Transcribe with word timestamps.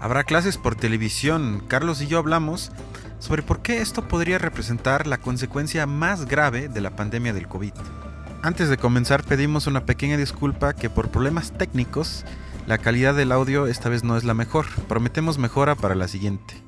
Habrá 0.00 0.24
clases 0.24 0.58
por 0.58 0.76
televisión. 0.76 1.62
Carlos 1.66 2.00
y 2.00 2.06
yo 2.06 2.18
hablamos 2.18 2.70
sobre 3.18 3.42
por 3.42 3.62
qué 3.62 3.80
esto 3.80 4.06
podría 4.06 4.38
representar 4.38 5.06
la 5.06 5.18
consecuencia 5.18 5.86
más 5.86 6.26
grave 6.26 6.68
de 6.68 6.80
la 6.80 6.90
pandemia 6.90 7.32
del 7.32 7.48
COVID. 7.48 7.72
Antes 8.42 8.68
de 8.68 8.76
comenzar 8.76 9.24
pedimos 9.24 9.66
una 9.66 9.84
pequeña 9.84 10.16
disculpa 10.16 10.74
que 10.74 10.88
por 10.88 11.10
problemas 11.10 11.50
técnicos 11.52 12.24
la 12.68 12.78
calidad 12.78 13.14
del 13.14 13.32
audio 13.32 13.66
esta 13.66 13.88
vez 13.88 14.04
no 14.04 14.16
es 14.16 14.24
la 14.24 14.34
mejor. 14.34 14.66
Prometemos 14.86 15.38
mejora 15.38 15.74
para 15.74 15.94
la 15.94 16.06
siguiente. 16.06 16.67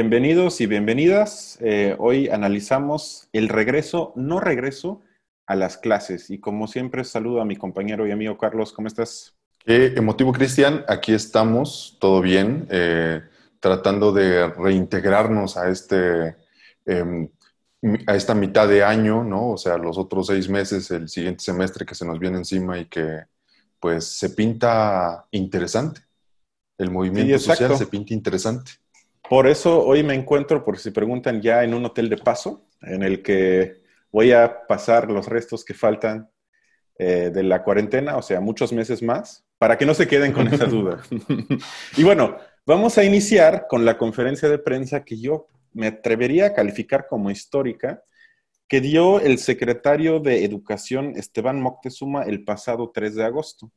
Bienvenidos 0.00 0.60
y 0.60 0.66
bienvenidas. 0.66 1.58
Eh, 1.60 1.96
hoy 1.98 2.28
analizamos 2.28 3.28
el 3.32 3.48
regreso, 3.48 4.12
no 4.14 4.38
regreso, 4.38 5.00
a 5.44 5.56
las 5.56 5.76
clases. 5.76 6.30
Y 6.30 6.38
como 6.38 6.68
siempre, 6.68 7.02
saludo 7.02 7.40
a 7.40 7.44
mi 7.44 7.56
compañero 7.56 8.06
y 8.06 8.12
amigo 8.12 8.38
Carlos. 8.38 8.72
¿Cómo 8.72 8.86
estás? 8.86 9.34
Qué 9.58 9.86
emotivo, 9.96 10.32
Cristian. 10.32 10.84
Aquí 10.86 11.12
estamos, 11.12 11.96
todo 12.00 12.20
bien, 12.20 12.68
eh, 12.70 13.22
tratando 13.58 14.12
de 14.12 14.46
reintegrarnos 14.46 15.56
a, 15.56 15.68
este, 15.68 16.36
em, 16.86 17.28
a 18.06 18.14
esta 18.14 18.36
mitad 18.36 18.68
de 18.68 18.84
año, 18.84 19.24
¿no? 19.24 19.50
O 19.50 19.56
sea, 19.56 19.78
los 19.78 19.98
otros 19.98 20.28
seis 20.28 20.48
meses, 20.48 20.88
el 20.92 21.08
siguiente 21.08 21.42
semestre 21.42 21.84
que 21.84 21.96
se 21.96 22.06
nos 22.06 22.20
viene 22.20 22.38
encima 22.38 22.78
y 22.78 22.84
que 22.84 23.24
pues 23.80 24.04
se 24.04 24.30
pinta 24.30 25.26
interesante. 25.32 26.02
El 26.78 26.92
movimiento 26.92 27.36
social 27.40 27.76
se 27.76 27.88
pinta 27.88 28.14
interesante. 28.14 28.70
Por 29.28 29.46
eso 29.46 29.84
hoy 29.84 30.02
me 30.02 30.14
encuentro, 30.14 30.64
por 30.64 30.78
si 30.78 30.90
preguntan, 30.90 31.42
ya 31.42 31.62
en 31.62 31.74
un 31.74 31.84
hotel 31.84 32.08
de 32.08 32.16
paso, 32.16 32.66
en 32.80 33.02
el 33.02 33.22
que 33.22 33.82
voy 34.10 34.32
a 34.32 34.66
pasar 34.66 35.10
los 35.10 35.26
restos 35.26 35.64
que 35.64 35.74
faltan 35.74 36.30
eh, 36.98 37.30
de 37.32 37.42
la 37.42 37.62
cuarentena, 37.62 38.16
o 38.16 38.22
sea, 38.22 38.40
muchos 38.40 38.72
meses 38.72 39.02
más, 39.02 39.44
para 39.58 39.76
que 39.76 39.84
no 39.84 39.94
se 39.94 40.08
queden 40.08 40.32
con 40.32 40.48
esa 40.48 40.64
duda. 40.64 41.02
y 41.96 42.04
bueno, 42.04 42.38
vamos 42.64 42.96
a 42.96 43.04
iniciar 43.04 43.66
con 43.68 43.84
la 43.84 43.98
conferencia 43.98 44.48
de 44.48 44.58
prensa 44.58 45.04
que 45.04 45.20
yo 45.20 45.48
me 45.72 45.88
atrevería 45.88 46.46
a 46.46 46.54
calificar 46.54 47.06
como 47.06 47.30
histórica, 47.30 48.02
que 48.66 48.80
dio 48.80 49.20
el 49.20 49.38
secretario 49.38 50.20
de 50.20 50.44
Educación 50.44 51.12
Esteban 51.16 51.60
Moctezuma 51.60 52.22
el 52.22 52.44
pasado 52.44 52.90
3 52.92 53.14
de 53.14 53.24
agosto. 53.24 53.70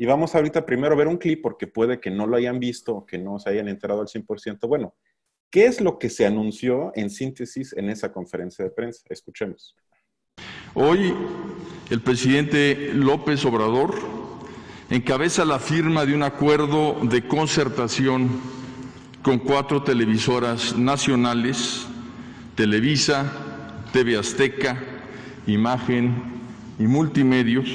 Y 0.00 0.06
vamos 0.06 0.34
ahorita 0.34 0.64
primero 0.64 0.94
a 0.94 0.96
ver 0.96 1.08
un 1.08 1.18
clip 1.18 1.42
porque 1.42 1.66
puede 1.66 2.00
que 2.00 2.10
no 2.10 2.26
lo 2.26 2.34
hayan 2.34 2.58
visto 2.58 3.04
que 3.04 3.18
no 3.18 3.38
se 3.38 3.50
hayan 3.50 3.68
enterado 3.68 4.00
al 4.00 4.06
100%. 4.06 4.66
Bueno, 4.66 4.94
¿qué 5.50 5.66
es 5.66 5.82
lo 5.82 5.98
que 5.98 6.08
se 6.08 6.24
anunció 6.24 6.90
en 6.94 7.10
síntesis 7.10 7.74
en 7.74 7.90
esa 7.90 8.10
conferencia 8.10 8.64
de 8.64 8.70
prensa? 8.70 9.02
Escuchemos. 9.10 9.76
Hoy 10.72 11.12
el 11.90 12.00
presidente 12.00 12.92
López 12.94 13.44
Obrador 13.44 13.94
encabeza 14.88 15.44
la 15.44 15.58
firma 15.58 16.06
de 16.06 16.14
un 16.14 16.22
acuerdo 16.22 16.96
de 17.02 17.28
concertación 17.28 18.40
con 19.20 19.38
cuatro 19.38 19.82
televisoras 19.82 20.78
nacionales, 20.78 21.86
Televisa, 22.54 23.30
TV 23.92 24.16
Azteca, 24.16 24.82
Imagen 25.46 26.40
y 26.78 26.84
Multimedios, 26.84 27.68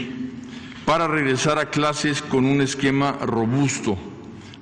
para 0.85 1.07
regresar 1.07 1.57
a 1.57 1.71
clases 1.71 2.21
con 2.21 2.45
un 2.45 2.61
esquema 2.61 3.13
robusto, 3.13 3.97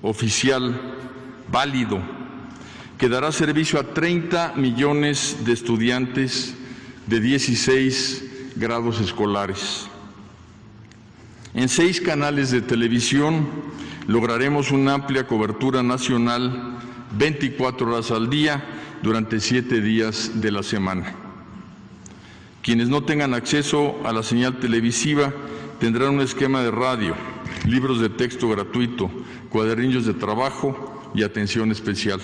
oficial, 0.02 0.80
válido, 1.52 2.00
que 2.98 3.10
dará 3.10 3.32
servicio 3.34 3.80
a 3.80 3.94
30 3.94 4.54
millones 4.56 5.40
de 5.44 5.52
estudiantes 5.52 6.56
de 7.08 7.20
16 7.20 8.24
grados 8.56 9.02
escolares. 9.02 9.88
En 11.54 11.68
seis 11.68 12.00
canales 12.00 12.52
de 12.52 12.62
televisión 12.62 13.46
lograremos 14.08 14.72
una 14.72 14.94
amplia 14.94 15.28
cobertura 15.28 15.84
nacional 15.84 16.80
24 17.18 17.88
horas 17.92 18.12
al 18.12 18.30
día 18.30 18.64
durante 19.04 19.42
siete 19.42 19.82
días 19.82 20.42
de 20.42 20.52
la 20.52 20.64
semana. 20.64 21.14
Quienes 22.62 22.88
no 22.88 23.04
tengan 23.04 23.34
acceso 23.34 24.00
a 24.06 24.14
la 24.14 24.24
señal 24.24 24.60
televisiva 24.60 25.34
tendrán 25.84 26.12
un 26.12 26.22
esquema 26.22 26.64
de 26.64 26.72
radio, 26.72 27.14
libros 27.68 28.00
de 28.00 28.08
texto 28.08 28.48
gratuito, 28.48 29.12
cuadernillos 29.50 30.06
de 30.06 30.14
trabajo 30.14 30.74
y 31.14 31.24
atención 31.24 31.74
especial. 31.74 32.22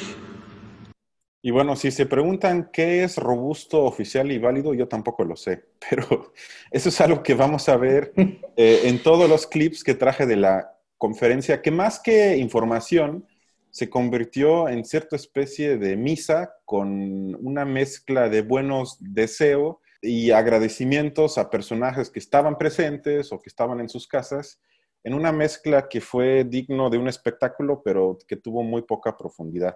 Y 1.42 1.52
bueno, 1.52 1.76
si 1.76 1.92
se 1.92 2.06
preguntan 2.06 2.70
qué 2.72 3.04
es 3.04 3.18
robusto, 3.18 3.84
oficial 3.84 4.32
y 4.32 4.38
válido, 4.38 4.74
yo 4.74 4.88
tampoco 4.88 5.26
lo 5.26 5.36
sé, 5.36 5.66
pero 5.90 6.32
eso 6.72 6.88
es 6.88 7.02
algo 7.02 7.22
que 7.22 7.34
vamos 7.34 7.68
a 7.68 7.76
ver 7.76 8.14
eh, 8.16 8.84
en 8.86 9.04
todos 9.04 9.30
los 9.30 9.46
clips 9.46 9.84
que 9.84 9.94
traje 9.94 10.26
de 10.26 10.38
la 10.38 10.78
conferencia, 10.98 11.62
que 11.62 11.72
más 11.72 12.00
que 12.00 12.38
información, 12.38 13.28
se 13.72 13.90
convirtió 13.90 14.70
en 14.70 14.86
cierta 14.86 15.18
especie 15.18 15.78
de 15.78 15.98
misa 15.98 16.54
con 16.64 17.36
una 17.46 17.66
mezcla 17.66 18.30
de 18.30 18.42
buenos 18.42 18.96
deseos 19.02 19.76
y 20.02 20.32
agradecimientos 20.32 21.38
a 21.38 21.50
personajes 21.50 22.10
que 22.10 22.20
estaban 22.20 22.58
presentes 22.58 23.32
o 23.32 23.42
que 23.42 23.50
estaban 23.50 23.80
en 23.80 23.90
sus 23.90 24.08
casas, 24.08 24.62
en 25.04 25.14
una 25.14 25.32
mezcla 25.32 25.88
que 25.88 26.02
fue 26.02 26.44
digno 26.44 26.90
de 26.90 26.98
un 26.98 27.08
espectáculo, 27.08 27.82
pero 27.84 28.18
que 28.28 28.36
tuvo 28.36 28.64
muy 28.64 28.82
poca 28.84 29.16
profundidad. 29.18 29.76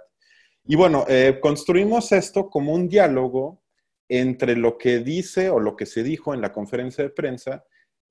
Y 0.66 0.76
bueno, 0.76 1.06
eh, 1.08 1.40
construimos 1.42 2.12
esto 2.12 2.50
como 2.50 2.74
un 2.74 2.88
diálogo 2.88 3.62
entre 4.08 4.56
lo 4.56 4.78
que 4.78 5.00
dice 5.00 5.50
o 5.50 5.60
lo 5.60 5.76
que 5.76 5.86
se 5.86 6.04
dijo 6.04 6.34
en 6.34 6.42
la 6.42 6.52
conferencia 6.52 7.04
de 7.04 7.10
prensa 7.10 7.66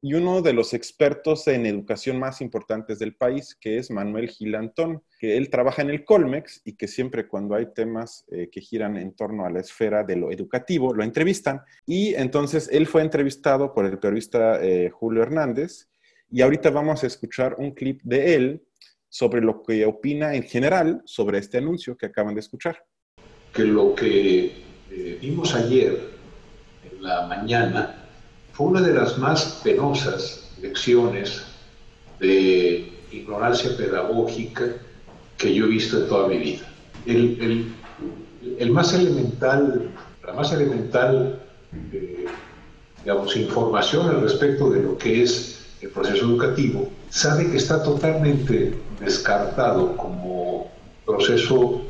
y 0.05 0.15
uno 0.15 0.43
de 0.43 0.53
los 0.53 0.75
expertos 0.75 1.47
en 1.47 1.65
educación 1.65 2.19
más 2.19 2.41
importantes 2.41 2.99
del 2.99 3.15
país, 3.15 3.57
que 3.59 3.79
es 3.79 3.89
Manuel 3.89 4.29
Gilantón, 4.29 5.05
que 5.21 5.37
él 5.37 5.49
trabaja 5.49 5.81
en 5.81 5.91
el 5.91 6.05
Colmex 6.05 6.61
y 6.65 6.73
que 6.73 6.89
siempre 6.89 7.29
cuando 7.29 7.55
hay 7.55 7.67
temas 7.73 8.25
eh, 8.33 8.49
que 8.51 8.61
giran 8.61 8.97
en 8.97 9.15
torno 9.15 9.47
a 9.47 9.51
la 9.51 9.61
esfera 9.61 10.03
de 10.03 10.17
lo 10.17 10.33
educativo, 10.33 10.93
lo 10.93 11.05
entrevistan. 11.05 11.61
Y 11.87 12.15
entonces 12.15 12.69
él 12.73 12.89
fue 12.89 13.03
entrevistado 13.03 13.73
por 13.73 13.87
el 13.87 14.01
periodista 14.01 14.61
eh, 14.61 14.91
Julio 14.91 15.23
Hernández 15.23 15.89
y 16.29 16.43
ahorita 16.43 16.71
vamos 16.71 17.05
a 17.05 17.07
escuchar 17.07 17.55
un 17.59 17.71
clip 17.71 18.01
de 18.03 18.35
él 18.35 18.63
sobre 19.09 19.41
lo 19.41 19.63
que 19.63 19.87
opina 19.87 20.35
en 20.35 20.43
general 20.43 21.01
sobre 21.05 21.39
este 21.39 21.59
anuncio 21.59 21.97
que 21.97 22.07
acaban 22.07 22.35
de 22.35 22.41
escuchar. 22.41 22.85
Que 23.55 23.63
lo 23.63 23.95
que 23.95 24.47
eh, 24.91 25.19
vimos 25.21 25.55
ayer 25.55 25.97
en 26.91 27.03
la 27.05 27.29
mañana 27.29 28.02
fue 28.63 28.71
una 28.71 28.81
de 28.81 28.95
las 28.95 29.19
más 29.19 29.61
penosas 29.65 30.45
lecciones 30.61 31.43
de 32.21 32.93
ignorancia 33.11 33.77
pedagógica 33.77 34.67
que 35.37 35.53
yo 35.53 35.65
he 35.65 35.69
visto 35.69 35.99
en 35.99 36.09
toda 36.09 36.29
mi 36.29 36.39
vida. 36.39 36.63
El, 37.05 38.71
más 38.71 38.95
elemental, 38.95 39.91
la 40.25 40.33
más 40.35 40.53
elemental, 40.53 41.43
eh, 41.93 42.27
digamos, 43.03 43.37
información 43.37 44.09
al 44.09 44.21
respecto 44.21 44.71
de 44.71 44.83
lo 44.83 44.97
que 44.97 45.25
es 45.25 45.67
el 45.81 45.89
proceso 45.89 46.27
educativo, 46.27 46.89
sabe 47.11 47.51
que 47.51 47.57
está 47.57 47.83
totalmente 47.83 48.75
descartado 49.01 49.97
como 49.97 50.71
proceso 51.05 51.83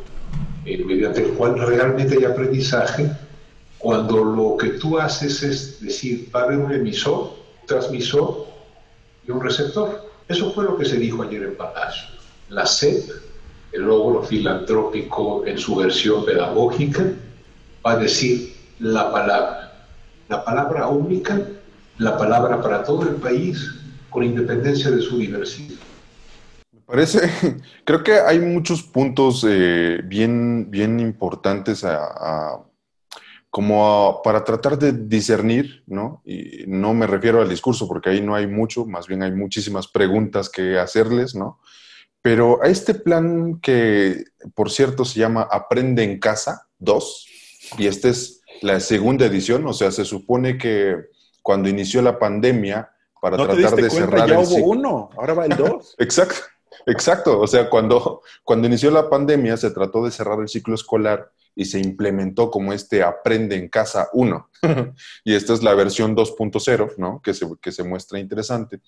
eh, 0.64 0.82
mediante 0.82 1.22
el 1.22 1.32
cual 1.32 1.58
realmente 1.58 2.16
hay 2.16 2.24
aprendizaje 2.24 3.10
cuando 3.82 4.22
lo 4.22 4.56
que 4.56 4.78
tú 4.78 4.96
haces 4.96 5.42
es 5.42 5.80
decir, 5.80 6.30
va 6.34 6.42
a 6.42 6.44
haber 6.44 6.58
un 6.58 6.72
emisor, 6.72 7.32
transmisor 7.66 8.46
y 9.26 9.32
un 9.32 9.40
receptor. 9.40 10.08
Eso 10.28 10.52
fue 10.52 10.64
lo 10.64 10.78
que 10.78 10.84
se 10.84 10.96
dijo 10.98 11.24
ayer 11.24 11.42
en 11.42 11.56
Palacio. 11.56 12.08
La 12.48 12.64
SEP, 12.64 13.10
el 13.72 13.82
logro 13.82 14.22
filantrópico 14.22 15.44
en 15.46 15.58
su 15.58 15.74
versión 15.74 16.24
pedagógica, 16.24 17.04
va 17.84 17.92
a 17.92 17.96
decir 17.96 18.54
la 18.78 19.10
palabra, 19.10 19.86
la 20.28 20.44
palabra 20.44 20.86
única, 20.86 21.40
la 21.98 22.16
palabra 22.16 22.62
para 22.62 22.84
todo 22.84 23.02
el 23.02 23.16
país, 23.16 23.68
con 24.10 24.22
independencia 24.22 24.92
de 24.92 25.02
su 25.02 25.18
diversidad. 25.18 25.74
Me 26.72 26.80
parece, 26.86 27.58
creo 27.84 28.04
que 28.04 28.12
hay 28.12 28.38
muchos 28.38 28.84
puntos 28.84 29.44
eh, 29.48 30.02
bien, 30.04 30.70
bien 30.70 31.00
importantes 31.00 31.82
a 31.82 32.62
como 33.52 34.22
para 34.24 34.44
tratar 34.44 34.78
de 34.78 34.92
discernir, 34.92 35.84
¿no? 35.86 36.22
Y 36.24 36.64
no 36.66 36.94
me 36.94 37.06
refiero 37.06 37.42
al 37.42 37.50
discurso 37.50 37.86
porque 37.86 38.08
ahí 38.08 38.22
no 38.22 38.34
hay 38.34 38.46
mucho, 38.46 38.86
más 38.86 39.06
bien 39.06 39.22
hay 39.22 39.30
muchísimas 39.30 39.88
preguntas 39.88 40.48
que 40.48 40.78
hacerles, 40.78 41.34
¿no? 41.34 41.60
Pero 42.22 42.62
a 42.62 42.68
este 42.68 42.94
plan 42.94 43.60
que, 43.60 44.24
por 44.54 44.70
cierto, 44.70 45.04
se 45.04 45.20
llama 45.20 45.46
Aprende 45.50 46.02
en 46.02 46.18
Casa 46.18 46.66
2, 46.78 47.26
y 47.76 47.88
esta 47.88 48.08
es 48.08 48.40
la 48.62 48.80
segunda 48.80 49.26
edición, 49.26 49.66
o 49.66 49.74
sea, 49.74 49.92
se 49.92 50.06
supone 50.06 50.56
que 50.56 50.96
cuando 51.42 51.68
inició 51.68 52.00
la 52.00 52.18
pandemia, 52.18 52.90
para 53.20 53.36
tratar 53.36 53.76
de 53.76 53.90
cerrar... 53.90 54.30
Ya 54.30 54.38
hubo 54.38 54.64
uno, 54.64 55.10
ahora 55.14 55.34
va 55.34 55.44
el 55.44 55.56
dos. 55.58 55.94
Exacto. 55.98 56.40
Exacto, 56.86 57.40
o 57.40 57.46
sea, 57.46 57.68
cuando, 57.68 58.22
cuando 58.44 58.66
inició 58.66 58.90
la 58.90 59.08
pandemia 59.08 59.56
se 59.56 59.70
trató 59.70 60.04
de 60.04 60.10
cerrar 60.10 60.40
el 60.40 60.48
ciclo 60.48 60.74
escolar 60.74 61.30
y 61.54 61.64
se 61.66 61.78
implementó 61.78 62.50
como 62.50 62.72
este 62.72 63.02
Aprende 63.02 63.56
en 63.56 63.68
Casa 63.68 64.08
1. 64.12 64.50
y 65.24 65.34
esta 65.34 65.52
es 65.52 65.62
la 65.62 65.74
versión 65.74 66.16
2.0, 66.16 66.96
¿no? 66.96 67.20
Que 67.22 67.34
se, 67.34 67.46
que 67.60 67.72
se 67.72 67.84
muestra 67.84 68.18
interesante. 68.18 68.80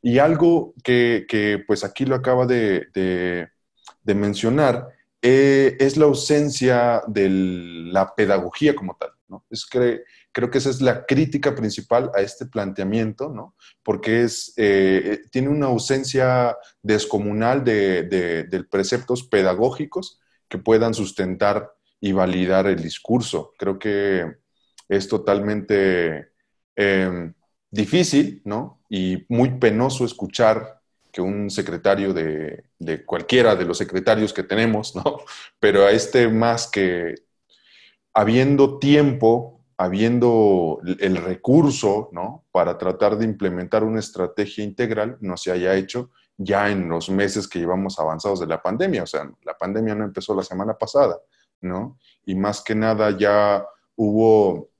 Y 0.00 0.18
algo 0.18 0.74
que, 0.84 1.26
que 1.28 1.62
pues 1.66 1.84
aquí 1.84 2.04
lo 2.04 2.14
acaba 2.14 2.46
de, 2.46 2.86
de, 2.94 4.14
mencionar 4.14 4.88
eh, 5.20 5.76
es 5.80 5.96
la 5.96 6.04
ausencia 6.04 7.02
de 7.06 7.28
la 7.30 8.14
pedagogía 8.14 8.74
como 8.74 8.96
tal, 8.96 9.10
¿no? 9.28 9.44
Es 9.50 9.66
que 9.66 10.02
creo 10.32 10.50
que 10.50 10.58
esa 10.58 10.70
es 10.70 10.80
la 10.80 11.06
crítica 11.06 11.54
principal 11.54 12.10
a 12.14 12.20
este 12.20 12.46
planteamiento, 12.46 13.28
¿no? 13.28 13.54
Porque 13.82 14.22
es, 14.22 14.52
eh, 14.56 15.22
tiene 15.30 15.48
una 15.48 15.66
ausencia 15.66 16.56
descomunal 16.82 17.62
de, 17.64 18.02
de 18.04 18.64
preceptos 18.64 19.22
pedagógicos 19.22 20.20
que 20.48 20.58
puedan 20.58 20.94
sustentar 20.94 21.72
y 22.00 22.12
validar 22.12 22.66
el 22.66 22.82
discurso. 22.82 23.54
Creo 23.56 23.78
que 23.78 24.42
es 24.88 25.08
totalmente 25.08 26.32
em, 26.76 27.32
difícil, 27.70 28.42
¿no? 28.44 28.82
Y 28.90 29.24
muy 29.28 29.50
penoso 29.58 30.04
escuchar 30.04 30.80
que 31.12 31.20
un 31.20 31.48
secretario 31.50 32.12
de, 32.12 32.64
cualquiera 33.06 33.54
de 33.54 33.64
los 33.64 33.78
secretarios 33.78 34.32
que 34.32 34.42
tenemos, 34.42 34.94
¿no? 34.96 35.02
Pero 35.60 35.86
a 35.86 35.92
este 35.92 36.28
más 36.28 36.68
que 36.68 37.14
habiendo 38.12 38.78
tiempo, 38.78 39.51
habiendo 39.82 40.80
el 41.00 41.16
recurso, 41.16 42.08
¿no? 42.12 42.44
Para 42.52 42.78
tratar 42.78 43.16
de 43.16 43.24
implementar 43.24 43.84
una 43.84 44.00
estrategia 44.00 44.64
integral, 44.64 45.16
no 45.20 45.36
se 45.36 45.50
haya 45.50 45.74
hecho 45.74 46.10
ya 46.36 46.70
en 46.70 46.88
los 46.88 47.10
meses 47.10 47.46
que 47.46 47.58
llevamos 47.58 47.98
avanzados 47.98 48.40
de 48.40 48.46
la 48.46 48.62
pandemia. 48.62 49.02
O 49.02 49.06
sea, 49.06 49.30
la 49.44 49.56
pandemia 49.56 49.94
no 49.94 50.04
empezó 50.04 50.34
la 50.34 50.42
semana 50.42 50.74
pasada. 50.74 51.18
¿no? 51.62 51.98
Y 52.26 52.34
más 52.34 52.62
que 52.62 52.74
nada 52.74 53.16
ya 53.16 53.64
hubo, 53.96 54.70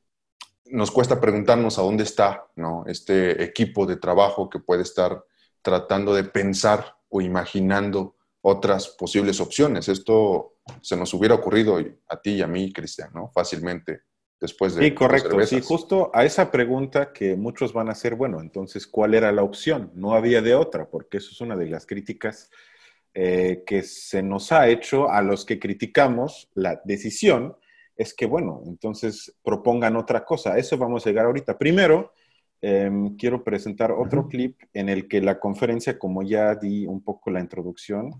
nos 0.66 0.90
cuesta 0.90 1.20
preguntarnos 1.20 1.78
a 1.78 1.82
dónde 1.82 2.02
está, 2.02 2.46
¿no? 2.56 2.84
Este 2.86 3.42
equipo 3.42 3.86
de 3.86 3.96
trabajo 3.96 4.50
que 4.50 4.58
puede 4.58 4.82
estar 4.82 5.24
tratando 5.62 6.14
de 6.14 6.24
pensar 6.24 6.96
o 7.08 7.20
imaginando 7.20 8.16
otras 8.40 8.88
posibles 8.88 9.40
opciones. 9.40 9.88
Esto 9.88 10.54
se 10.80 10.96
nos 10.96 11.14
hubiera 11.14 11.36
ocurrido 11.36 11.78
a 12.08 12.20
ti 12.20 12.32
y 12.32 12.42
a 12.42 12.46
mí, 12.46 12.72
Cristian, 12.72 13.10
¿no? 13.14 13.30
Fácilmente 13.32 14.02
después 14.42 14.74
de... 14.74 14.84
Sí, 14.84 14.90
correcto. 14.92 15.40
Sí, 15.46 15.60
justo 15.62 16.10
a 16.12 16.24
esa 16.24 16.50
pregunta 16.50 17.12
que 17.12 17.36
muchos 17.36 17.72
van 17.72 17.88
a 17.88 17.92
hacer, 17.92 18.16
bueno, 18.16 18.40
entonces, 18.40 18.86
¿cuál 18.86 19.14
era 19.14 19.32
la 19.32 19.44
opción? 19.44 19.92
No 19.94 20.14
había 20.14 20.42
de 20.42 20.54
otra, 20.54 20.90
porque 20.90 21.18
eso 21.18 21.30
es 21.30 21.40
una 21.40 21.56
de 21.56 21.66
las 21.66 21.86
críticas 21.86 22.50
eh, 23.14 23.62
que 23.64 23.82
se 23.82 24.22
nos 24.22 24.50
ha 24.52 24.68
hecho 24.68 25.08
a 25.08 25.22
los 25.22 25.44
que 25.44 25.58
criticamos 25.58 26.50
la 26.54 26.82
decisión 26.84 27.56
es 27.96 28.14
que, 28.14 28.26
bueno, 28.26 28.62
entonces 28.66 29.32
propongan 29.44 29.96
otra 29.96 30.24
cosa. 30.24 30.54
A 30.54 30.58
eso 30.58 30.76
vamos 30.76 31.06
a 31.06 31.10
llegar 31.10 31.26
ahorita. 31.26 31.56
Primero, 31.56 32.12
em, 32.60 33.16
quiero 33.16 33.44
presentar 33.44 33.92
otro 33.92 34.26
clip 34.28 34.58
en 34.72 34.88
el 34.88 35.06
que 35.06 35.20
la 35.20 35.38
conferencia, 35.38 35.98
como 35.98 36.22
ya 36.22 36.56
di 36.56 36.86
un 36.86 37.04
poco 37.04 37.30
la 37.30 37.40
introducción, 37.40 38.10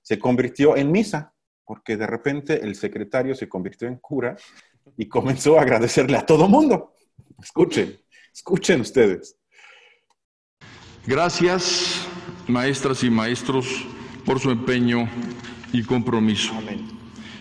se 0.00 0.18
convirtió 0.18 0.76
en 0.76 0.92
misa, 0.92 1.34
porque 1.64 1.96
de 1.96 2.06
repente 2.06 2.62
el 2.62 2.76
secretario 2.76 3.34
se 3.34 3.48
convirtió 3.48 3.88
en 3.88 3.96
cura 3.96 4.36
y 4.96 5.06
comenzó 5.06 5.58
a 5.58 5.62
agradecerle 5.62 6.16
a 6.16 6.26
todo 6.26 6.48
mundo. 6.48 6.94
Escuchen, 7.42 7.98
escuchen 8.32 8.80
ustedes. 8.80 9.36
Gracias, 11.06 12.06
maestras 12.46 13.02
y 13.02 13.10
maestros 13.10 13.66
por 14.24 14.38
su 14.38 14.50
empeño 14.50 15.08
y 15.72 15.82
compromiso. 15.82 16.52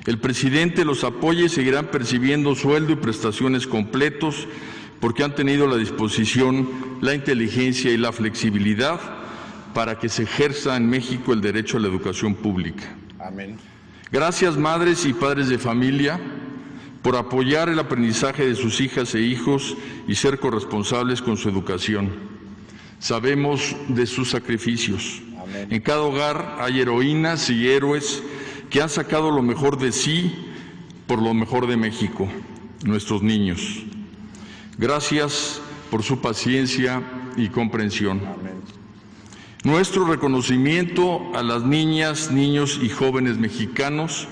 El 0.05 0.19
presidente 0.19 0.83
los 0.83 1.03
apoya 1.03 1.45
y 1.45 1.49
seguirán 1.49 1.91
percibiendo 1.91 2.55
sueldo 2.55 2.93
y 2.93 2.95
prestaciones 2.95 3.67
completos 3.67 4.47
porque 4.99 5.23
han 5.23 5.35
tenido 5.35 5.67
la 5.67 5.77
disposición, 5.77 6.67
la 7.01 7.13
inteligencia 7.13 7.91
y 7.91 7.97
la 7.97 8.11
flexibilidad 8.11 8.99
para 9.73 9.99
que 9.99 10.09
se 10.09 10.23
ejerza 10.23 10.75
en 10.75 10.89
México 10.89 11.33
el 11.33 11.41
derecho 11.41 11.77
a 11.77 11.79
la 11.79 11.87
educación 11.87 12.35
pública. 12.35 12.83
Amén. 13.19 13.57
Gracias, 14.11 14.57
madres 14.57 15.05
y 15.05 15.13
padres 15.13 15.49
de 15.49 15.57
familia, 15.57 16.19
por 17.01 17.15
apoyar 17.15 17.69
el 17.69 17.79
aprendizaje 17.79 18.47
de 18.47 18.55
sus 18.55 18.79
hijas 18.79 19.15
e 19.15 19.21
hijos 19.21 19.75
y 20.07 20.15
ser 20.15 20.39
corresponsables 20.39 21.21
con 21.21 21.37
su 21.37 21.49
educación. 21.49 22.11
Sabemos 22.99 23.75
de 23.87 24.05
sus 24.05 24.29
sacrificios. 24.29 25.21
En 25.69 25.81
cada 25.81 26.01
hogar 26.01 26.57
hay 26.59 26.79
heroínas 26.79 27.49
y 27.49 27.67
héroes 27.67 28.21
que 28.69 28.81
han 28.81 28.89
sacado 28.89 29.31
lo 29.31 29.41
mejor 29.41 29.77
de 29.77 29.91
sí 29.91 30.33
por 31.07 31.21
lo 31.21 31.33
mejor 31.33 31.67
de 31.67 31.75
México, 31.75 32.29
nuestros 32.85 33.21
niños. 33.21 33.83
Gracias 34.77 35.61
por 35.89 36.03
su 36.03 36.21
paciencia 36.21 37.01
y 37.35 37.49
comprensión. 37.49 38.21
Nuestro 39.63 40.05
reconocimiento 40.05 41.21
a 41.35 41.43
las 41.43 41.63
niñas, 41.63 42.31
niños 42.31 42.79
y 42.81 42.89
jóvenes 42.89 43.37
mexicanos 43.37 44.27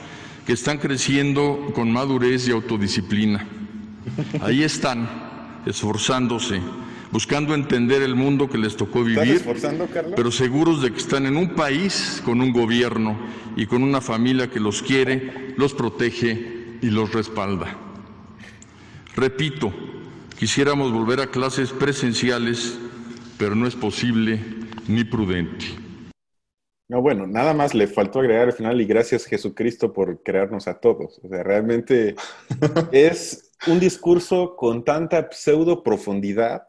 que 0.49 0.53
están 0.53 0.79
creciendo 0.79 1.71
con 1.75 1.91
madurez 1.91 2.47
y 2.47 2.51
autodisciplina. 2.51 3.45
Ahí 4.41 4.63
están, 4.63 5.07
esforzándose 5.67 6.59
buscando 7.11 7.53
entender 7.53 8.01
el 8.01 8.15
mundo 8.15 8.49
que 8.49 8.57
les 8.57 8.75
tocó 8.75 9.03
vivir, 9.03 9.43
pero 10.15 10.31
seguros 10.31 10.81
de 10.81 10.91
que 10.91 10.97
están 10.97 11.27
en 11.27 11.37
un 11.37 11.49
país 11.49 12.19
con 12.25 12.41
un 12.41 12.51
gobierno 12.51 13.15
y 13.57 13.67
con 13.67 13.83
una 13.83 14.01
familia 14.01 14.49
que 14.49 14.59
los 14.59 14.81
quiere, 14.81 15.53
los 15.55 15.75
protege 15.75 16.77
y 16.81 16.89
los 16.89 17.13
respalda. 17.13 17.77
Repito, 19.15 19.71
quisiéramos 20.39 20.91
volver 20.91 21.19
a 21.19 21.27
clases 21.27 21.69
presenciales, 21.69 22.79
pero 23.37 23.53
no 23.53 23.67
es 23.67 23.75
posible 23.75 24.39
ni 24.87 25.03
prudente. 25.03 25.78
No, 26.89 27.03
bueno, 27.03 27.27
nada 27.27 27.53
más 27.53 27.75
le 27.75 27.85
faltó 27.85 28.19
agregar 28.19 28.47
al 28.47 28.53
final 28.53 28.81
y 28.81 28.85
gracias 28.85 29.25
Jesucristo 29.25 29.93
por 29.93 30.23
crearnos 30.23 30.67
a 30.67 30.79
todos. 30.79 31.19
O 31.23 31.29
sea, 31.29 31.43
realmente 31.43 32.15
es 32.91 33.51
un 33.67 33.79
discurso 33.79 34.55
con 34.55 34.83
tanta 34.83 35.29
pseudo 35.31 35.83
profundidad 35.83 36.63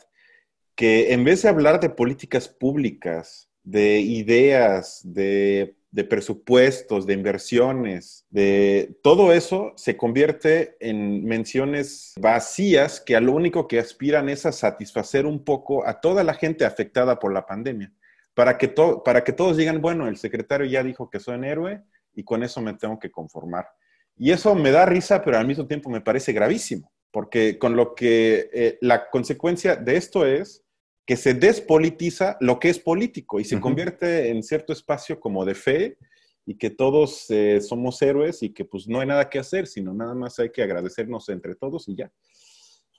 que 0.74 1.14
en 1.14 1.24
vez 1.24 1.42
de 1.42 1.48
hablar 1.48 1.80
de 1.80 1.88
políticas 1.88 2.48
públicas, 2.48 3.50
de 3.62 4.00
ideas, 4.00 5.00
de, 5.04 5.74
presupuestos, 6.08 7.06
de 7.06 7.14
inversiones, 7.14 8.26
de 8.28 8.98
todo 9.02 9.32
eso 9.32 9.72
se 9.76 9.96
convierte 9.96 10.76
en 10.80 11.24
menciones 11.24 12.12
vacías 12.20 13.00
que 13.00 13.16
a 13.16 13.20
lo 13.20 13.32
único 13.32 13.66
que 13.66 13.78
aspiran 13.78 14.28
es 14.28 14.44
a 14.44 14.52
satisfacer 14.52 15.24
un 15.24 15.44
poco 15.44 15.86
a 15.86 16.00
toda 16.00 16.24
la 16.24 16.34
gente 16.34 16.66
afectada 16.66 17.18
por 17.18 17.32
la 17.32 17.46
pandemia. 17.46 17.90
Para 18.34 18.58
que, 18.58 18.68
para 19.04 19.24
que 19.24 19.32
todos 19.32 19.56
digan, 19.56 19.80
bueno, 19.80 20.08
el 20.08 20.16
secretario 20.16 20.66
ya 20.66 20.82
dijo 20.82 21.10
que 21.10 21.20
soy 21.20 21.36
un 21.36 21.44
héroe 21.44 21.82
y 22.14 22.24
con 22.24 22.42
eso 22.42 22.60
me 22.60 22.74
tengo 22.74 22.98
que 22.98 23.10
conformar. 23.10 23.66
Y 24.16 24.30
eso 24.32 24.54
me 24.54 24.70
da 24.70 24.86
risa, 24.86 25.22
pero 25.22 25.38
al 25.38 25.46
mismo 25.46 25.66
tiempo 25.66 25.90
me 25.90 26.00
parece 26.00 26.32
gravísimo, 26.32 26.92
porque 27.10 27.58
con 27.58 27.76
lo 27.76 27.94
que 27.94 28.50
eh, 28.52 28.78
la 28.80 29.08
consecuencia 29.08 29.76
de 29.76 29.96
esto 29.96 30.26
es 30.26 30.64
que 31.06 31.16
se 31.16 31.34
despolitiza 31.34 32.36
lo 32.40 32.60
que 32.60 32.68
es 32.68 32.78
político 32.78 33.40
y 33.40 33.44
se 33.44 33.60
convierte 33.60 34.28
en 34.28 34.42
cierto 34.42 34.72
espacio 34.72 35.18
como 35.18 35.44
de 35.44 35.54
fe 35.54 35.98
y 36.46 36.56
que 36.56 36.70
todos 36.70 37.26
eh, 37.30 37.60
somos 37.60 38.00
héroes 38.02 38.42
y 38.42 38.50
que 38.50 38.64
pues 38.64 38.86
no 38.86 39.00
hay 39.00 39.06
nada 39.06 39.28
que 39.28 39.38
hacer, 39.38 39.66
sino 39.66 39.92
nada 39.92 40.14
más 40.14 40.38
hay 40.38 40.50
que 40.50 40.62
agradecernos 40.62 41.28
entre 41.28 41.54
todos 41.54 41.88
y 41.88 41.96
ya. 41.96 42.12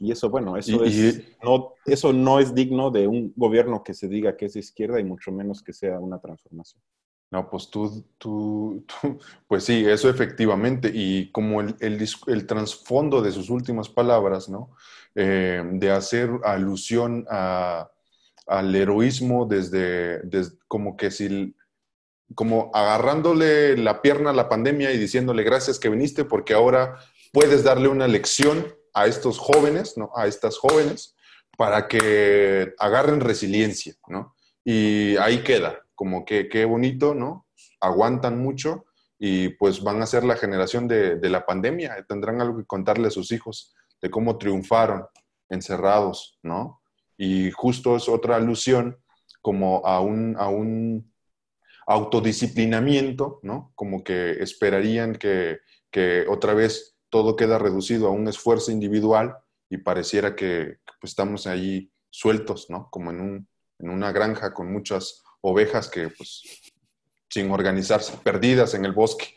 Y 0.02 0.12
eso, 0.12 0.30
bueno, 0.32 0.58
eso, 0.58 0.84
es, 0.84 1.22
no, 1.44 1.76
eso 1.86 2.12
no 2.12 2.40
es 2.40 2.56
digno 2.56 2.90
de 2.90 3.08
un 3.08 3.32
gobierno 3.36 3.84
que 3.84 3.94
se 3.94 4.08
diga 4.08 4.36
que 4.36 4.46
es 4.46 4.56
izquierda 4.56 5.00
y 5.00 5.04
mucho 5.04 5.32
menos 5.32 5.62
que 5.62 5.74
sea 5.74 6.00
una 6.00 6.20
transformación. 6.20 6.82
No, 7.30 7.50
pues 7.50 7.70
tú, 7.70 8.04
tú, 8.18 8.84
pues 9.48 9.64
sí, 9.64 9.86
eso 9.86 10.10
efectivamente. 10.10 10.92
Y 10.94 11.32
como 11.32 11.62
el, 11.62 11.76
el, 11.80 12.04
el 12.28 12.48
trasfondo 12.48 13.22
de 13.22 13.32
sus 13.32 13.50
últimas 13.52 13.90
palabras, 13.90 14.50
¿no? 14.50 14.72
Eh, 15.14 15.62
de 15.74 15.92
hacer 15.92 16.32
alusión 16.44 17.26
a, 17.30 17.92
al 18.48 18.74
heroísmo 18.74 19.46
desde, 19.46 20.22
como 20.68 20.98
que 20.98 21.12
si, 21.12 21.56
como 22.34 22.72
agarrándole 22.74 23.78
la 23.78 24.02
pierna 24.02 24.32
a 24.32 24.34
la 24.34 24.50
pandemia 24.50 24.92
y 24.92 24.98
diciéndole 24.98 25.44
gracias 25.44 25.80
que 25.80 25.90
viniste 25.90 26.26
porque 26.26 26.54
ahora 26.54 26.98
puedes 27.32 27.64
darle 27.64 27.88
una 27.88 28.08
lección 28.08 28.66
a 28.94 29.08
estos 29.08 29.38
jóvenes, 29.38 29.98
¿no? 29.98 30.12
A 30.16 30.28
estas 30.28 30.58
jóvenes 30.58 31.16
para 31.58 31.88
que 31.88 32.74
agarren 32.78 33.20
resiliencia, 33.20 33.94
¿no? 34.08 34.36
Y 34.64 35.18
ahí 35.18 35.44
queda, 35.44 35.80
como 35.96 36.26
que 36.26 36.50
qué 36.50 36.66
bonito, 36.66 37.14
¿no? 37.14 37.48
Aguantan 37.80 38.42
mucho 38.42 38.86
y 39.20 39.50
pues 39.50 39.84
van 39.84 40.02
a 40.02 40.08
ser 40.08 40.24
la 40.24 40.36
generación 40.36 40.88
de, 40.88 41.18
de 41.18 41.30
la 41.30 41.46
pandemia, 41.46 42.06
tendrán 42.08 42.42
algo 42.42 42.58
que 42.58 42.66
contarle 42.66 43.08
a 43.08 43.12
sus 43.12 43.32
hijos 43.32 43.74
de 44.02 44.10
cómo 44.10 44.38
triunfaron 44.38 45.06
encerrados, 45.50 46.40
¿no? 46.42 46.82
Y 47.18 47.52
justo 47.52 47.96
es 47.96 48.10
otra 48.10 48.38
alusión 48.38 48.98
como 49.42 49.86
a 49.86 50.00
un, 50.00 50.36
a 50.38 51.94
autodisciplinamiento, 51.94 53.40
¿no? 53.44 53.72
Como 53.76 54.04
que 54.04 54.32
esperarían 54.42 55.16
que, 55.16 55.60
que 55.92 56.26
otra 56.28 56.54
vez 56.54 56.91
todo 57.12 57.36
queda 57.36 57.60
reducido 57.60 58.08
a 58.08 58.12
un 58.12 58.28
esfuerzo 58.28 58.72
individual 58.72 59.38
y 59.70 59.78
pareciera 59.78 60.36
que 60.36 60.78
pues, 61.00 61.12
estamos 61.12 61.46
ahí 61.46 61.92
sueltos, 62.10 62.70
¿no? 62.70 62.90
Como 62.90 63.12
en, 63.12 63.22
un, 63.22 63.48
en 63.78 63.90
una 63.90 64.12
granja 64.12 64.54
con 64.54 64.72
muchas 64.72 65.24
ovejas 65.42 65.90
que, 65.90 66.10
pues, 66.10 66.42
sin 67.30 67.52
organizarse, 67.52 68.18
perdidas 68.24 68.74
en 68.74 68.86
el 68.86 68.94
bosque. 68.94 69.28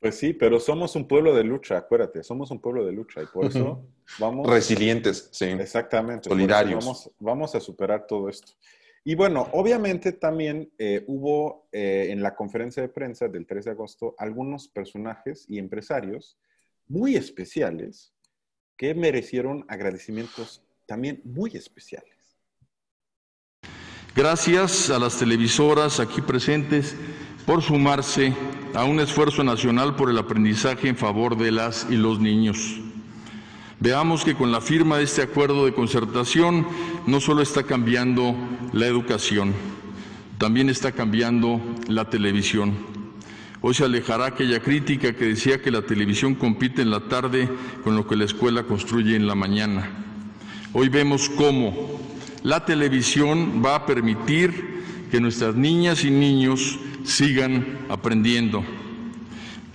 Pues 0.00 0.16
sí, 0.16 0.32
pero 0.32 0.60
somos 0.60 0.96
un 0.96 1.06
pueblo 1.06 1.34
de 1.34 1.44
lucha, 1.44 1.76
acuérdate, 1.76 2.22
somos 2.22 2.50
un 2.50 2.60
pueblo 2.60 2.86
de 2.86 2.92
lucha 2.92 3.22
y 3.22 3.26
por 3.26 3.46
eso 3.46 3.84
vamos... 4.18 4.48
Resilientes, 4.48 5.28
sí. 5.32 5.46
Exactamente. 5.46 6.28
Solidarios. 6.28 6.84
Vamos, 6.84 7.10
vamos, 7.18 7.54
a 7.54 7.60
superar 7.60 8.06
todo 8.06 8.28
esto. 8.28 8.52
Y 9.04 9.14
bueno, 9.14 9.48
obviamente 9.52 10.12
también 10.12 10.70
eh, 10.78 11.04
hubo 11.06 11.68
eh, 11.72 12.08
en 12.10 12.22
la 12.22 12.34
conferencia 12.36 12.82
de 12.82 12.88
prensa 12.88 13.26
del 13.28 13.46
3 13.46 13.64
de 13.64 13.70
agosto 13.72 14.14
algunos 14.18 14.68
personajes 14.68 15.46
y 15.48 15.58
empresarios 15.58 16.38
muy 16.88 17.16
especiales 17.16 18.12
que 18.76 18.94
merecieron 18.94 19.64
agradecimientos 19.68 20.62
también 20.86 21.20
muy 21.24 21.50
especiales. 21.54 22.36
Gracias 24.14 24.90
a 24.90 24.98
las 24.98 25.18
televisoras 25.18 26.00
aquí 26.00 26.20
presentes 26.20 26.96
por 27.46 27.62
sumarse 27.62 28.34
a 28.74 28.84
un 28.84 29.00
esfuerzo 29.00 29.44
nacional 29.44 29.96
por 29.96 30.10
el 30.10 30.18
aprendizaje 30.18 30.88
en 30.88 30.96
favor 30.96 31.36
de 31.36 31.52
las 31.52 31.86
y 31.90 31.96
los 31.96 32.18
niños. 32.20 32.80
Veamos 33.80 34.24
que 34.24 34.34
con 34.34 34.50
la 34.50 34.60
firma 34.60 34.98
de 34.98 35.04
este 35.04 35.22
acuerdo 35.22 35.64
de 35.64 35.72
concertación 35.72 36.66
no 37.06 37.20
solo 37.20 37.42
está 37.42 37.62
cambiando 37.62 38.34
la 38.72 38.86
educación, 38.86 39.54
también 40.36 40.68
está 40.68 40.90
cambiando 40.90 41.60
la 41.86 42.10
televisión. 42.10 42.97
Hoy 43.60 43.74
se 43.74 43.84
alejará 43.84 44.26
aquella 44.26 44.60
crítica 44.60 45.14
que 45.14 45.24
decía 45.24 45.60
que 45.60 45.72
la 45.72 45.82
televisión 45.82 46.36
compite 46.36 46.80
en 46.80 46.92
la 46.92 47.08
tarde 47.08 47.48
con 47.82 47.96
lo 47.96 48.06
que 48.06 48.14
la 48.14 48.24
escuela 48.24 48.62
construye 48.62 49.16
en 49.16 49.26
la 49.26 49.34
mañana. 49.34 49.90
Hoy 50.72 50.88
vemos 50.88 51.28
cómo 51.28 51.98
la 52.44 52.64
televisión 52.64 53.60
va 53.64 53.74
a 53.74 53.86
permitir 53.86 55.08
que 55.10 55.20
nuestras 55.20 55.56
niñas 55.56 56.04
y 56.04 56.10
niños 56.12 56.78
sigan 57.02 57.86
aprendiendo. 57.88 58.62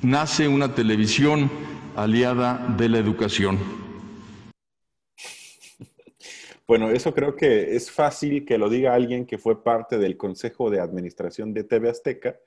Nace 0.02 0.48
una 0.48 0.74
televisión 0.74 1.52
aliada 1.98 2.66
de 2.78 2.88
la 2.88 3.00
educación. 3.00 3.60
Bueno, 6.66 6.90
eso 6.90 7.14
creo 7.14 7.36
que 7.36 7.76
es 7.76 7.92
fácil 7.92 8.46
que 8.46 8.58
lo 8.58 8.70
diga 8.70 8.94
alguien 8.94 9.26
que 9.26 9.38
fue 9.38 9.62
parte 9.62 9.98
del 9.98 10.16
Consejo 10.16 10.70
de 10.70 10.80
Administración 10.80 11.54
de 11.54 11.66
TV 11.66 11.90
Azteca, 11.90 12.38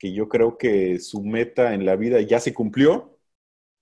que 0.00 0.14
yo 0.14 0.28
creo 0.30 0.56
que 0.56 0.98
su 0.98 1.22
meta 1.22 1.74
en 1.74 1.84
la 1.84 1.94
vida 1.94 2.22
ya 2.22 2.40
se 2.40 2.54
cumplió, 2.54 3.18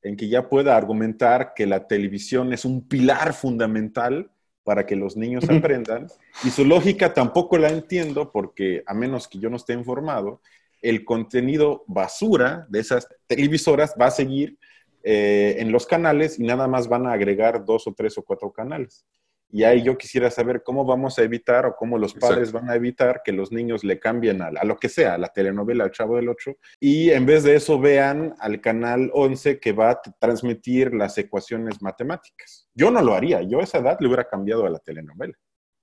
en 0.03 0.17
que 0.17 0.29
ya 0.29 0.49
pueda 0.49 0.77
argumentar 0.77 1.53
que 1.55 1.65
la 1.65 1.87
televisión 1.87 2.53
es 2.53 2.65
un 2.65 2.87
pilar 2.89 3.33
fundamental 3.33 4.31
para 4.65 4.85
que 4.85 4.97
los 4.97 5.17
niños 5.17 5.49
aprendan. 5.49 6.09
Y 6.45 6.51
su 6.51 6.65
lógica 6.65 7.15
tampoco 7.15 7.57
la 7.57 7.69
entiendo 7.71 8.33
porque, 8.33 8.83
a 8.87 8.95
menos 8.95 9.29
que 9.29 9.39
yo 9.39 9.49
no 9.49 9.57
esté 9.57 9.75
informado, 9.75 10.43
el 10.83 11.05
contenido 11.05 11.85
basura 11.87 12.67
de 12.69 12.81
esas 12.81 13.09
televisoras 13.29 13.95
va 14.01 14.07
a 14.07 14.11
seguir 14.11 14.59
eh, 15.05 15.57
en 15.61 15.71
los 15.71 15.87
canales 15.87 16.41
y 16.41 16.43
nada 16.43 16.67
más 16.67 16.89
van 16.89 17.07
a 17.07 17.13
agregar 17.13 17.65
dos 17.65 17.87
o 17.87 17.95
tres 17.95 18.19
o 18.19 18.23
cuatro 18.23 18.53
canales. 18.53 19.07
Y 19.50 19.64
ahí 19.64 19.83
yo 19.83 19.97
quisiera 19.97 20.31
saber 20.31 20.62
cómo 20.62 20.85
vamos 20.85 21.19
a 21.19 21.23
evitar 21.23 21.64
o 21.64 21.75
cómo 21.75 21.97
los 21.97 22.14
padres 22.14 22.52
van 22.52 22.69
a 22.69 22.75
evitar 22.75 23.23
que 23.25 23.33
los 23.33 23.50
niños 23.50 23.83
le 23.83 23.99
cambien 23.99 24.43
a, 24.43 24.49
a, 24.49 24.64
lo 24.64 24.76
que 24.76 24.90
sea, 24.90 25.14
a 25.14 25.19
la 25.19 25.28
telenovela, 25.28 25.85
al 25.85 25.90
Chavo 25.90 26.17
del 26.17 26.28
Ocho, 26.28 26.57
y 26.78 27.11
en 27.11 27.25
vez 27.25 27.45
de 27.45 27.57
eso 27.57 27.81
vean 27.81 28.35
al 28.40 28.61
canal 28.61 29.11
11 29.14 29.59
que 29.59 29.73
va 29.73 29.90
a 29.90 30.00
transmitir 30.19 30.93
las 30.95 31.17
ecuaciones 31.17 31.81
matemáticas. 31.81 32.69
Yo 32.75 32.90
no 32.90 33.02
lo 33.02 33.14
haría, 33.14 33.40
yo 33.43 33.61
a 33.61 33.64
esa 33.64 33.78
edad 33.78 33.97
le 34.00 34.09
hubiera 34.09 34.28
cambiado 34.28 34.67
a 34.67 34.71
la 34.71 34.78
telenovela. 34.78 35.35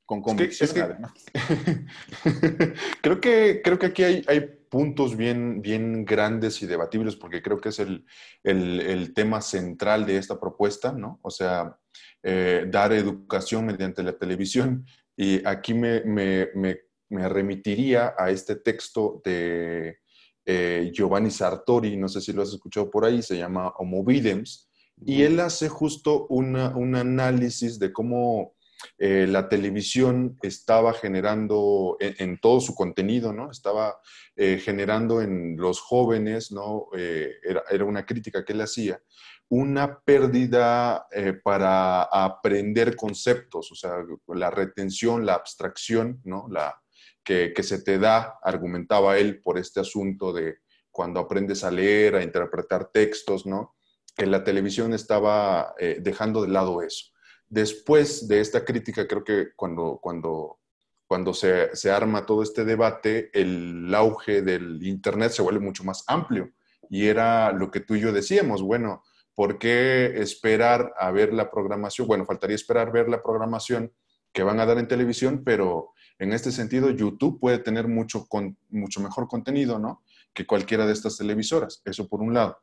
Con 0.05 0.21
convicción, 0.21 0.67
es 0.67 0.73
que, 0.73 0.81
además. 0.81 1.13
creo, 3.01 3.19
que, 3.19 3.61
creo 3.63 3.79
que 3.79 3.87
aquí 3.87 4.03
hay, 4.03 4.23
hay 4.27 4.41
puntos 4.69 5.17
bien, 5.17 5.63
bien 5.63 6.05
grandes 6.05 6.61
y 6.61 6.67
debatibles, 6.67 7.15
porque 7.15 7.41
creo 7.41 7.59
que 7.59 7.69
es 7.69 7.79
el, 7.79 8.05
el, 8.43 8.81
el 8.81 9.13
tema 9.15 9.41
central 9.41 10.05
de 10.05 10.17
esta 10.17 10.39
propuesta, 10.39 10.91
¿no? 10.91 11.19
O 11.23 11.31
sea, 11.31 11.79
eh, 12.27 12.65
dar 12.67 12.91
educación 12.91 13.67
mediante 13.67 14.01
la 14.01 14.17
televisión. 14.17 14.83
Y 15.15 15.45
aquí 15.45 15.75
me, 15.75 16.01
me, 16.01 16.49
me, 16.55 17.29
remitiría 17.29 18.15
a 18.17 18.31
este 18.31 18.55
texto 18.55 19.21
de 19.23 19.99
eh, 20.43 20.91
Giovanni 20.91 21.29
Sartori, 21.29 21.95
no 21.97 22.07
sé 22.07 22.21
si 22.21 22.33
lo 22.33 22.41
has 22.41 22.49
escuchado 22.49 22.89
por 22.89 23.05
ahí, 23.05 23.21
se 23.21 23.37
llama 23.37 23.69
Homo 23.77 24.03
Videms, 24.03 24.71
y 25.05 25.21
él 25.21 25.39
hace 25.39 25.69
justo 25.69 26.25
una, 26.29 26.75
un 26.75 26.95
análisis 26.95 27.77
de 27.77 27.93
cómo 27.93 28.55
eh, 28.97 29.25
la 29.27 29.49
televisión 29.49 30.37
estaba 30.41 30.93
generando 30.93 31.97
en, 31.99 32.15
en, 32.19 32.39
todo 32.39 32.59
su 32.59 32.75
contenido, 32.75 33.33
¿no? 33.33 33.51
Estaba 33.51 33.99
eh, 34.35 34.59
generando 34.63 35.21
en 35.21 35.57
los 35.57 35.79
jóvenes, 35.79 36.51
¿no? 36.51 36.87
Eh, 36.97 37.31
era, 37.43 37.63
era, 37.69 37.85
una 37.85 38.05
crítica 38.05 38.43
que 38.43 38.53
él 38.53 38.61
hacía, 38.61 39.01
una 39.49 39.99
pérdida 39.99 41.07
eh, 41.11 41.33
para 41.33 42.03
aprender 42.03 42.95
conceptos, 42.95 43.71
o 43.71 43.75
sea, 43.75 43.97
la 44.27 44.49
retención, 44.49 45.25
la 45.25 45.35
abstracción, 45.35 46.19
¿no? 46.23 46.47
La, 46.49 46.81
que, 47.25 47.53
se 47.63 47.81
te 47.81 47.97
da, 47.97 48.39
argumentaba 48.43 49.17
él, 49.17 49.41
por 49.41 49.57
este 49.57 49.79
asunto 49.79 50.31
de 50.31 50.59
cuando 50.91 51.19
aprendes 51.19 51.63
a 51.63 51.71
leer, 51.71 52.15
a 52.15 52.23
interpretar 52.23 52.91
textos, 52.91 53.45
¿no? 53.45 53.75
Que 54.15 54.27
la 54.27 54.43
televisión 54.43 54.93
estaba 54.93 55.73
eh, 55.79 55.97
dejando 55.99 56.41
de 56.41 56.47
lado 56.49 56.81
eso. 56.81 57.11
Después 57.49 58.27
de 58.27 58.39
esta 58.39 58.63
crítica, 58.63 59.07
creo 59.07 59.23
que 59.23 59.49
cuando, 59.55 59.99
cuando, 60.01 60.59
cuando 61.07 61.33
se, 61.33 61.75
se 61.75 61.91
arma 61.91 62.25
todo 62.25 62.43
este 62.43 62.63
debate, 62.63 63.29
el 63.33 63.93
auge 63.93 64.41
del 64.41 64.85
Internet 64.85 65.31
se 65.31 65.41
vuelve 65.41 65.59
mucho 65.59 65.83
más 65.83 66.03
amplio. 66.07 66.51
Y 66.89 67.07
era 67.07 67.51
lo 67.51 67.71
que 67.71 67.79
tú 67.79 67.95
y 67.95 68.01
yo 68.01 68.13
decíamos, 68.13 68.61
bueno, 68.61 69.03
¿Por 69.35 69.59
qué 69.59 70.21
esperar 70.21 70.93
a 70.97 71.11
ver 71.11 71.33
la 71.33 71.51
programación? 71.51 72.07
Bueno, 72.07 72.25
faltaría 72.25 72.55
esperar 72.55 72.91
ver 72.91 73.09
la 73.09 73.21
programación 73.21 73.91
que 74.31 74.43
van 74.43 74.59
a 74.59 74.65
dar 74.65 74.77
en 74.77 74.87
televisión, 74.87 75.43
pero 75.43 75.91
en 76.19 76.33
este 76.33 76.51
sentido 76.51 76.89
YouTube 76.89 77.39
puede 77.39 77.59
tener 77.59 77.87
mucho, 77.87 78.27
con, 78.27 78.57
mucho 78.69 79.01
mejor 79.01 79.27
contenido, 79.27 79.77
¿no? 79.77 80.03
Que 80.33 80.45
cualquiera 80.45 80.85
de 80.85 80.93
estas 80.93 81.17
televisoras. 81.17 81.81
Eso 81.85 82.07
por 82.07 82.21
un 82.21 82.33
lado. 82.33 82.57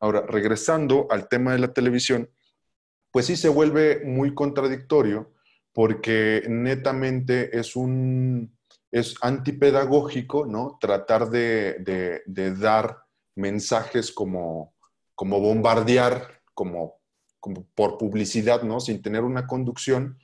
Ahora, 0.00 0.22
regresando 0.26 1.06
al 1.10 1.28
tema 1.28 1.52
de 1.52 1.60
la 1.60 1.72
televisión, 1.72 2.28
pues 3.10 3.26
sí 3.26 3.36
se 3.36 3.48
vuelve 3.48 4.04
muy 4.04 4.34
contradictorio 4.34 5.32
porque 5.72 6.44
netamente 6.48 7.56
es 7.58 7.76
un 7.76 8.56
es 8.90 9.16
antipedagógico, 9.20 10.46
¿no? 10.46 10.78
Tratar 10.80 11.28
de, 11.28 11.76
de, 11.80 12.22
de 12.24 12.54
dar 12.54 12.98
mensajes 13.34 14.10
como, 14.12 14.75
como 15.16 15.40
bombardear, 15.40 16.40
como, 16.54 17.00
como 17.40 17.66
por 17.74 17.98
publicidad, 17.98 18.62
¿no? 18.62 18.78
Sin 18.78 19.02
tener 19.02 19.24
una 19.24 19.46
conducción, 19.46 20.18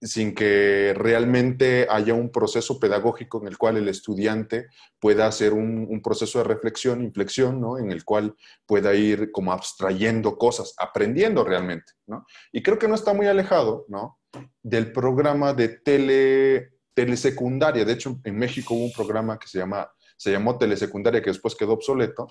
sin 0.00 0.34
que 0.34 0.94
realmente 0.96 1.86
haya 1.90 2.14
un 2.14 2.30
proceso 2.30 2.78
pedagógico 2.78 3.40
en 3.40 3.48
el 3.48 3.58
cual 3.58 3.78
el 3.78 3.88
estudiante 3.88 4.68
pueda 4.98 5.26
hacer 5.26 5.52
un, 5.52 5.86
un, 5.88 6.02
proceso 6.02 6.38
de 6.38 6.44
reflexión, 6.44 7.02
inflexión, 7.02 7.60
¿no? 7.60 7.78
En 7.78 7.90
el 7.90 8.04
cual 8.04 8.34
pueda 8.64 8.94
ir 8.94 9.32
como 9.32 9.52
abstrayendo 9.52 10.36
cosas, 10.36 10.74
aprendiendo 10.78 11.44
realmente, 11.44 11.92
¿no? 12.06 12.24
Y 12.52 12.62
creo 12.62 12.78
que 12.78 12.88
no 12.88 12.94
está 12.94 13.12
muy 13.12 13.26
alejado, 13.26 13.86
¿no? 13.88 14.18
Del 14.62 14.92
programa 14.92 15.54
de 15.54 15.68
tele, 15.68 16.70
telesecundaria. 16.94 17.84
De 17.84 17.92
hecho, 17.92 18.20
en 18.24 18.36
México 18.36 18.74
hubo 18.74 18.84
un 18.84 18.92
programa 18.92 19.38
que 19.38 19.48
se, 19.48 19.58
llama, 19.58 19.90
se 20.16 20.30
llamó 20.30 20.58
telesecundaria, 20.58 21.22
que 21.22 21.30
después 21.30 21.54
quedó 21.54 21.72
obsoleto, 21.72 22.28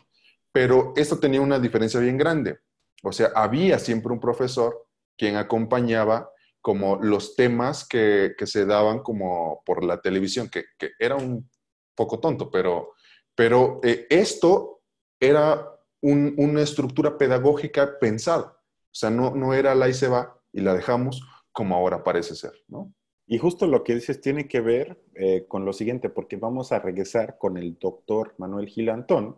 pero 0.57 0.91
esto 0.95 1.19
tenía 1.19 1.39
una 1.39 1.59
diferencia 1.59 1.99
bien 1.99 2.17
grande. 2.17 2.57
O 3.03 3.11
sea, 3.11 3.29
había 3.35 3.77
siempre 3.77 4.11
un 4.11 4.19
profesor 4.19 4.87
quien 5.15 5.35
acompañaba 5.35 6.31
como 6.61 6.95
los 6.95 7.35
temas 7.35 7.87
que, 7.87 8.33
que 8.35 8.47
se 8.47 8.65
daban 8.65 9.03
como 9.03 9.61
por 9.67 9.83
la 9.83 10.01
televisión, 10.01 10.49
que, 10.49 10.63
que 10.79 10.93
era 10.97 11.15
un 11.15 11.47
poco 11.93 12.19
tonto, 12.19 12.49
pero, 12.49 12.95
pero 13.35 13.79
eh, 13.83 14.07
esto 14.09 14.81
era 15.19 15.63
un, 16.01 16.33
una 16.39 16.63
estructura 16.63 17.19
pedagógica 17.19 17.99
pensada. 17.99 18.57
O 18.57 18.95
sea, 18.95 19.11
no, 19.11 19.35
no 19.35 19.53
era 19.53 19.75
la 19.75 19.87
y 19.89 19.93
se 19.93 20.07
va 20.07 20.41
y 20.51 20.61
la 20.61 20.73
dejamos 20.73 21.21
como 21.51 21.75
ahora 21.75 22.03
parece 22.03 22.33
ser, 22.33 22.53
¿no? 22.67 22.91
Y 23.27 23.37
justo 23.37 23.67
lo 23.67 23.83
que 23.83 23.93
dices 23.93 24.21
tiene 24.21 24.47
que 24.47 24.61
ver 24.61 25.03
eh, 25.13 25.45
con 25.47 25.65
lo 25.65 25.73
siguiente, 25.73 26.09
porque 26.09 26.37
vamos 26.37 26.71
a 26.71 26.79
regresar 26.79 27.37
con 27.37 27.57
el 27.57 27.77
doctor 27.77 28.33
Manuel 28.39 28.65
Gilantón, 28.67 29.37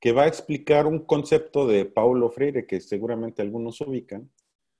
que 0.00 0.12
va 0.12 0.22
a 0.22 0.28
explicar 0.28 0.86
un 0.86 1.00
concepto 1.00 1.66
de 1.66 1.84
Paulo 1.84 2.30
Freire 2.30 2.66
que 2.66 2.80
seguramente 2.80 3.42
algunos 3.42 3.80
ubican, 3.82 4.30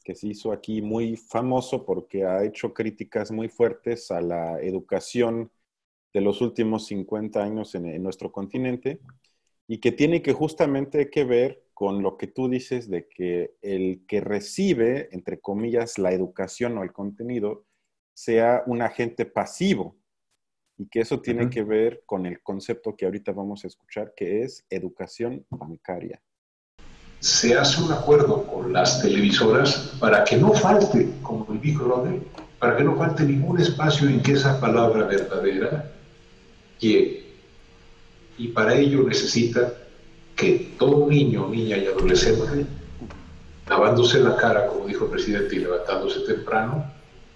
que 0.02 0.14
se 0.14 0.28
hizo 0.28 0.50
aquí 0.50 0.80
muy 0.80 1.16
famoso 1.16 1.84
porque 1.84 2.24
ha 2.24 2.42
hecho 2.42 2.72
críticas 2.72 3.30
muy 3.30 3.48
fuertes 3.48 4.10
a 4.10 4.22
la 4.22 4.60
educación 4.62 5.52
de 6.14 6.22
los 6.22 6.40
últimos 6.40 6.86
50 6.86 7.42
años 7.42 7.74
en, 7.74 8.02
nuestro 8.02 8.32
continente 8.32 9.00
y 9.68 9.78
que 9.78 9.92
tiene 9.92 10.22
que 10.22 10.32
justamente 10.32 11.10
que 11.10 11.24
ver 11.24 11.64
con 11.74 12.02
lo 12.02 12.16
que 12.16 12.26
tú 12.26 12.48
dices 12.48 12.88
de 12.88 13.06
que 13.06 13.54
el 13.60 14.04
que 14.06 14.20
recibe, 14.20 15.08
entre 15.12 15.38
comillas, 15.40 15.98
la 15.98 16.12
educación 16.12 16.78
o 16.78 16.82
el 16.82 16.92
contenido 16.92 17.66
sea 18.14 18.64
un 18.66 18.82
agente 18.82 19.26
pasivo 19.26 19.96
y 20.80 20.86
que 20.86 21.00
eso 21.00 21.20
tiene 21.20 21.50
que 21.50 21.62
ver 21.62 22.04
con 22.06 22.24
el 22.24 22.40
concepto 22.40 22.96
que 22.96 23.04
ahorita 23.04 23.32
vamos 23.32 23.64
a 23.64 23.66
escuchar, 23.66 24.14
que 24.16 24.42
es 24.44 24.64
educación 24.70 25.44
bancaria. 25.50 26.22
Se 27.18 27.54
hace 27.54 27.82
un 27.82 27.92
acuerdo 27.92 28.46
con 28.46 28.72
las 28.72 29.02
televisoras 29.02 29.94
para 30.00 30.24
que 30.24 30.38
no 30.38 30.54
falte, 30.54 31.06
como 31.20 31.46
el 31.52 31.58
Big 31.58 31.76
Brother, 31.76 32.22
para 32.58 32.78
que 32.78 32.84
no 32.84 32.96
falte 32.96 33.24
ningún 33.24 33.60
espacio 33.60 34.08
en 34.08 34.22
que 34.22 34.32
esa 34.32 34.58
palabra 34.58 35.04
verdadera 35.04 35.92
llegue. 36.78 37.26
Y 38.38 38.48
para 38.48 38.74
ello 38.74 39.02
necesita 39.02 39.74
que 40.34 40.76
todo 40.78 41.10
niño, 41.10 41.46
niña 41.50 41.76
y 41.76 41.88
adolescente, 41.88 42.64
lavándose 43.68 44.18
la 44.20 44.34
cara, 44.34 44.66
como 44.66 44.86
dijo 44.86 45.04
el 45.04 45.10
presidente, 45.10 45.56
y 45.56 45.58
levantándose 45.58 46.20
temprano, 46.20 46.90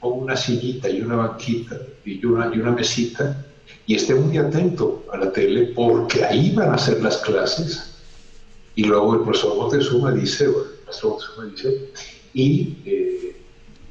una 0.09 0.37
sillita 0.37 0.89
y 0.89 1.01
una 1.01 1.17
banquita 1.17 1.79
y 2.05 2.25
una, 2.25 2.55
y 2.55 2.59
una 2.59 2.73
mesita 2.73 3.45
y 3.87 3.95
esté 3.95 4.15
muy 4.15 4.39
atento 4.39 5.05
a 5.13 5.19
la 5.19 5.33
tele 5.33 5.73
porque 5.75 6.25
ahí 6.25 6.51
van 6.53 6.73
a 6.73 6.79
ser 6.79 7.03
las 7.03 7.19
clases. 7.19 7.91
Y 8.75 8.85
luego 8.85 9.15
el 9.15 9.21
profesor 9.21 9.57
Montezuma 9.57 10.13
dice, 10.13 10.45
el 10.45 10.53
profesor 10.85 11.11
Montezuma 11.11 11.47
dice, 11.47 11.91
y, 12.33 12.77
eh, 12.85 13.37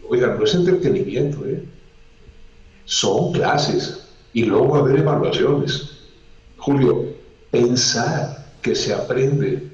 no 0.10 0.44
es 0.44 0.54
entretenimiento, 0.54 1.46
¿eh? 1.46 1.64
son 2.86 3.32
clases 3.32 4.06
y 4.34 4.44
luego 4.44 4.70
va 4.70 4.78
a 4.80 4.82
haber 4.82 5.00
evaluaciones. 5.00 5.90
Julio, 6.58 7.08
pensar 7.52 8.52
que 8.62 8.76
se 8.76 8.94
aprende 8.94 9.70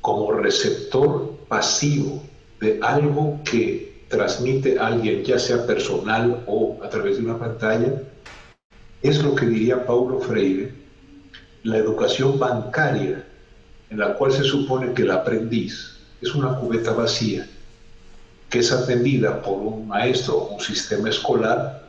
como 0.00 0.32
receptor 0.32 1.34
pasivo 1.48 2.22
de 2.60 2.78
algo 2.82 3.40
que 3.44 3.93
transmite 4.14 4.78
a 4.78 4.86
alguien, 4.86 5.24
ya 5.24 5.38
sea 5.38 5.66
personal 5.66 6.44
o 6.46 6.78
a 6.82 6.88
través 6.88 7.16
de 7.16 7.24
una 7.24 7.38
pantalla, 7.38 8.02
es 9.02 9.22
lo 9.22 9.34
que 9.34 9.46
diría 9.46 9.84
Paulo 9.84 10.20
Freire, 10.20 10.72
la 11.64 11.78
educación 11.78 12.38
bancaria, 12.38 13.26
en 13.90 13.98
la 13.98 14.14
cual 14.14 14.32
se 14.32 14.44
supone 14.44 14.94
que 14.94 15.02
el 15.02 15.10
aprendiz 15.10 15.98
es 16.20 16.34
una 16.34 16.56
cubeta 16.58 16.92
vacía, 16.92 17.46
que 18.48 18.60
es 18.60 18.70
atendida 18.70 19.42
por 19.42 19.58
un 19.58 19.88
maestro 19.88 20.46
un 20.46 20.60
sistema 20.60 21.08
escolar 21.08 21.82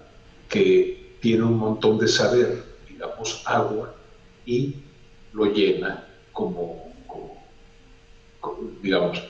que 0.50 1.18
tiene 1.22 1.44
un 1.44 1.58
montón 1.58 2.00
de 2.00 2.08
saber, 2.08 2.64
digamos 2.90 3.44
agua, 3.46 3.94
y 4.46 4.76
lo 5.34 5.46
llena 5.46 6.04
como, 6.32 6.92
digamos, 8.82 9.22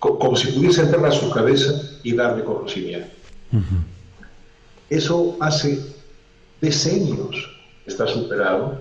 como 0.00 0.34
si 0.34 0.50
pudiese 0.52 0.80
entrar 0.80 1.04
a 1.04 1.12
su 1.12 1.30
cabeza 1.30 1.72
y 2.02 2.14
darle 2.14 2.42
conocimiento. 2.42 3.08
Eso 4.88 5.36
hace 5.40 5.78
decenios 6.60 7.36
está 7.86 8.06
superado. 8.06 8.80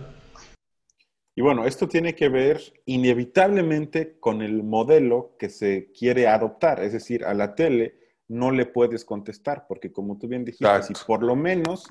Y 1.35 1.41
bueno, 1.41 1.65
esto 1.65 1.87
tiene 1.87 2.15
que 2.15 2.29
ver 2.29 2.61
inevitablemente 2.85 4.17
con 4.19 4.41
el 4.41 4.63
modelo 4.63 5.35
que 5.37 5.49
se 5.49 5.91
quiere 5.91 6.27
adoptar, 6.27 6.81
es 6.81 6.93
decir, 6.93 7.23
a 7.25 7.33
la 7.33 7.55
tele 7.55 7.97
no 8.27 8.51
le 8.51 8.65
puedes 8.65 9.05
contestar, 9.05 9.65
porque 9.67 9.91
como 9.91 10.17
tú 10.17 10.27
bien 10.27 10.45
dijiste, 10.45 10.83
si 10.83 10.93
por 11.05 11.23
lo 11.23 11.35
menos 11.35 11.85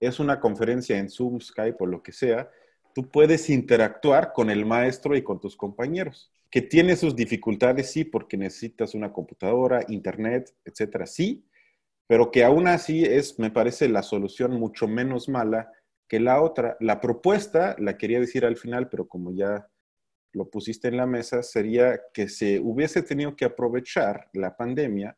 es 0.00 0.18
una 0.18 0.40
conferencia 0.40 0.98
en 0.98 1.10
Zoom, 1.10 1.40
Skype 1.40 1.76
o 1.78 1.86
lo 1.86 2.02
que 2.02 2.12
sea, 2.12 2.50
tú 2.94 3.08
puedes 3.08 3.48
interactuar 3.50 4.32
con 4.32 4.50
el 4.50 4.66
maestro 4.66 5.16
y 5.16 5.22
con 5.22 5.40
tus 5.40 5.56
compañeros 5.56 6.32
que 6.50 6.62
tiene 6.62 6.96
sus 6.96 7.16
dificultades, 7.16 7.90
sí, 7.90 8.04
porque 8.04 8.36
necesitas 8.36 8.94
una 8.94 9.12
computadora, 9.12 9.84
internet, 9.88 10.54
etcétera, 10.64 11.06
sí, 11.06 11.44
pero 12.06 12.30
que 12.30 12.44
aún 12.44 12.68
así 12.68 13.04
es, 13.04 13.38
me 13.38 13.50
parece, 13.50 13.88
la 13.88 14.02
solución 14.02 14.52
mucho 14.52 14.86
menos 14.86 15.28
mala 15.28 15.72
que 16.08 16.20
la 16.20 16.40
otra. 16.40 16.76
La 16.80 17.00
propuesta, 17.00 17.74
la 17.78 17.98
quería 17.98 18.20
decir 18.20 18.44
al 18.44 18.56
final, 18.56 18.88
pero 18.88 19.08
como 19.08 19.32
ya 19.32 19.68
lo 20.32 20.48
pusiste 20.50 20.88
en 20.88 20.96
la 20.96 21.06
mesa, 21.06 21.42
sería 21.42 22.00
que 22.12 22.28
se 22.28 22.60
hubiese 22.60 23.02
tenido 23.02 23.34
que 23.34 23.44
aprovechar 23.44 24.28
la 24.32 24.56
pandemia 24.56 25.16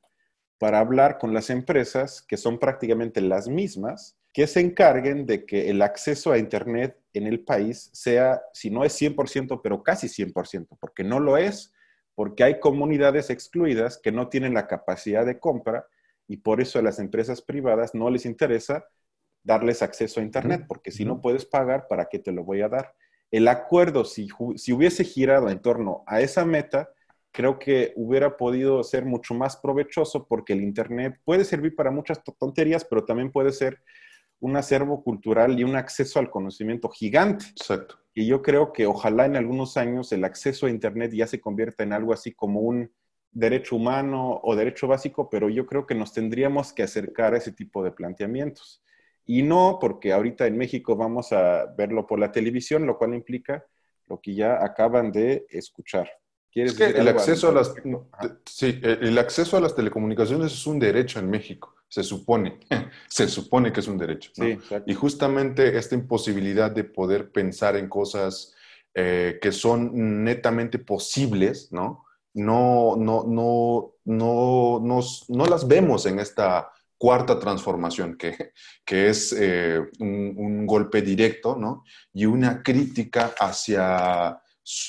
para 0.59 0.81
hablar 0.81 1.19
con 1.19 1.35
las 1.35 1.51
empresas 1.51 2.23
que 2.23 2.37
son 2.37 2.59
prácticamente 2.59 3.21
las 3.21 3.49
mismas, 3.49 4.18
que 4.33 4.47
se 4.47 4.61
encarguen 4.61 5.27
de 5.27 5.45
que 5.47 5.71
el 5.71 5.83
acceso 5.83 6.33
a 6.33 6.39
Internet 6.39 6.97
en 7.13 7.27
el 7.27 7.41
país 7.41 7.91
sea, 7.93 8.43
si 8.53 8.71
no 8.71 8.85
es 8.85 9.01
100%, 9.01 9.61
pero 9.63 9.83
casi 9.83 10.09
100%, 10.09 10.77
porque 10.79 11.05
no 11.05 11.21
lo 11.21 11.37
es, 11.37 11.73
porque 12.15 12.45
hay 12.45 12.61
comunidades 12.61 13.31
excluidas 13.31 13.99
que 13.99 14.13
no 14.13 14.29
tienen 14.29 14.55
la 14.55 14.67
capacidad 14.67 15.25
de 15.25 15.39
compra 15.39 15.87
y 16.27 16.39
por 16.39 16.61
eso 16.61 16.79
a 16.79 16.83
las 16.83 16.99
empresas 16.99 17.43
privadas 17.43 17.95
no 17.95 18.11
les 18.11 18.27
interesa 18.27 18.87
darles 19.43 19.83
acceso 19.83 20.21
a 20.21 20.23
Internet, 20.23 20.65
porque 20.69 20.91
si 20.91 21.05
no 21.05 21.21
puedes 21.21 21.47
pagar, 21.47 21.87
¿para 21.89 22.07
qué 22.07 22.19
te 22.19 22.33
lo 22.33 22.45
voy 22.45 22.61
a 22.61 22.69
dar? 22.69 22.95
El 23.31 23.49
acuerdo, 23.49 24.05
si, 24.05 24.29
si 24.57 24.73
hubiese 24.73 25.05
girado 25.05 25.49
en 25.49 25.61
torno 25.61 26.03
a 26.07 26.21
esa 26.21 26.45
meta, 26.45 26.91
creo 27.33 27.59
que 27.59 27.93
hubiera 27.97 28.37
podido 28.37 28.83
ser 28.83 29.05
mucho 29.05 29.33
más 29.33 29.57
provechoso 29.57 30.27
porque 30.27 30.53
el 30.53 30.63
Internet 30.63 31.19
puede 31.25 31.45
servir 31.45 31.75
para 31.75 31.91
muchas 31.91 32.21
tonterías, 32.39 32.85
pero 32.85 33.05
también 33.05 33.31
puede 33.31 33.53
ser 33.53 33.81
un 34.41 34.57
acervo 34.57 35.03
cultural 35.03 35.59
y 35.59 35.65
un 35.65 35.77
acceso 35.77 36.19
al 36.19 36.31
conocimiento 36.31 36.89
gigante. 36.89 37.47
Exacto. 37.51 37.99
Y 38.15 38.27
yo 38.27 38.43
creo 38.43 38.73
que 38.73 38.87
ojalá 38.87 39.27
en 39.27 39.37
algunos 39.37 39.77
años 39.77 40.13
el 40.13 40.25
acceso 40.25 40.67
a 40.67 40.71
Internet 40.71 41.13
ya 41.13 41.27
se 41.27 41.41
convierta 41.41 41.85
en 41.85 41.93
algo 41.93 42.13
así 42.13 42.33
como 42.33 42.61
un 42.61 42.91
derecho 43.31 43.77
humano 43.77 44.41
o 44.43 44.57
derecho 44.57 44.89
básico, 44.89 45.29
pero 45.31 45.49
yo 45.49 45.67
creo 45.67 45.87
que 45.87 45.95
nos 45.95 46.13
tendríamos 46.13 46.73
que 46.73 46.83
acercar 46.83 47.35
a 47.35 47.39
ese 47.39 47.53
tipo 47.53 47.85
de 47.85 47.93
planteamientos. 47.93 48.83
Y 49.25 49.43
no 49.43 49.79
porque 49.81 50.13
ahorita 50.13 50.47
en 50.47 50.57
México 50.57 50.97
vamos 50.97 51.33
a 51.33 51.67
verlo 51.77 52.07
por 52.07 52.19
la 52.19 52.33
televisión, 52.33 52.87
lo 52.87 52.97
cual 52.97 53.15
implica 53.15 53.65
lo 54.07 54.21
que 54.21 54.35
ya 54.35 54.65
acaban 54.65 55.13
de 55.13 55.47
escuchar. 55.51 56.11
¿Quieres 56.51 56.73
es 56.73 56.79
que 56.79 56.99
el 56.99 57.09
acceso 57.09 57.49
a 57.49 57.53
las 57.53 57.75
sí, 58.47 58.81
el 58.83 59.19
acceso 59.19 59.57
a 59.57 59.61
las 59.61 59.75
telecomunicaciones 59.75 60.53
es 60.53 60.67
un 60.67 60.79
derecho 60.79 61.19
en 61.19 61.31
México 61.31 61.75
se 61.89 62.03
supone, 62.03 62.61
se 63.09 63.29
supone 63.29 63.73
que 63.73 63.81
es 63.81 63.89
un 63.89 63.99
derecho. 63.99 64.31
y 64.87 64.95
justamente 64.95 65.77
esta 65.77 65.95
imposibilidad 65.95 66.71
de 66.71 66.85
poder 66.85 67.33
pensar 67.33 67.77
en 67.77 67.89
cosas 67.89 68.55
eh, 68.95 69.39
que 69.41 69.53
son 69.53 70.25
netamente 70.25 70.79
posibles, 70.79 71.73
¿no? 71.73 72.05
No, 72.35 72.95
no, 72.97 73.25
no, 73.27 73.95
no, 74.05 74.81
no, 74.83 75.01
no 75.29 75.47
las 75.47 75.67
vemos 75.67 76.07
en 76.07 76.21
esta 76.21 76.71
cuarta 76.97 77.39
transformación, 77.39 78.17
que, 78.17 78.53
que 78.85 79.09
es 79.09 79.33
eh, 79.33 79.81
un, 79.99 80.35
un, 80.37 80.67
golpe 80.67 81.01
directo, 81.01 81.57
¿no? 81.57 81.85
Y 82.13 82.27
una 82.27 82.63
crítica 82.63 83.35
hacia 83.39 84.41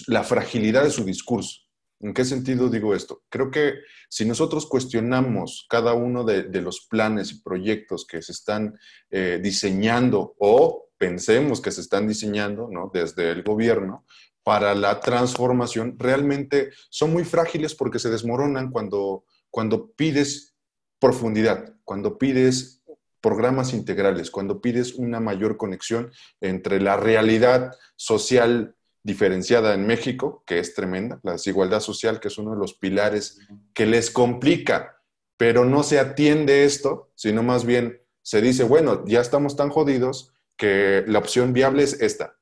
la 0.08 0.24
fragilidad 0.24 0.84
de 0.84 0.92
su 0.92 1.04
discurso. 1.04 1.62
¿En 2.02 2.14
qué 2.14 2.24
sentido 2.24 2.70
digo 2.70 2.96
esto? 2.96 3.24
Creo 3.30 3.52
que 3.52 3.74
si 4.08 4.26
nosotros 4.26 4.66
cuestionamos 4.66 5.66
cada 5.70 5.94
uno 5.94 6.24
de, 6.24 6.62
los 6.62 6.88
planes 6.90 7.32
y 7.32 7.42
proyectos 7.42 8.06
que 8.06 8.22
se 8.22 8.32
están 8.32 8.78
eh, 9.10 9.40
diseñando 9.42 10.36
o 10.40 10.90
pensemos 10.98 11.60
que 11.62 11.72
se 11.72 11.82
están 11.82 12.08
diseñando 12.08 12.70
¿no? 12.72 12.90
desde 12.94 13.32
el 13.32 13.44
gobierno 13.44 14.06
para 14.44 14.74
la 14.76 15.00
transformación, 15.02 15.98
realmente 16.00 16.72
son 16.90 17.12
muy 17.12 17.26
frágiles 17.26 17.76
porque 17.76 18.00
se 18.00 18.10
desmoronan 18.10 18.72
cuando, 18.72 19.26
cuando 19.50 19.92
pides 19.92 20.56
profundidad, 21.00 21.76
cuando 21.84 22.18
pides 22.18 22.82
programas 23.22 23.74
integrales, 23.74 24.32
cuando 24.32 24.62
pides 24.62 24.94
una 24.94 25.20
mayor 25.20 25.58
conexión 25.58 26.12
entre 26.40 26.80
la 26.80 26.96
realidad 26.96 27.74
social 27.98 28.76
diferenciada 29.04 29.74
en 29.74 29.88
México, 29.88 30.44
que 30.46 30.60
es 30.60 30.74
tremenda, 30.74 31.20
la 31.24 31.34
desigualdad 31.34 31.80
social, 31.80 32.20
que 32.20 32.28
es 32.28 32.38
uno 32.38 32.52
de 32.52 32.58
los 32.58 32.74
pilares 32.74 33.40
que 33.74 33.86
les 33.86 34.12
complica, 34.12 35.02
pero 35.38 35.66
no 35.66 35.84
se 35.84 36.00
atiende 36.00 36.66
esto, 36.66 37.12
sino 37.16 37.44
más 37.44 37.66
bien 37.66 38.02
se 38.22 38.42
dice, 38.42 38.64
bueno, 38.64 39.04
ya 39.06 39.22
estamos 39.22 39.56
tan 39.56 39.70
jodidos 39.70 40.34
que 40.58 41.04
la 41.08 41.20
opción 41.20 41.54
viable 41.54 41.84
es 41.84 42.02
esta. 42.02 42.38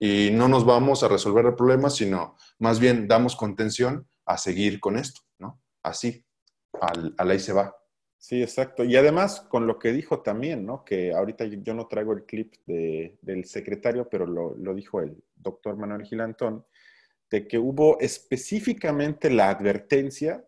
Y 0.00 0.30
no 0.32 0.48
nos 0.48 0.64
vamos 0.64 1.02
a 1.02 1.08
resolver 1.08 1.44
el 1.44 1.54
problema, 1.54 1.90
sino 1.90 2.36
más 2.58 2.80
bien 2.80 3.08
damos 3.08 3.36
contención 3.36 4.08
a 4.24 4.38
seguir 4.38 4.80
con 4.80 4.96
esto, 4.96 5.20
¿no? 5.38 5.60
Así, 5.82 6.24
al, 6.80 7.14
al 7.18 7.30
ahí 7.30 7.40
se 7.40 7.52
va. 7.52 7.74
Sí, 8.18 8.42
exacto. 8.42 8.84
Y 8.84 8.96
además 8.96 9.40
con 9.40 9.66
lo 9.66 9.78
que 9.78 9.92
dijo 9.92 10.20
también, 10.20 10.66
¿no? 10.66 10.84
Que 10.84 11.12
ahorita 11.12 11.44
yo 11.44 11.72
no 11.74 11.86
traigo 11.86 12.12
el 12.12 12.24
clip 12.24 12.54
del 12.66 13.44
secretario, 13.44 14.08
pero 14.08 14.26
lo, 14.26 14.56
lo, 14.56 14.74
dijo 14.74 15.00
el 15.00 15.16
doctor 15.36 15.76
Manuel 15.76 16.04
Gilantón, 16.04 16.66
de 17.30 17.46
que 17.46 17.58
hubo 17.58 17.98
específicamente 18.00 19.30
la 19.30 19.50
advertencia 19.50 20.44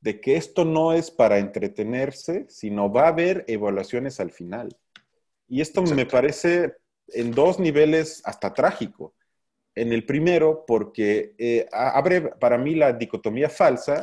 de 0.00 0.20
que 0.20 0.36
esto 0.36 0.64
no 0.64 0.94
es 0.94 1.10
para 1.10 1.38
entretenerse, 1.38 2.46
sino 2.48 2.90
va 2.90 3.04
a 3.04 3.08
haber 3.08 3.44
evaluaciones 3.48 4.18
al 4.18 4.30
final. 4.30 4.74
Y 5.46 5.60
esto 5.60 5.82
me 5.82 6.06
parece 6.06 6.74
en 7.08 7.32
dos 7.32 7.58
niveles 7.58 8.22
hasta 8.24 8.54
trágico. 8.54 9.14
En 9.74 9.92
el 9.92 10.06
primero, 10.06 10.64
porque 10.66 11.34
eh, 11.38 11.66
abre 11.70 12.22
para 12.22 12.56
mí 12.56 12.74
la 12.74 12.92
dicotomía 12.92 13.50
falsa 13.50 14.02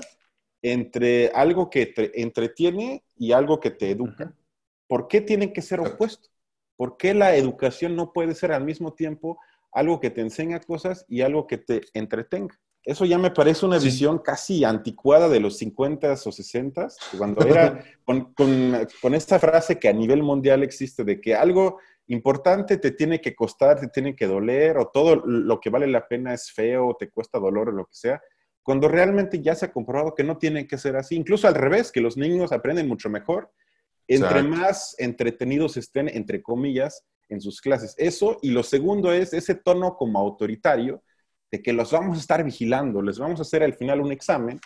entre 0.61 1.29
algo 1.29 1.69
que 1.69 1.87
te 1.87 2.21
entretiene 2.21 3.03
y 3.17 3.31
algo 3.31 3.59
que 3.59 3.71
te 3.71 3.91
educa. 3.91 4.33
¿Por 4.87 5.07
qué 5.07 5.21
tienen 5.21 5.53
que 5.53 5.61
ser 5.61 5.79
opuestos? 5.79 6.31
¿Por 6.75 6.97
qué 6.97 7.13
la 7.13 7.35
educación 7.35 7.95
no 7.95 8.13
puede 8.13 8.35
ser 8.35 8.51
al 8.51 8.63
mismo 8.63 8.93
tiempo 8.93 9.39
algo 9.71 9.99
que 9.99 10.09
te 10.09 10.21
enseña 10.21 10.59
cosas 10.59 11.05
y 11.07 11.21
algo 11.21 11.47
que 11.47 11.57
te 11.57 11.81
entretenga? 11.93 12.59
Eso 12.83 13.03
ya 13.03 13.17
me 13.17 13.31
parece 13.31 13.65
una 13.65 13.79
visión 13.79 14.19
casi 14.19 14.63
anticuada 14.63 15.27
de 15.27 15.41
los 15.41 15.61
50s 15.61 16.25
o 16.25 16.31
60s, 16.31 16.95
cuando 17.17 17.45
era 17.45 17.83
con, 18.05 18.33
con, 18.33 19.13
esta 19.13 19.39
frase 19.39 19.77
que 19.77 19.89
a 19.89 19.93
nivel 19.93 20.23
mundial 20.23 20.63
existe 20.63 21.03
de 21.03 21.19
que 21.19 21.35
algo 21.35 21.79
importante 22.07 22.77
te 22.77 22.91
tiene 22.91 23.19
que 23.19 23.35
costar, 23.35 23.77
te 23.77 23.89
tiene 23.89 24.15
que 24.15 24.25
doler, 24.25 24.77
o 24.77 24.87
todo 24.87 25.17
lo 25.17 25.59
que 25.59 25.69
vale 25.69 25.87
la 25.87 26.07
pena 26.07 26.33
es 26.33 26.49
feo, 26.49 26.87
o 26.87 26.95
te 26.95 27.09
cuesta 27.09 27.39
dolor 27.39 27.67
o 27.67 27.73
lo 27.73 27.85
que 27.87 27.95
sea, 27.95 28.21
cuando 28.67 28.89
realmente 28.89 29.41
ya 29.41 29.55
se 29.55 29.63
ha 29.63 29.71
comprobado 29.71 30.13
que 30.13 30.25
no 30.25 30.39
tiene 30.39 30.67
que 30.67 30.77
ser 30.77 30.97
así. 30.97 31.15
Incluso 31.15 31.47
al 31.47 31.55
revés, 31.55 31.89
que 31.89 32.01
los 32.01 32.17
niños 32.17 32.51
aprenden 32.51 32.85
mucho 32.85 33.09
mejor, 33.09 33.49
entre 34.09 34.43
más 34.43 34.93
entretenidos 34.99 35.77
estén, 35.77 36.09
entre 36.09 36.43
comillas, 36.43 37.05
en 37.29 37.39
sus 37.39 37.61
clases. 37.61 37.95
Eso, 37.97 38.39
y 38.41 38.49
lo 38.49 38.63
segundo 38.63 39.13
es 39.13 39.31
ese 39.31 39.55
tono 39.55 39.95
como 39.95 40.19
autoritario 40.19 41.01
de 41.49 41.61
que 41.61 41.71
los 41.71 41.93
vamos 41.93 42.17
a 42.17 42.19
estar 42.19 42.43
vigilando, 42.43 43.01
les 43.01 43.17
vamos 43.17 43.39
a 43.39 43.43
hacer 43.43 43.63
al 43.63 43.73
final 43.73 44.01
un 44.01 44.11
examen 44.11 44.59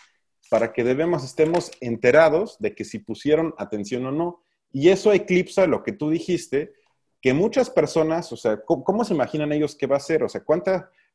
para 0.50 0.72
que 0.72 0.82
debemos 0.82 1.22
estemos 1.22 1.70
enterados 1.80 2.56
de 2.58 2.74
que 2.74 2.84
si 2.84 2.98
pusieron 2.98 3.54
atención 3.56 4.04
o 4.06 4.10
no. 4.10 4.42
Y 4.72 4.88
eso 4.88 5.12
eclipsa 5.12 5.68
lo 5.68 5.84
que 5.84 5.92
tú 5.92 6.10
dijiste, 6.10 6.72
que 7.20 7.34
muchas 7.34 7.70
personas, 7.70 8.32
o 8.32 8.36
sea, 8.36 8.60
¿cómo, 8.64 9.04
se 9.04 9.14
imaginan 9.14 9.52
ellos 9.52 9.76
qué 9.76 9.86
va 9.86 9.98
a 9.98 10.00
ser? 10.00 10.24
O 10.24 10.28
sea, 10.28 10.42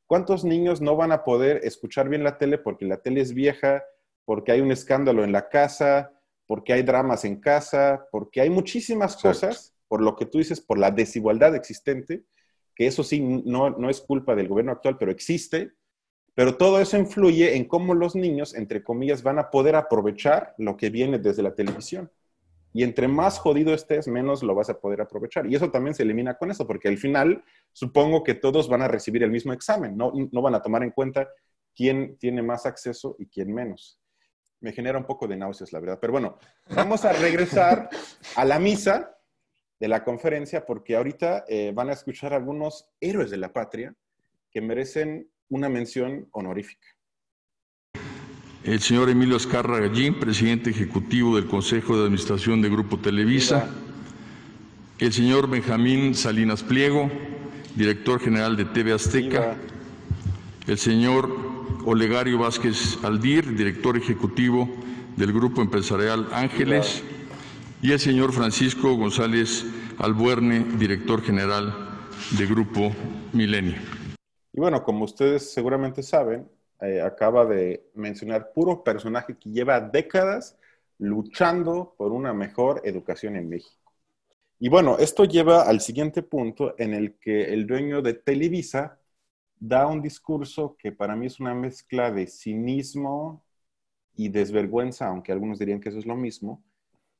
¿cuántos 0.07 0.43
niños 0.43 0.81
no 0.81 0.95
van 0.95 1.11
a 1.11 1.23
poder 1.23 1.61
escuchar 1.63 2.09
bien 2.09 2.23
la 2.23 2.37
tele 2.37 2.57
porque 2.57 2.85
la 2.85 2.97
tele 2.97 3.21
es 3.21 3.33
vieja, 3.33 3.83
porque 4.25 4.51
hay 4.51 4.61
un 4.61 4.71
escándalo 4.71 5.23
en 5.23 5.31
la 5.31 5.49
casa, 5.49 6.11
porque 6.47 6.73
hay 6.73 6.81
dramas 6.81 7.25
en 7.25 7.39
casa, 7.39 8.07
porque 8.11 8.41
hay 8.41 8.49
muchísimas 8.49 9.15
cosas, 9.17 9.75
por 9.87 10.01
lo 10.01 10.15
que 10.15 10.25
tú 10.25 10.37
dices, 10.39 10.61
por 10.61 10.79
la 10.79 10.91
desigualdad 10.91 11.55
existente, 11.55 12.23
que 12.73 12.87
eso 12.87 13.03
sí 13.03 13.19
no, 13.19 13.69
no 13.71 13.89
es 13.89 14.01
culpa 14.01 14.35
del 14.35 14.47
gobierno 14.47 14.71
actual, 14.71 14.97
pero 14.97 15.11
existe, 15.11 15.73
pero 16.33 16.55
todo 16.55 16.79
eso 16.79 16.97
influye 16.97 17.55
en 17.55 17.65
cómo 17.65 17.93
los 17.95 18.15
niños, 18.15 18.53
entre 18.53 18.83
comillas, 18.83 19.23
van 19.23 19.39
a 19.39 19.49
poder 19.49 19.75
aprovechar 19.75 20.53
lo 20.57 20.77
que 20.77 20.89
viene 20.89 21.17
desde 21.17 21.41
la 21.41 21.55
televisión. 21.55 22.11
Y 22.77 22.83
entre 22.83 23.07
más 23.07 23.39
jodido 23.39 23.73
estés, 23.73 24.07
menos 24.07 24.43
lo 24.43 24.53
vas 24.53 24.69
a 24.69 24.79
poder 24.79 25.01
aprovechar. 25.01 25.47
Y 25.47 25.55
eso 25.55 25.71
también 25.71 25.95
se 25.95 26.03
elimina 26.03 26.37
con 26.37 26.51
eso, 26.51 26.67
porque 26.67 26.87
al 26.87 26.99
final 26.99 27.43
supongo 27.71 28.23
que 28.23 28.35
todos 28.35 28.69
van 28.69 28.83
a 28.83 28.87
recibir 28.87 29.23
el 29.23 29.31
mismo 29.31 29.51
examen, 29.51 29.97
no, 29.97 30.13
no 30.31 30.41
van 30.43 30.53
a 30.53 30.61
tomar 30.61 30.83
en 30.83 30.91
cuenta 30.91 31.27
quién 31.75 32.19
tiene 32.19 32.43
más 32.43 32.67
acceso 32.67 33.15
y 33.17 33.25
quién 33.25 33.51
menos. 33.51 33.99
Me 34.59 34.73
genera 34.73 34.99
un 34.99 35.05
poco 35.05 35.27
de 35.27 35.35
náuseas, 35.35 35.73
la 35.73 35.79
verdad. 35.79 35.97
Pero 35.99 36.13
bueno, 36.13 36.37
vamos 36.75 37.03
a 37.03 37.13
regresar 37.13 37.89
a 38.35 38.45
la 38.45 38.59
misa 38.59 39.17
de 39.79 39.87
la 39.87 40.03
conferencia 40.03 40.63
porque 40.63 40.97
ahorita 40.97 41.45
eh, 41.47 41.71
van 41.73 41.89
a 41.89 41.93
escuchar 41.93 42.31
algunos 42.31 42.87
héroes 43.01 43.31
de 43.31 43.37
la 43.37 43.51
patria 43.51 43.95
que 44.51 44.61
merecen 44.61 45.31
una 45.49 45.67
mención 45.67 46.29
honorífica. 46.31 46.87
El 48.67 48.81
señor 48.81 49.09
Emilio 49.09 49.37
Escarra 49.37 49.79
Gallín, 49.79 50.15
presidente 50.15 50.71
ejecutivo 50.71 51.37
del 51.37 51.45
Consejo 51.45 51.95
de 51.95 52.03
Administración 52.03 52.61
de 52.61 52.67
Grupo 52.67 52.97
Televisa. 52.97 53.69
El 54.99 55.13
señor 55.13 55.49
Benjamín 55.49 56.13
Salinas 56.13 56.63
Pliego, 56.63 57.09
director 57.77 58.19
general 58.19 58.57
de 58.57 58.65
TV 58.65 58.91
Azteca. 58.91 59.55
El 60.67 60.77
señor 60.77 61.33
Olegario 61.85 62.39
Vázquez 62.39 63.01
Aldir, 63.05 63.55
director 63.55 63.95
ejecutivo 63.95 64.67
del 65.15 65.31
Grupo 65.31 65.61
Empresarial 65.61 66.27
Ángeles 66.33 67.03
y 67.81 67.93
el 67.93 68.01
señor 68.01 68.33
Francisco 68.33 68.93
González 68.95 69.65
Albuerne, 69.97 70.65
director 70.77 71.21
general 71.21 71.73
de 72.37 72.45
Grupo 72.45 72.91
Milenio. 73.31 73.77
Y 74.51 74.59
bueno, 74.59 74.83
como 74.83 75.05
ustedes 75.05 75.53
seguramente 75.53 76.03
saben, 76.03 76.49
eh, 76.81 77.01
acaba 77.01 77.45
de 77.45 77.89
mencionar 77.93 78.51
puro 78.53 78.83
personaje 78.83 79.37
que 79.37 79.49
lleva 79.49 79.79
décadas 79.79 80.57
luchando 80.99 81.93
por 81.97 82.11
una 82.11 82.33
mejor 82.33 82.81
educación 82.83 83.35
en 83.35 83.49
México. 83.49 83.93
Y 84.59 84.69
bueno, 84.69 84.97
esto 84.97 85.25
lleva 85.25 85.63
al 85.63 85.81
siguiente 85.81 86.23
punto 86.23 86.75
en 86.79 86.93
el 86.93 87.17
que 87.19 87.53
el 87.53 87.67
dueño 87.67 88.01
de 88.01 88.15
Televisa 88.15 88.99
da 89.59 89.87
un 89.87 90.01
discurso 90.01 90.75
que 90.77 90.91
para 90.91 91.15
mí 91.15 91.27
es 91.27 91.39
una 91.39 91.53
mezcla 91.53 92.11
de 92.11 92.27
cinismo 92.27 93.43
y 94.15 94.29
desvergüenza, 94.29 95.07
aunque 95.07 95.31
algunos 95.31 95.59
dirían 95.59 95.79
que 95.79 95.89
eso 95.89 95.99
es 95.99 96.07
lo 96.07 96.15
mismo, 96.15 96.63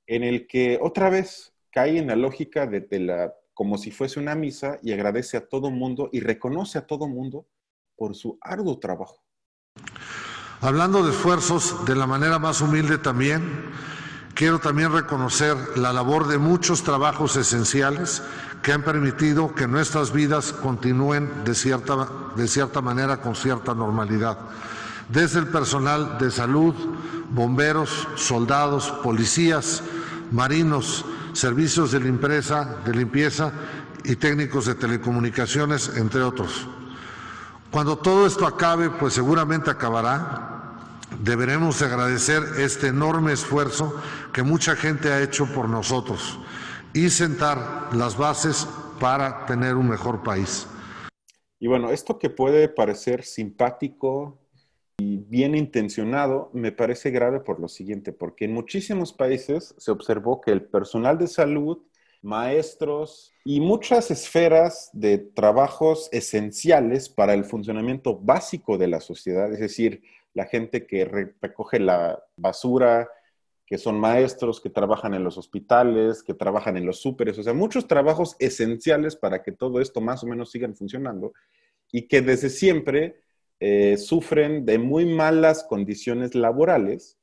en 0.07 0.23
el 0.23 0.47
que 0.47 0.79
otra 0.81 1.09
vez 1.09 1.53
cae 1.71 1.99
en 1.99 2.07
la 2.07 2.15
lógica 2.15 2.65
de, 2.65 2.99
la, 2.99 3.35
como 3.53 3.77
si 3.77 3.91
fuese 3.91 4.19
una 4.19 4.33
misa 4.33 4.79
y 4.81 4.93
agradece 4.93 5.37
a 5.37 5.47
todo 5.47 5.69
mundo 5.69 6.09
y 6.11 6.21
reconoce 6.21 6.79
a 6.79 6.87
todo 6.87 7.07
mundo 7.07 7.45
por 7.95 8.15
su 8.15 8.37
arduo 8.41 8.79
trabajo. 8.79 9.26
Hablando 10.59 11.03
de 11.03 11.11
esfuerzos, 11.11 11.85
de 11.85 11.95
la 11.95 12.07
manera 12.07 12.39
más 12.39 12.61
humilde 12.61 12.97
también, 12.97 13.43
quiero 14.33 14.57
también 14.57 14.91
reconocer 14.91 15.55
la 15.77 15.93
labor 15.93 16.27
de 16.27 16.39
muchos 16.39 16.81
trabajos 16.81 17.35
esenciales 17.35 18.23
que 18.63 18.73
han 18.73 18.81
permitido 18.81 19.53
que 19.53 19.67
nuestras 19.67 20.11
vidas 20.11 20.53
continúen 20.53 21.43
de 21.45 21.53
cierta, 21.53 22.09
de 22.35 22.47
cierta 22.47 22.81
manera 22.81 23.21
con 23.21 23.35
cierta 23.35 23.75
normalidad. 23.75 24.39
Desde 25.09 25.39
el 25.39 25.47
personal 25.47 26.17
de 26.17 26.31
salud, 26.31 26.73
bomberos, 27.29 28.07
soldados, 28.15 28.89
policías, 29.03 29.83
marinos, 30.31 31.05
servicios 31.33 31.91
de 31.91 31.99
limpieza, 31.99 32.77
de 32.83 32.95
limpieza 32.95 33.51
y 34.03 34.15
técnicos 34.15 34.65
de 34.65 34.73
telecomunicaciones, 34.73 35.91
entre 35.97 36.23
otros. 36.23 36.67
Cuando 37.71 37.97
todo 37.97 38.25
esto 38.25 38.45
acabe, 38.45 38.89
pues 38.89 39.13
seguramente 39.13 39.69
acabará, 39.69 40.80
deberemos 41.19 41.82
agradecer 41.82 42.41
este 42.60 42.88
enorme 42.88 43.34
esfuerzo 43.34 43.93
que 44.34 44.43
mucha 44.43 44.75
gente 44.75 45.12
ha 45.12 45.21
hecho 45.21 45.45
por 45.53 45.67
nosotros 45.67 46.39
y 46.93 47.10
sentar 47.10 47.89
las 47.93 48.17
bases 48.17 48.67
para 48.99 49.45
tener 49.45 49.75
un 49.75 49.89
mejor 49.89 50.23
país. 50.23 50.67
Y 51.60 51.67
bueno, 51.67 51.91
esto 51.91 52.17
que 52.19 52.30
puede 52.30 52.69
parecer 52.69 53.23
simpático, 53.23 54.39
y 54.99 55.17
bien 55.17 55.56
intencionado, 55.56 56.49
me 56.53 56.71
parece 56.71 57.12
grave 57.12 57.39
por 57.39 57.60
lo 57.60 57.67
siguiente, 57.67 58.13
porque 58.13 58.45
en 58.45 58.53
muchísimos 58.53 59.13
países 59.13 59.75
se 59.77 59.91
observó 59.91 60.41
que 60.41 60.51
el 60.51 60.63
personal 60.63 61.19
de 61.19 61.27
salud, 61.27 61.80
maestros 62.21 63.34
y 63.45 63.60
muchas 63.60 64.12
esferas 64.12 64.89
de 64.93 65.17
trabajos 65.17 66.10
esenciales 66.12 67.10
para 67.10 67.34
el 67.34 67.45
funcionamiento 67.45 68.17
básico 68.17 68.77
de 68.77 68.88
la 68.88 68.99
sociedad, 68.99 69.51
es 69.51 69.60
decir, 69.60 70.01
la 70.34 70.45
gente 70.45 70.86
que 70.86 71.06
recoge 71.41 71.80
la 71.80 72.23
basura, 72.36 73.10
que 73.65 73.77
son 73.77 73.99
maestros, 73.99 74.62
que 74.62 74.69
trabajan 74.69 75.13
en 75.13 75.23
los 75.23 75.38
hospitales, 75.38 76.23
que 76.23 76.34
trabajan 76.34 76.77
en 76.77 76.86
los 76.86 77.01
súperes, 77.01 77.38
o 77.38 77.43
sea, 77.43 77.53
muchos 77.53 77.88
trabajos 77.88 78.36
esenciales 78.39 79.15
para 79.15 79.43
que 79.43 79.51
todo 79.51 79.82
esto 79.82 79.99
más 79.99 80.23
o 80.23 80.27
menos 80.27 80.51
siga 80.51 80.71
funcionando 80.73 81.34
y 81.91 82.08
que 82.08 82.21
desde 82.21 82.49
siempre 82.49 83.21
eh, 83.60 83.97
sufren 83.97 84.65
de 84.65 84.77
muy 84.77 85.06
malas 85.06 85.63
condiciones 85.63 86.36
laborales, 86.36 87.17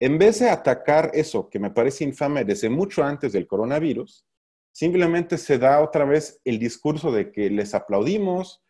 en 0.00 0.18
vez 0.18 0.38
de 0.38 0.50
atacar 0.50 1.10
eso 1.14 1.48
que 1.48 1.58
me 1.58 1.70
parece 1.70 2.04
infame 2.04 2.44
desde 2.44 2.68
mucho 2.68 3.02
antes 3.02 3.32
del 3.32 3.46
coronavirus, 3.48 4.24
simplemente 4.78 5.38
se 5.38 5.58
da 5.58 5.80
otra 5.80 6.04
vez 6.04 6.40
el 6.44 6.60
discurso 6.60 7.10
de 7.10 7.32
que 7.32 7.50
les 7.50 7.74
aplaudimos, 7.74 8.62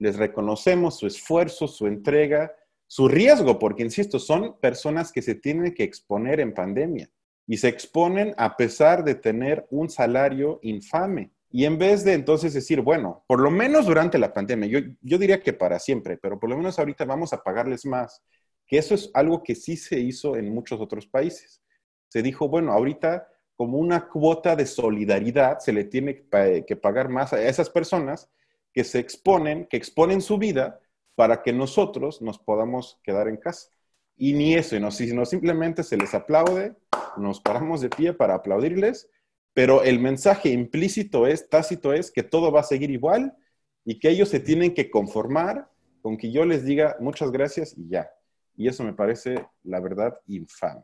les 0.00 0.16
reconocemos 0.16 0.98
su 0.98 1.06
esfuerzo, 1.06 1.68
su 1.68 1.86
entrega, 1.86 2.52
su 2.88 3.06
riesgo, 3.06 3.60
porque, 3.60 3.84
insisto, 3.84 4.18
son 4.18 4.58
personas 4.58 5.12
que 5.12 5.22
se 5.22 5.36
tienen 5.36 5.72
que 5.72 5.84
exponer 5.84 6.40
en 6.40 6.52
pandemia 6.52 7.08
y 7.46 7.58
se 7.58 7.68
exponen 7.68 8.34
a 8.38 8.56
pesar 8.56 9.04
de 9.04 9.14
tener 9.14 9.64
un 9.70 9.88
salario 9.88 10.58
infame. 10.62 11.30
Y 11.48 11.64
en 11.64 11.78
vez 11.78 12.02
de 12.02 12.14
entonces 12.14 12.54
decir, 12.54 12.80
bueno, 12.80 13.24
por 13.28 13.38
lo 13.38 13.52
menos 13.52 13.86
durante 13.86 14.18
la 14.18 14.34
pandemia, 14.34 14.68
yo, 14.68 14.80
yo 15.00 15.16
diría 15.16 15.40
que 15.40 15.52
para 15.52 15.78
siempre, 15.78 16.16
pero 16.16 16.40
por 16.40 16.50
lo 16.50 16.56
menos 16.56 16.80
ahorita 16.80 17.04
vamos 17.04 17.32
a 17.32 17.40
pagarles 17.40 17.86
más, 17.86 18.20
que 18.66 18.78
eso 18.78 18.96
es 18.96 19.12
algo 19.14 19.44
que 19.44 19.54
sí 19.54 19.76
se 19.76 20.00
hizo 20.00 20.34
en 20.34 20.52
muchos 20.52 20.80
otros 20.80 21.06
países. 21.06 21.62
Se 22.08 22.20
dijo, 22.20 22.48
bueno, 22.48 22.72
ahorita 22.72 23.28
como 23.62 23.78
una 23.78 24.08
cuota 24.08 24.56
de 24.56 24.66
solidaridad 24.66 25.60
se 25.60 25.72
le 25.72 25.84
tiene 25.84 26.24
que 26.66 26.76
pagar 26.76 27.08
más 27.08 27.32
a 27.32 27.40
esas 27.40 27.70
personas 27.70 28.28
que 28.72 28.82
se 28.82 28.98
exponen, 28.98 29.66
que 29.66 29.76
exponen 29.76 30.20
su 30.20 30.36
vida 30.36 30.80
para 31.14 31.42
que 31.42 31.52
nosotros 31.52 32.20
nos 32.20 32.40
podamos 32.40 32.98
quedar 33.04 33.28
en 33.28 33.36
casa. 33.36 33.70
Y 34.16 34.32
ni 34.32 34.54
eso, 34.54 34.90
sino 34.90 35.24
simplemente 35.24 35.84
se 35.84 35.96
les 35.96 36.12
aplaude, 36.12 36.74
nos 37.16 37.40
paramos 37.40 37.80
de 37.80 37.88
pie 37.88 38.12
para 38.12 38.34
aplaudirles 38.34 39.08
pero 39.54 39.82
el 39.82 40.00
mensaje 40.00 40.50
implícito 40.50 41.28
es, 41.28 41.48
tácito 41.48 41.92
es, 41.92 42.10
que 42.10 42.22
todo 42.22 42.50
va 42.50 42.60
a 42.60 42.64
seguir 42.64 42.90
igual 42.90 43.36
y 43.84 43.98
que 43.98 44.08
ellos 44.08 44.28
se 44.28 44.40
tienen 44.40 44.74
que 44.74 44.90
conformar 44.90 45.70
con 46.00 46.16
que 46.16 46.32
yo 46.32 46.44
les 46.44 46.64
diga 46.64 46.96
muchas 47.00 47.30
gracias 47.30 47.76
y 47.76 47.88
ya. 47.88 48.10
Y 48.56 48.66
eso 48.66 48.82
me 48.82 48.94
parece, 48.94 49.46
la 49.62 49.80
verdad, 49.80 50.18
infame. 50.26 50.82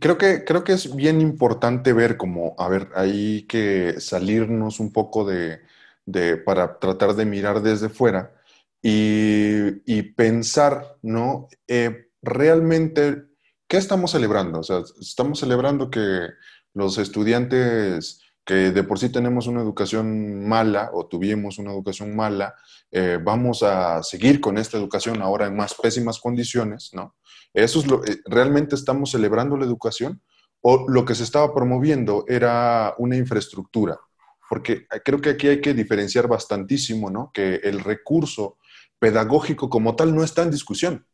Creo 0.00 0.18
que, 0.18 0.44
creo 0.44 0.64
que 0.64 0.72
es 0.72 0.94
bien 0.94 1.20
importante 1.20 1.94
ver 1.94 2.18
como, 2.18 2.54
a 2.58 2.68
ver, 2.68 2.90
hay 2.94 3.42
que 3.46 4.00
salirnos 4.00 4.80
un 4.80 4.92
poco 4.92 5.24
de, 5.24 5.60
de 6.04 6.36
para 6.36 6.78
tratar 6.78 7.14
de 7.14 7.24
mirar 7.24 7.62
desde 7.62 7.88
fuera 7.88 8.34
y, 8.82 9.80
y 9.86 10.02
pensar, 10.02 10.98
¿no? 11.02 11.48
Eh, 11.66 12.10
realmente, 12.20 13.24
¿qué 13.66 13.78
estamos 13.78 14.10
celebrando? 14.10 14.60
O 14.60 14.62
sea, 14.62 14.82
estamos 15.00 15.40
celebrando 15.40 15.90
que 15.90 16.28
los 16.74 16.98
estudiantes 16.98 18.20
que 18.48 18.72
de 18.72 18.82
por 18.82 18.98
sí 18.98 19.10
tenemos 19.10 19.46
una 19.46 19.60
educación 19.60 20.48
mala 20.48 20.88
o 20.94 21.06
tuvimos 21.06 21.58
una 21.58 21.70
educación 21.70 22.16
mala, 22.16 22.54
eh, 22.90 23.18
vamos 23.22 23.62
a 23.62 24.02
seguir 24.02 24.40
con 24.40 24.56
esta 24.56 24.78
educación 24.78 25.20
ahora 25.20 25.46
en 25.46 25.54
más 25.54 25.74
pésimas 25.74 26.18
condiciones, 26.18 26.88
¿no? 26.94 27.16
Eso 27.52 27.80
es 27.80 27.86
lo, 27.86 28.02
eh, 28.06 28.22
¿Realmente 28.24 28.74
estamos 28.74 29.10
celebrando 29.10 29.58
la 29.58 29.66
educación? 29.66 30.22
¿O 30.62 30.88
lo 30.88 31.04
que 31.04 31.14
se 31.14 31.24
estaba 31.24 31.54
promoviendo 31.54 32.24
era 32.26 32.94
una 32.96 33.16
infraestructura? 33.18 34.00
Porque 34.48 34.86
creo 35.04 35.20
que 35.20 35.30
aquí 35.30 35.48
hay 35.48 35.60
que 35.60 35.74
diferenciar 35.74 36.26
bastantísimo, 36.26 37.10
¿no? 37.10 37.30
Que 37.34 37.56
el 37.56 37.80
recurso 37.80 38.56
pedagógico 38.98 39.68
como 39.68 39.94
tal 39.94 40.14
no 40.14 40.24
está 40.24 40.42
en 40.42 40.50
discusión. 40.50 41.06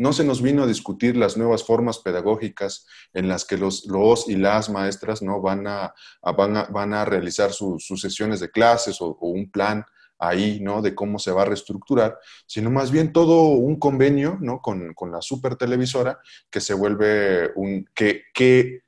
No 0.00 0.14
se 0.14 0.24
nos 0.24 0.40
vino 0.40 0.62
a 0.62 0.66
discutir 0.66 1.14
las 1.14 1.36
nuevas 1.36 1.62
formas 1.62 1.98
pedagógicas 1.98 2.86
en 3.12 3.28
las 3.28 3.44
que 3.44 3.58
los, 3.58 3.84
los 3.84 4.30
y 4.30 4.36
las 4.36 4.70
maestras 4.70 5.20
¿no? 5.20 5.42
van, 5.42 5.66
a, 5.66 5.92
van, 6.22 6.94
a, 6.94 7.04
realizar 7.04 7.52
sus 7.52 7.84
sesiones 8.00 8.40
de 8.40 8.50
clases 8.50 9.02
o, 9.02 9.14
un 9.20 9.50
plan 9.50 9.84
ahí, 10.18 10.58
¿no? 10.62 10.80
De 10.80 10.94
cómo 10.94 11.18
se 11.18 11.32
va 11.32 11.42
a 11.42 11.44
reestructurar, 11.44 12.18
sino 12.46 12.70
más 12.70 12.90
bien 12.90 13.12
todo 13.12 13.42
un 13.48 13.78
convenio, 13.78 14.38
¿no? 14.40 14.62
Con, 14.62 14.94
la 15.12 15.20
super 15.20 15.56
televisora 15.56 16.18
que 16.48 16.62
se 16.62 16.72
vuelve 16.72 17.50
un, 17.54 17.86
que, 17.94 18.22
que 18.32 18.84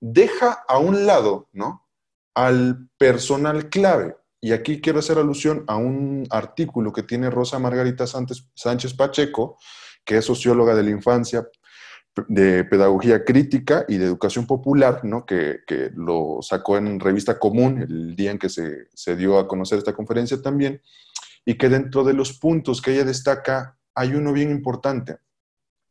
deja 0.00 0.64
a 0.66 0.78
un 0.78 1.06
lado, 1.06 1.48
¿no? 1.52 1.86
Al 2.34 2.88
personal 2.98 3.68
clave. 3.68 4.16
Y 4.40 4.50
aquí 4.50 4.80
quiero 4.80 4.98
hacer 4.98 5.18
alusión 5.18 5.64
a 5.68 5.76
un 5.76 6.26
artículo 6.30 6.92
que 6.92 7.04
tiene 7.04 7.30
Rosa 7.30 7.60
Margarita 7.60 8.06
Sánchez 8.08 8.94
Pacheco, 8.94 9.56
que 10.08 10.16
es 10.16 10.24
socióloga 10.24 10.74
de 10.74 10.82
la 10.82 10.90
infancia, 10.90 11.46
de 12.28 12.64
pedagogía 12.64 13.26
crítica 13.26 13.84
y 13.86 13.98
de 13.98 14.06
educación 14.06 14.46
popular, 14.46 15.04
¿no? 15.04 15.26
que, 15.26 15.60
lo 15.94 16.38
sacó 16.40 16.78
en 16.78 16.98
revista 16.98 17.38
común 17.38 17.82
el 17.82 18.16
día 18.16 18.30
en 18.30 18.38
que 18.38 18.48
se, 18.48 18.88
se, 18.94 19.16
dio 19.16 19.38
a 19.38 19.46
conocer 19.46 19.76
esta 19.76 19.92
conferencia 19.92 20.40
también, 20.40 20.80
y 21.44 21.58
que 21.58 21.68
dentro 21.68 22.04
de 22.04 22.14
los 22.14 22.38
puntos 22.38 22.80
que 22.80 22.94
ella 22.94 23.04
destaca 23.04 23.76
hay 23.94 24.14
uno 24.14 24.32
bien 24.32 24.50
importante. 24.50 25.18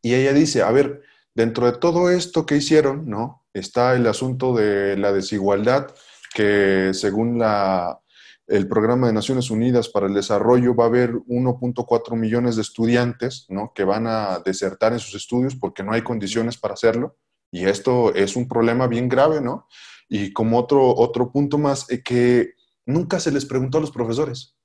Y 0.01 0.15
ella 0.15 0.33
dice, 0.33 0.63
a 0.63 0.71
ver, 0.71 1.03
dentro 1.35 1.71
de 1.71 1.77
todo 1.77 2.09
esto 2.09 2.47
que 2.47 2.57
hicieron, 2.57 3.07
¿no? 3.07 3.45
está 3.53 3.95
el 3.95 4.07
asunto 4.07 4.55
de 4.55 4.97
la 4.97 5.13
desigualdad, 5.13 5.93
que 6.33 6.89
según 6.93 7.37
la, 7.37 7.99
el 8.47 8.67
Programa 8.67 9.07
de 9.07 9.13
Naciones 9.13 9.51
Unidas 9.51 9.89
para 9.89 10.07
el 10.07 10.13
Desarrollo 10.13 10.73
va 10.73 10.85
a 10.85 10.87
haber 10.87 11.13
1.4 11.13 12.15
millones 12.15 12.55
de 12.55 12.61
estudiantes 12.61 13.45
¿no? 13.49 13.73
que 13.75 13.83
van 13.83 14.07
a 14.07 14.39
desertar 14.39 14.93
en 14.93 14.99
sus 14.99 15.15
estudios 15.15 15.55
porque 15.55 15.83
no 15.83 15.91
hay 15.91 16.01
condiciones 16.01 16.57
para 16.57 16.73
hacerlo. 16.73 17.17
Y 17.51 17.65
esto 17.65 18.13
es 18.15 18.35
un 18.35 18.47
problema 18.47 18.87
bien 18.87 19.07
grave, 19.07 19.41
¿no? 19.41 19.67
Y 20.09 20.33
como 20.33 20.57
otro, 20.57 20.95
otro 20.95 21.31
punto 21.31 21.57
más, 21.57 21.89
eh, 21.89 22.01
que 22.03 22.55
nunca 22.85 23.19
se 23.19 23.31
les 23.31 23.45
preguntó 23.45 23.77
a 23.77 23.81
los 23.81 23.91
profesores. 23.91 24.57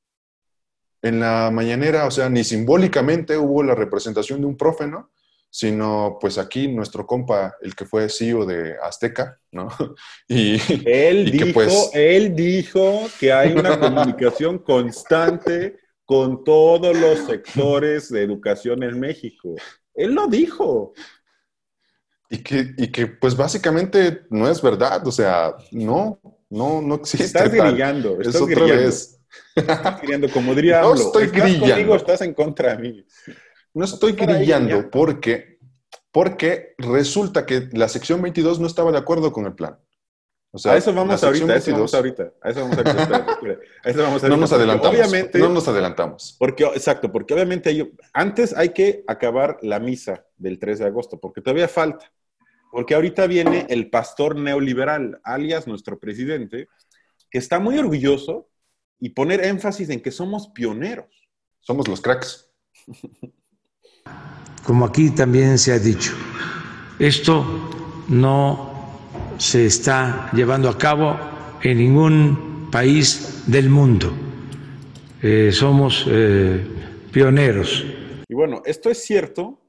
En 1.00 1.20
la 1.20 1.50
mañanera, 1.52 2.06
o 2.06 2.10
sea, 2.10 2.28
ni 2.28 2.44
simbólicamente 2.44 3.36
hubo 3.36 3.62
la 3.62 3.74
representación 3.74 4.40
de 4.40 4.46
un 4.46 4.56
profe, 4.56 4.86
¿no? 4.86 5.10
Sino 5.54 6.16
pues 6.18 6.38
aquí 6.38 6.66
nuestro 6.66 7.06
compa, 7.06 7.54
el 7.60 7.76
que 7.76 7.84
fue 7.84 8.08
CEO 8.08 8.46
de 8.46 8.74
Azteca, 8.82 9.38
¿no? 9.50 9.68
Y, 10.26 10.58
él, 10.86 11.30
dijo, 11.30 11.44
que 11.44 11.52
pues... 11.52 11.90
él 11.92 12.34
dijo 12.34 13.06
que 13.20 13.34
hay 13.34 13.52
una 13.52 13.78
comunicación 13.78 14.58
constante 14.60 15.76
con 16.06 16.42
todos 16.42 16.96
los 16.96 17.26
sectores 17.26 18.08
de 18.08 18.22
educación 18.22 18.82
en 18.82 18.98
México. 18.98 19.54
Él 19.94 20.14
lo 20.14 20.26
dijo. 20.26 20.94
Y 22.30 22.38
que, 22.38 22.72
y 22.78 22.90
que 22.90 23.06
pues 23.06 23.36
básicamente 23.36 24.22
no 24.30 24.48
es 24.48 24.62
verdad, 24.62 25.06
o 25.06 25.12
sea, 25.12 25.54
no, 25.70 26.18
no, 26.48 26.80
no 26.80 26.94
existe. 26.94 27.26
Estás 27.26 27.52
grillando, 27.52 28.18
estás 28.18 28.36
es 28.36 28.40
otra 28.40 28.64
vez. 28.64 29.20
Estás 29.54 30.00
grillando, 30.02 30.30
como 30.30 30.54
diría 30.54 30.80
No 30.80 30.94
estoy 30.94 31.26
grillando. 31.26 31.94
estás 31.94 32.22
en 32.22 32.32
contra 32.32 32.74
de 32.74 32.82
mí. 32.82 33.06
No 33.74 33.84
estoy 33.84 34.12
grillando 34.12 34.90
porque, 34.90 35.58
porque 36.10 36.74
resulta 36.78 37.46
que 37.46 37.68
la 37.72 37.88
sección 37.88 38.20
22 38.20 38.60
no 38.60 38.66
estaba 38.66 38.92
de 38.92 38.98
acuerdo 38.98 39.32
con 39.32 39.46
el 39.46 39.54
plan. 39.54 39.78
O 40.54 40.58
sea, 40.58 40.72
a 40.72 40.76
eso 40.76 40.92
vamos 40.92 41.24
ahorita, 41.24 41.54
a 41.54 41.56
eso 41.56 41.72
vamos 41.72 41.94
ahorita, 41.94 42.32
a 42.42 42.50
eso 42.50 42.60
vamos 42.60 42.76
ahorita. 42.76 43.60
a 43.84 43.90
eso 43.90 44.02
vamos 44.02 44.22
No 44.22 44.36
nos 44.36 44.52
adelantamos. 44.52 44.94
Obviamente, 44.94 45.38
no 45.38 45.48
nos 45.48 45.66
adelantamos. 45.66 46.36
Porque, 46.38 46.64
exacto, 46.64 47.10
porque 47.10 47.32
obviamente 47.32 47.94
antes 48.12 48.54
hay 48.54 48.68
que 48.68 49.02
acabar 49.06 49.56
la 49.62 49.80
misa 49.80 50.26
del 50.36 50.58
3 50.58 50.80
de 50.80 50.84
agosto, 50.84 51.18
porque 51.18 51.40
todavía 51.40 51.68
falta. 51.68 52.12
Porque 52.70 52.94
ahorita 52.94 53.26
viene 53.26 53.66
el 53.70 53.88
pastor 53.88 54.36
neoliberal, 54.36 55.20
alias 55.24 55.66
nuestro 55.66 55.98
presidente, 55.98 56.68
que 57.30 57.38
está 57.38 57.58
muy 57.58 57.78
orgulloso 57.78 58.50
y 59.00 59.10
poner 59.10 59.42
énfasis 59.44 59.88
en 59.88 60.02
que 60.02 60.10
somos 60.10 60.48
pioneros. 60.48 61.30
Somos 61.60 61.88
los 61.88 62.02
cracks. 62.02 62.50
Como 64.64 64.84
aquí 64.84 65.10
también 65.10 65.58
se 65.58 65.72
ha 65.72 65.78
dicho, 65.78 66.12
esto 66.98 68.04
no 68.08 68.72
se 69.38 69.66
está 69.66 70.30
llevando 70.32 70.68
a 70.68 70.78
cabo 70.78 71.18
en 71.62 71.78
ningún 71.78 72.68
país 72.70 73.42
del 73.46 73.68
mundo. 73.68 74.12
Eh, 75.20 75.50
somos 75.52 76.06
eh, 76.08 76.64
pioneros. 77.12 77.84
Y 78.28 78.34
bueno, 78.34 78.62
esto 78.64 78.90
es 78.90 79.02
cierto, 79.02 79.60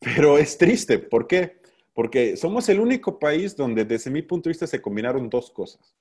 pero 0.00 0.38
es 0.38 0.58
triste. 0.58 0.98
¿Por 0.98 1.26
qué? 1.26 1.60
Porque 1.94 2.36
somos 2.36 2.68
el 2.68 2.80
único 2.80 3.18
país 3.18 3.56
donde 3.56 3.84
desde 3.84 4.10
mi 4.10 4.22
punto 4.22 4.48
de 4.48 4.52
vista 4.52 4.66
se 4.66 4.82
combinaron 4.82 5.30
dos 5.30 5.50
cosas. 5.50 5.94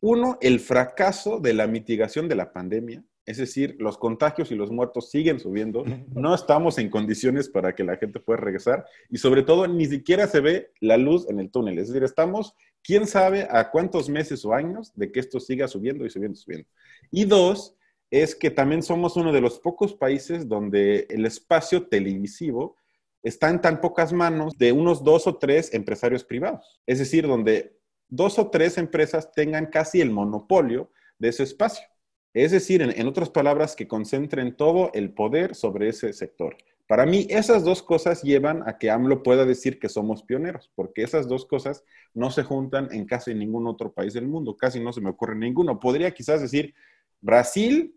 Uno, 0.00 0.38
el 0.40 0.60
fracaso 0.60 1.38
de 1.38 1.54
la 1.54 1.66
mitigación 1.66 2.28
de 2.28 2.34
la 2.34 2.52
pandemia 2.52 3.04
es 3.26 3.38
decir, 3.38 3.76
los 3.78 3.96
contagios 3.96 4.50
y 4.50 4.54
los 4.54 4.70
muertos 4.70 5.10
siguen 5.10 5.40
subiendo, 5.40 5.84
no 6.14 6.34
estamos 6.34 6.78
en 6.78 6.90
condiciones 6.90 7.48
para 7.48 7.74
que 7.74 7.84
la 7.84 7.96
gente 7.96 8.20
pueda 8.20 8.40
regresar 8.40 8.84
y 9.08 9.18
sobre 9.18 9.42
todo 9.42 9.66
ni 9.66 9.86
siquiera 9.86 10.26
se 10.26 10.40
ve 10.40 10.70
la 10.80 10.96
luz 10.96 11.28
en 11.28 11.40
el 11.40 11.50
túnel, 11.50 11.78
es 11.78 11.88
decir, 11.88 12.04
estamos, 12.04 12.54
quién 12.82 13.06
sabe 13.06 13.46
a 13.50 13.70
cuántos 13.70 14.08
meses 14.08 14.44
o 14.44 14.52
años 14.52 14.92
de 14.94 15.10
que 15.10 15.20
esto 15.20 15.40
siga 15.40 15.68
subiendo 15.68 16.04
y 16.04 16.10
subiendo, 16.10 16.36
subiendo. 16.36 16.68
Y 17.10 17.24
dos, 17.24 17.76
es 18.10 18.34
que 18.34 18.50
también 18.50 18.82
somos 18.82 19.16
uno 19.16 19.32
de 19.32 19.40
los 19.40 19.58
pocos 19.58 19.94
países 19.94 20.46
donde 20.46 21.06
el 21.10 21.26
espacio 21.26 21.88
televisivo 21.88 22.76
está 23.22 23.48
en 23.48 23.60
tan 23.60 23.80
pocas 23.80 24.12
manos 24.12 24.56
de 24.58 24.70
unos 24.70 25.02
dos 25.02 25.26
o 25.26 25.36
tres 25.36 25.72
empresarios 25.72 26.24
privados, 26.24 26.80
es 26.86 26.98
decir, 26.98 27.26
donde 27.26 27.76
dos 28.08 28.38
o 28.38 28.50
tres 28.50 28.78
empresas 28.78 29.32
tengan 29.32 29.66
casi 29.66 30.00
el 30.00 30.10
monopolio 30.10 30.92
de 31.18 31.30
ese 31.30 31.42
espacio. 31.42 31.86
Es 32.34 32.50
decir, 32.50 32.82
en, 32.82 33.06
otras 33.06 33.30
palabras, 33.30 33.76
que 33.76 33.86
concentren 33.86 34.56
todo 34.56 34.90
el 34.92 35.14
poder 35.14 35.54
sobre 35.54 35.88
ese 35.88 36.12
sector. 36.12 36.56
Para 36.88 37.06
mí, 37.06 37.26
esas 37.30 37.62
dos 37.64 37.80
cosas 37.80 38.22
llevan 38.22 38.68
a 38.68 38.76
que 38.76 38.90
AMLO 38.90 39.22
pueda 39.22 39.44
decir 39.44 39.78
que 39.78 39.88
somos 39.88 40.24
pioneros, 40.24 40.70
porque 40.74 41.02
esas 41.02 41.28
dos 41.28 41.46
cosas 41.46 41.84
no 42.12 42.30
se 42.30 42.42
juntan 42.42 42.88
en 42.92 43.06
casi 43.06 43.34
ningún 43.34 43.68
otro 43.68 43.92
país 43.92 44.14
del 44.14 44.26
mundo, 44.26 44.56
casi 44.56 44.80
no 44.80 44.92
se 44.92 45.00
me 45.00 45.10
ocurre 45.10 45.36
ninguno. 45.36 45.78
Podría 45.78 46.10
quizás 46.10 46.42
decir 46.42 46.74
Brasil 47.20 47.96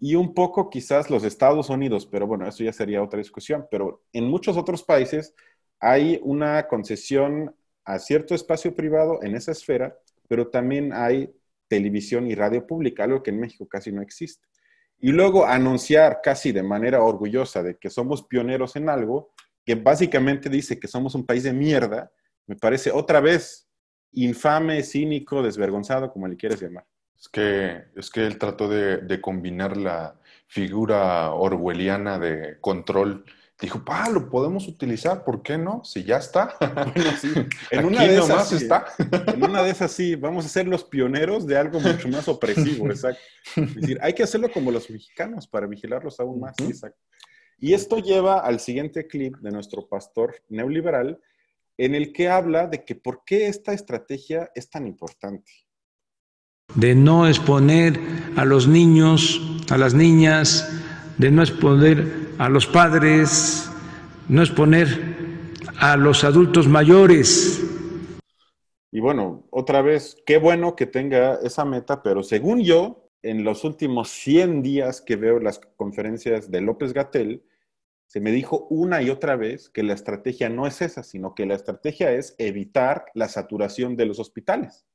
y 0.00 0.14
un 0.14 0.32
poco 0.34 0.70
quizás 0.70 1.10
los 1.10 1.22
Estados 1.22 1.68
Unidos, 1.68 2.06
pero 2.06 2.26
bueno, 2.26 2.48
eso 2.48 2.64
ya 2.64 2.72
sería 2.72 3.02
otra 3.02 3.18
discusión. 3.18 3.66
Pero 3.70 4.02
en 4.12 4.24
muchos 4.24 4.56
otros 4.56 4.82
países 4.82 5.34
hay 5.78 6.18
una 6.22 6.66
concesión 6.66 7.54
a 7.84 7.98
cierto 7.98 8.34
espacio 8.34 8.74
privado 8.74 9.22
en 9.22 9.36
esa 9.36 9.52
esfera, 9.52 9.98
pero 10.28 10.48
también 10.48 10.92
hay 10.92 11.30
televisión 11.68 12.26
y 12.26 12.34
radio 12.34 12.66
pública, 12.66 13.04
algo 13.04 13.22
que 13.22 13.30
en 13.30 13.40
México 13.40 13.68
casi 13.68 13.92
no 13.92 14.02
existe. 14.02 14.46
Y 14.98 15.12
luego 15.12 15.44
anunciar 15.46 16.20
casi 16.22 16.52
de 16.52 16.62
manera 16.62 17.02
orgullosa 17.02 17.62
de 17.62 17.76
que 17.76 17.90
somos 17.90 18.26
pioneros 18.26 18.76
en 18.76 18.88
algo, 18.88 19.32
que 19.64 19.74
básicamente 19.74 20.48
dice 20.48 20.78
que 20.78 20.88
somos 20.88 21.14
un 21.14 21.26
país 21.26 21.42
de 21.42 21.52
mierda, 21.52 22.10
me 22.46 22.56
parece 22.56 22.90
otra 22.90 23.20
vez 23.20 23.68
infame, 24.12 24.82
cínico, 24.82 25.42
desvergonzado, 25.42 26.12
como 26.12 26.28
le 26.28 26.36
quieres 26.36 26.60
llamar. 26.60 26.86
Es 27.18 27.28
que, 27.28 27.84
es 27.96 28.10
que 28.10 28.26
él 28.26 28.38
trató 28.38 28.68
de, 28.68 28.98
de 28.98 29.20
combinar 29.20 29.76
la 29.76 30.18
figura 30.46 31.32
orwelliana 31.32 32.18
de 32.18 32.60
control 32.60 33.24
dijo, 33.60 33.84
pa, 33.84 34.08
lo 34.10 34.28
podemos 34.28 34.68
utilizar, 34.68 35.24
¿por 35.24 35.42
qué 35.42 35.56
no? 35.56 35.82
Si 35.84 36.04
ya 36.04 36.18
está. 36.18 36.54
Bueno, 36.94 37.10
sí. 37.20 37.32
En 37.70 37.78
Aquí 37.78 37.88
una 37.88 38.02
de 38.02 38.18
esas 38.18 38.48
sí, 38.48 38.56
está. 38.56 38.86
En 39.26 39.42
una 39.42 39.62
de 39.62 39.70
esas 39.70 39.92
sí, 39.92 40.14
vamos 40.14 40.44
a 40.44 40.48
ser 40.48 40.68
los 40.68 40.84
pioneros 40.84 41.46
de 41.46 41.56
algo 41.56 41.80
mucho 41.80 42.08
más 42.08 42.28
opresivo, 42.28 42.86
exacto. 42.90 43.20
Es 43.56 43.74
decir, 43.74 43.98
hay 44.02 44.12
que 44.12 44.22
hacerlo 44.22 44.50
como 44.52 44.70
los 44.70 44.90
mexicanos 44.90 45.46
para 45.46 45.66
vigilarlos 45.66 46.20
aún 46.20 46.40
más, 46.40 46.54
exacto. 46.60 47.00
Y 47.58 47.72
esto 47.72 47.98
lleva 47.98 48.40
al 48.40 48.60
siguiente 48.60 49.06
clip 49.06 49.36
de 49.38 49.50
nuestro 49.50 49.88
pastor 49.88 50.34
neoliberal, 50.48 51.18
en 51.78 51.94
el 51.94 52.12
que 52.12 52.28
habla 52.28 52.66
de 52.66 52.84
que 52.84 52.94
por 52.94 53.22
qué 53.24 53.48
esta 53.48 53.72
estrategia 53.72 54.50
es 54.54 54.68
tan 54.68 54.86
importante. 54.86 55.52
de 56.74 56.94
no 56.94 57.26
exponer 57.28 57.98
a 58.36 58.44
los 58.44 58.66
niños, 58.66 59.40
a 59.70 59.78
las 59.78 59.94
niñas, 59.94 60.68
de 61.18 61.30
no 61.30 61.42
exponer 61.42 62.04
a 62.38 62.48
los 62.48 62.66
padres, 62.66 63.70
no 64.28 64.42
exponer 64.42 64.88
a 65.78 65.96
los 65.96 66.24
adultos 66.24 66.68
mayores. 66.68 67.62
Y 68.92 69.00
bueno, 69.00 69.46
otra 69.50 69.82
vez, 69.82 70.16
qué 70.26 70.38
bueno 70.38 70.76
que 70.76 70.86
tenga 70.86 71.34
esa 71.42 71.64
meta, 71.64 72.02
pero 72.02 72.22
según 72.22 72.62
yo, 72.62 73.10
en 73.22 73.44
los 73.44 73.64
últimos 73.64 74.08
100 74.10 74.62
días 74.62 75.00
que 75.00 75.16
veo 75.16 75.40
las 75.40 75.58
conferencias 75.76 76.50
de 76.50 76.60
López 76.60 76.92
Gatel, 76.92 77.42
se 78.06 78.20
me 78.20 78.30
dijo 78.30 78.66
una 78.70 79.02
y 79.02 79.10
otra 79.10 79.36
vez 79.36 79.68
que 79.68 79.82
la 79.82 79.92
estrategia 79.92 80.48
no 80.48 80.66
es 80.66 80.80
esa, 80.80 81.02
sino 81.02 81.34
que 81.34 81.44
la 81.44 81.54
estrategia 81.54 82.12
es 82.12 82.36
evitar 82.38 83.06
la 83.14 83.28
saturación 83.28 83.96
de 83.96 84.06
los 84.06 84.20
hospitales. 84.20 84.86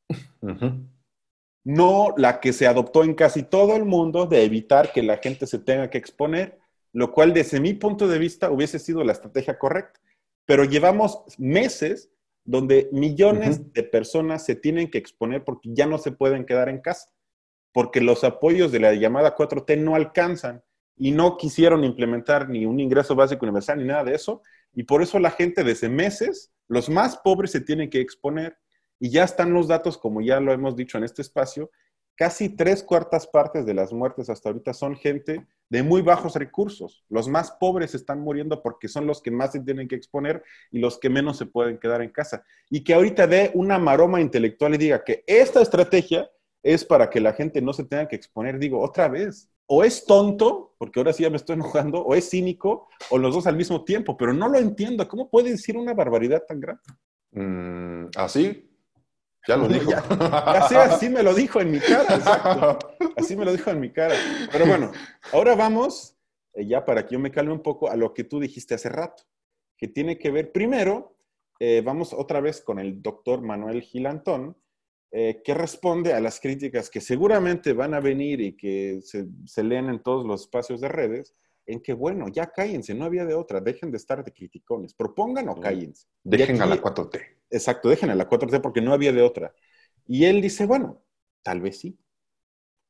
No 1.64 2.14
la 2.18 2.40
que 2.40 2.54
se 2.54 2.68
adoptó 2.68 3.04
en 3.04 3.14
casi 3.14 3.44
todo 3.44 3.76
el 3.76 3.86
mundo 3.86 4.26
de 4.26 4.44
evitar 4.44 4.92
que 4.92 5.04
la 5.04 5.18
gente 5.18 5.48
se 5.48 5.60
tenga 5.60 5.90
que 5.90 5.98
exponer, 5.98 6.60
lo 6.94 7.12
cual 7.12 7.34
desde 7.34 7.60
mi 7.60 7.74
punto 7.74 8.08
de 8.08 8.20
vista 8.20 8.50
hubiese 8.50 8.80
sido 8.80 9.04
la 9.04 9.14
estrategia 9.14 9.58
correcta. 9.58 10.00
Pero 10.46 10.64
llevamos 10.64 11.24
meses 11.38 12.12
donde 12.44 12.90
millones 12.92 13.72
de 13.74 13.84
personas 13.84 14.44
se 14.46 14.56
tienen 14.56 14.90
que 14.90 14.98
exponer 14.98 15.44
porque 15.44 15.70
ya 15.72 15.86
no 15.86 15.98
se 15.98 16.12
pueden 16.12 16.46
quedar 16.46 16.70
en 16.70 16.82
casa, 16.82 17.12
porque 17.72 18.02
los 18.02 18.24
apoyos 18.24 18.72
de 18.72 18.80
la 18.80 18.94
llamada 18.94 19.36
4T 19.36 19.78
no 19.78 19.96
alcanzan 19.96 20.64
y 20.98 21.12
no 21.12 21.38
quisieron 21.38 21.84
implementar 21.84 22.50
ni 22.50 22.66
un 22.66 22.80
ingreso 22.80 23.16
básico 23.16 23.46
universal 23.46 23.78
ni 23.78 23.86
nada 23.86 24.04
de 24.04 24.16
eso. 24.16 24.42
Y 24.74 24.84
por 24.84 25.02
eso 25.02 25.20
la 25.20 25.32
gente 25.32 25.64
desde 25.64 25.90
meses, 25.90 26.52
los 26.68 26.90
más 26.90 27.18
pobres 27.18 27.52
se 27.52 27.62
tienen 27.62 27.90
que 27.90 28.02
exponer. 28.02 28.58
Y 29.02 29.10
ya 29.10 29.24
están 29.24 29.52
los 29.52 29.68
datos, 29.68 29.98
como 29.98 30.22
ya 30.22 30.40
lo 30.40 30.54
hemos 30.54 30.76
dicho 30.76 31.00
en 31.00 31.04
este 31.04 31.24
espacio, 31.24 31.72
casi 32.16 32.50
tres 32.50 32.84
cuartas 32.84 33.26
partes 33.26 33.66
de 33.66 33.74
las 33.74 33.92
muertes 33.92 34.30
hasta 34.30 34.50
ahorita 34.50 34.76
son 34.76 34.96
gente 34.96 35.48
de 35.70 35.82
muy 35.82 36.04
bajos 36.04 36.36
recursos. 36.36 37.04
Los 37.10 37.28
más 37.28 37.50
pobres 37.60 37.96
están 37.96 38.20
muriendo 38.20 38.62
porque 38.62 38.88
son 38.88 39.08
los 39.08 39.20
que 39.20 39.32
más 39.32 39.54
se 39.54 39.62
tienen 39.62 39.88
que 39.88 39.96
exponer 39.96 40.44
y 40.70 40.78
los 40.78 41.00
que 41.00 41.10
menos 41.10 41.40
se 41.40 41.48
pueden 41.48 41.80
quedar 41.80 42.04
en 42.04 42.12
casa. 42.12 42.44
Y 42.70 42.84
que 42.84 42.94
ahorita 42.94 43.26
dé 43.26 43.50
una 43.56 43.80
maroma 43.80 44.22
intelectual 44.22 44.76
y 44.76 44.78
diga 44.78 45.04
que 45.04 45.24
esta 45.26 45.64
estrategia 45.64 46.30
es 46.62 46.86
para 46.86 47.10
que 47.10 47.20
la 47.20 47.34
gente 47.34 47.60
no 47.60 47.74
se 47.74 47.86
tenga 47.86 48.08
que 48.08 48.18
exponer. 48.18 48.60
Digo, 48.60 48.80
otra 48.82 49.08
vez, 49.08 49.50
o 49.66 49.84
es 49.84 50.06
tonto, 50.06 50.76
porque 50.78 51.00
ahora 51.00 51.12
sí 51.12 51.24
ya 51.24 51.32
me 51.32 51.38
estoy 51.38 51.56
enojando, 51.56 52.04
o 52.04 52.14
es 52.14 52.30
cínico, 52.30 52.88
o 53.10 53.18
los 53.18 53.34
dos 53.34 53.48
al 53.48 53.58
mismo 53.58 53.84
tiempo, 53.84 54.16
pero 54.16 54.32
no 54.32 54.48
lo 54.48 54.60
entiendo. 54.60 55.08
¿Cómo 55.08 55.28
puede 55.28 55.50
decir 55.50 55.76
una 55.76 55.96
barbaridad 55.96 56.44
tan 56.48 56.60
grande? 56.60 56.84
Mm, 57.32 58.10
¿Así? 58.16 58.71
Ya 59.48 59.58
lo 59.58 59.68
dijo. 59.68 59.90
ya- 59.92 60.04
Ya 60.54 60.62
sé, 60.68 60.78
así 60.78 61.10
me 61.10 61.24
lo 61.24 61.34
dijo 61.34 61.60
en 61.62 61.72
mi 61.72 61.80
cara, 61.80 62.16
exacto. 62.16 62.78
Así 63.18 63.36
me 63.36 63.46
lo 63.46 63.52
dijo 63.54 63.70
en 63.72 63.80
mi 63.80 63.92
cara. 63.92 64.16
Pero 64.52 64.66
bueno, 64.66 64.92
ahora 65.34 65.56
vamos, 65.56 66.16
eh, 66.54 66.66
ya 66.68 66.86
para 66.86 67.06
que 67.06 67.14
yo 67.14 67.20
me 67.20 67.32
calme 67.32 67.52
un 67.52 67.62
poco, 67.64 67.90
a 67.90 67.96
lo 67.96 68.14
que 68.14 68.24
tú 68.24 68.40
dijiste 68.40 68.76
hace 68.76 68.90
rato, 68.90 69.24
que 69.78 69.88
tiene 69.88 70.18
que 70.20 70.30
ver, 70.32 70.52
primero, 70.52 71.18
eh, 71.60 71.82
vamos 71.84 72.14
otra 72.14 72.40
vez 72.42 72.62
con 72.62 72.80
el 72.80 73.02
doctor 73.02 73.42
Manuel 73.42 73.82
Gilantón, 73.82 74.58
eh, 75.12 75.42
que 75.44 75.54
responde 75.54 76.14
a 76.14 76.22
las 76.22 76.40
críticas 76.40 76.90
que 76.90 77.02
seguramente 77.02 77.74
van 77.74 77.94
a 77.94 78.00
venir 78.00 78.40
y 78.42 78.56
que 78.56 79.00
se, 79.04 79.26
se 79.46 79.64
leen 79.64 79.90
en 79.90 80.02
todos 80.02 80.26
los 80.26 80.42
espacios 80.42 80.80
de 80.82 80.88
redes, 80.88 81.36
en 81.66 81.82
que, 81.82 81.94
bueno, 81.94 82.28
ya 82.28 82.48
cállense, 82.52 82.94
no 82.94 83.06
había 83.06 83.26
de 83.26 83.34
otra, 83.34 83.62
dejen 83.62 83.92
de 83.92 83.98
estar 83.98 84.24
de 84.24 84.32
criticones, 84.34 84.94
propongan 84.94 85.50
o 85.50 85.56
Mm. 85.56 85.60
cállense. 85.60 86.08
Dejen 86.24 86.62
a 86.62 86.66
la 86.66 86.74
aquí- 86.76 86.82
4T. 86.82 87.20
Exacto, 87.50 87.90
dejen 87.90 88.10
a 88.10 88.16
la 88.16 88.28
4T 88.28 88.60
porque 88.60 88.82
no 88.82 88.94
había 88.94 89.12
de 89.12 89.22
otra. 89.22 89.54
Y 90.08 90.26
él 90.26 90.42
dice, 90.42 90.66
bueno, 90.66 91.02
tal 91.44 91.62
vez 91.62 91.80
sí. 91.80 91.98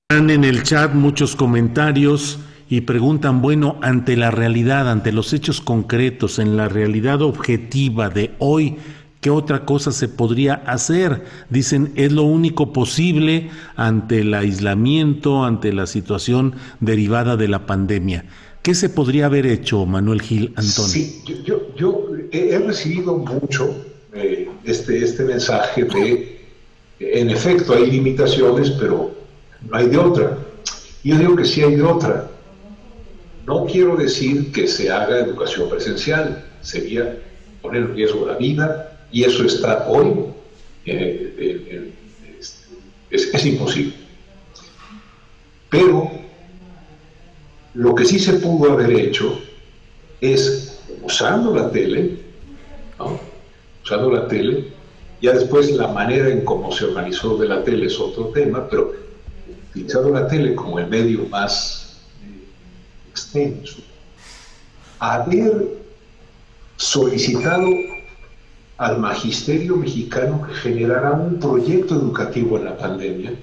Están 0.10 0.30
en 0.30 0.44
el 0.44 0.64
chat 0.64 0.94
muchos 0.94 1.36
comentarios 1.36 2.40
y 2.70 2.82
preguntan, 2.82 3.42
bueno, 3.42 3.78
ante 3.82 4.16
la 4.18 4.32
realidad, 4.32 4.90
ante 4.90 5.12
los 5.12 5.34
hechos 5.34 5.62
concretos, 5.62 6.40
en 6.40 6.58
la 6.58 6.68
realidad 6.70 7.22
objetiva 7.22 8.10
de 8.10 8.34
hoy, 8.40 8.78
¿qué 9.22 9.30
otra 9.30 9.66
cosa 9.66 9.92
se 9.92 10.10
podría 10.10 10.56
hacer? 10.66 11.26
Dicen, 11.50 11.92
es 11.96 12.12
lo 12.12 12.24
único 12.24 12.74
posible 12.74 13.50
ante 13.76 14.20
el 14.20 14.34
aislamiento, 14.34 15.44
ante 15.46 15.74
la 15.74 15.86
situación 15.88 16.56
derivada 16.80 17.38
de 17.38 17.48
la 17.48 17.66
pandemia. 17.66 18.26
¿Qué 18.62 18.76
se 18.76 18.90
podría 18.90 19.26
haber 19.26 19.46
hecho, 19.48 19.86
Manuel 19.86 20.22
Gil 20.22 20.54
Antón? 20.56 20.88
Sí, 20.88 21.22
yo, 21.46 21.76
yo- 21.76 22.08
he 22.32 22.58
recibido 22.60 23.18
mucho 23.18 23.76
eh, 24.14 24.48
este, 24.64 25.04
este 25.04 25.24
mensaje 25.24 25.84
de, 25.84 26.40
en 27.00 27.30
efecto, 27.30 27.74
hay 27.74 27.90
limitaciones, 27.92 28.70
pero 28.72 29.12
no 29.70 29.76
hay 29.78 29.88
de 29.88 29.98
otra. 29.98 30.38
Yo 31.04 31.18
digo 31.18 31.36
que 31.36 31.44
sí 31.46 31.62
hay 31.62 31.76
de 31.76 31.82
otra. 31.84 32.30
No 33.46 33.66
quiero 33.66 33.98
decir 33.98 34.52
que 34.52 34.68
se 34.68 34.90
haga 34.92 35.20
educación 35.20 35.70
presencial, 35.70 36.46
sería 36.62 37.18
poner 37.62 37.82
en 37.82 37.96
riesgo 37.96 38.28
la 38.28 38.38
vida, 38.38 39.08
y 39.12 39.24
eso 39.24 39.44
está 39.44 39.88
hoy, 39.90 40.08
eh, 40.86 41.34
eh, 41.38 41.68
eh, 41.68 41.94
este, 42.40 42.66
es, 43.10 43.34
es 43.34 43.46
imposible. 43.46 43.94
Pero 45.70 46.12
lo 47.74 47.96
que 47.96 48.06
sí 48.06 48.20
se 48.20 48.34
pudo 48.34 48.74
haber 48.74 48.92
hecho 48.92 49.40
es 50.20 50.80
usando 51.04 51.56
la 51.56 51.72
tele, 51.72 52.20
usando 53.84 54.12
la 54.12 54.28
tele, 54.28 54.68
ya 55.22 55.34
después 55.34 55.72
la 55.72 55.88
manera 55.88 56.30
en 56.30 56.44
cómo 56.44 56.72
se 56.72 56.86
organizó 56.86 57.38
de 57.38 57.48
la 57.48 57.64
tele 57.64 57.88
es 57.88 58.00
otro 58.00 58.26
tema, 58.28 58.68
pero 58.68 58.94
utilizando 59.70 60.10
la 60.10 60.28
tele 60.28 60.56
como 60.56 60.80
el 60.80 60.88
medio 60.88 61.28
más 61.28 62.02
eh, 62.24 62.48
extenso, 63.10 63.78
haber 65.00 65.80
solicitado 66.76 67.68
al 68.78 69.00
magisterio 69.00 69.78
mexicano 69.78 70.46
que 70.48 70.54
generara 70.56 71.12
un 71.12 71.40
proyecto 71.40 71.96
educativo 71.96 72.58
en 72.58 72.66
la 72.66 72.78
pandemia 72.78 73.34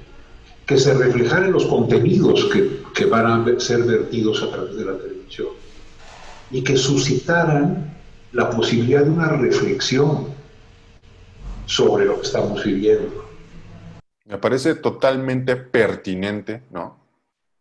que 0.68 0.76
se 0.76 0.92
reflejara 0.92 1.46
en 1.46 1.52
los 1.52 1.66
contenidos 1.66 2.44
que, 2.52 2.82
que 2.94 3.06
van 3.06 3.26
a 3.26 3.58
ser 3.58 3.84
vertidos 3.84 4.42
a 4.42 4.50
través 4.50 4.76
de 4.76 4.84
la 4.84 4.98
televisión 4.98 5.48
y 6.50 6.62
que 6.62 6.76
suscitaran 6.76 7.96
la 8.32 8.50
posibilidad 8.50 9.02
de 9.02 9.10
una 9.10 9.28
reflexión 9.28 10.28
sobre 11.64 12.04
lo 12.04 12.16
que 12.16 12.26
estamos 12.26 12.62
viviendo. 12.62 13.24
Me 14.26 14.36
parece 14.36 14.74
totalmente 14.74 15.56
pertinente, 15.56 16.62
¿no? 16.70 16.98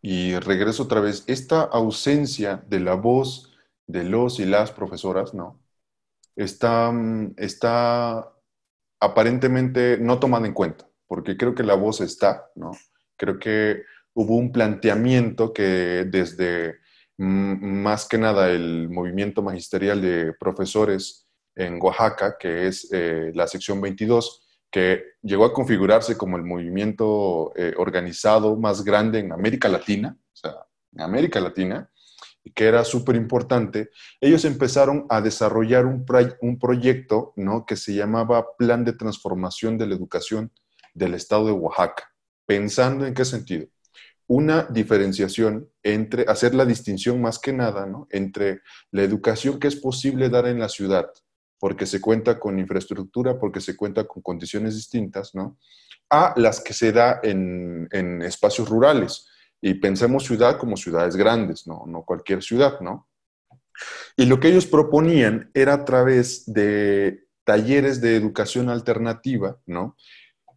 Y 0.02 0.38
regreso 0.38 0.82
otra 0.82 1.00
vez, 1.00 1.24
esta 1.26 1.62
ausencia 1.62 2.62
de 2.68 2.80
la 2.80 2.92
voz 2.92 3.54
de 3.86 4.04
los 4.04 4.38
y 4.38 4.44
las 4.44 4.70
profesoras, 4.70 5.32
¿no? 5.32 5.58
Está, 6.36 6.92
mm, 6.92 7.36
está 7.38 8.34
aparentemente 9.00 9.96
no 9.98 10.18
tomada 10.18 10.46
en 10.46 10.52
cuenta, 10.52 10.86
porque 11.06 11.38
creo 11.38 11.54
que 11.54 11.62
la 11.62 11.74
voz 11.74 12.02
está, 12.02 12.50
¿no? 12.54 12.72
Creo 13.18 13.38
que 13.38 13.82
hubo 14.14 14.36
un 14.36 14.52
planteamiento 14.52 15.52
que 15.52 16.06
desde 16.08 16.78
mm, 17.18 17.82
más 17.82 18.06
que 18.06 18.16
nada 18.16 18.50
el 18.50 18.88
movimiento 18.88 19.42
magisterial 19.42 20.00
de 20.00 20.32
profesores 20.32 21.28
en 21.54 21.78
Oaxaca, 21.82 22.36
que 22.38 22.68
es 22.68 22.88
eh, 22.92 23.32
la 23.34 23.46
sección 23.46 23.80
22, 23.80 24.46
que 24.70 25.02
llegó 25.22 25.44
a 25.44 25.52
configurarse 25.52 26.16
como 26.16 26.36
el 26.36 26.44
movimiento 26.44 27.52
eh, 27.56 27.74
organizado 27.76 28.56
más 28.56 28.84
grande 28.84 29.18
en 29.18 29.32
América 29.32 29.68
Latina, 29.68 30.16
o 30.32 30.36
sea, 30.36 30.54
en 30.92 31.00
América 31.02 31.40
Latina, 31.40 31.90
y 32.44 32.52
que 32.52 32.66
era 32.66 32.84
súper 32.84 33.16
importante, 33.16 33.90
ellos 34.20 34.44
empezaron 34.44 35.06
a 35.08 35.20
desarrollar 35.20 35.86
un, 35.86 36.04
un 36.40 36.58
proyecto 36.58 37.32
¿no? 37.36 37.66
que 37.66 37.76
se 37.76 37.94
llamaba 37.94 38.56
Plan 38.56 38.84
de 38.84 38.92
Transformación 38.92 39.76
de 39.76 39.86
la 39.86 39.94
Educación 39.94 40.52
del 40.94 41.14
Estado 41.14 41.46
de 41.46 41.52
Oaxaca, 41.52 42.12
pensando 42.48 43.04
en 43.06 43.12
qué 43.12 43.26
sentido. 43.26 43.66
Una 44.26 44.62
diferenciación 44.62 45.68
entre, 45.82 46.24
hacer 46.26 46.54
la 46.54 46.64
distinción 46.64 47.20
más 47.20 47.38
que 47.38 47.52
nada, 47.52 47.84
¿no? 47.84 48.08
entre 48.10 48.62
la 48.90 49.02
educación 49.02 49.58
que 49.58 49.68
es 49.68 49.76
posible 49.76 50.30
dar 50.30 50.46
en 50.46 50.58
la 50.58 50.70
ciudad, 50.70 51.10
porque 51.58 51.84
se 51.84 52.00
cuenta 52.00 52.38
con 52.38 52.58
infraestructura, 52.58 53.38
porque 53.38 53.60
se 53.60 53.76
cuenta 53.76 54.04
con 54.04 54.22
condiciones 54.22 54.76
distintas, 54.76 55.34
¿no? 55.34 55.58
A 56.08 56.32
las 56.36 56.60
que 56.60 56.72
se 56.72 56.90
da 56.90 57.20
en, 57.22 57.86
en 57.90 58.22
espacios 58.22 58.68
rurales. 58.68 59.26
Y 59.60 59.74
pensemos 59.74 60.24
ciudad 60.24 60.56
como 60.56 60.76
ciudades 60.76 61.16
grandes, 61.16 61.66
¿no? 61.66 61.84
No 61.86 62.04
cualquier 62.04 62.42
ciudad, 62.42 62.80
¿no? 62.80 63.08
Y 64.16 64.24
lo 64.24 64.40
que 64.40 64.48
ellos 64.48 64.66
proponían 64.66 65.50
era 65.52 65.74
a 65.74 65.84
través 65.84 66.50
de 66.50 67.26
talleres 67.44 68.00
de 68.00 68.16
educación 68.16 68.70
alternativa, 68.70 69.58
¿no? 69.66 69.96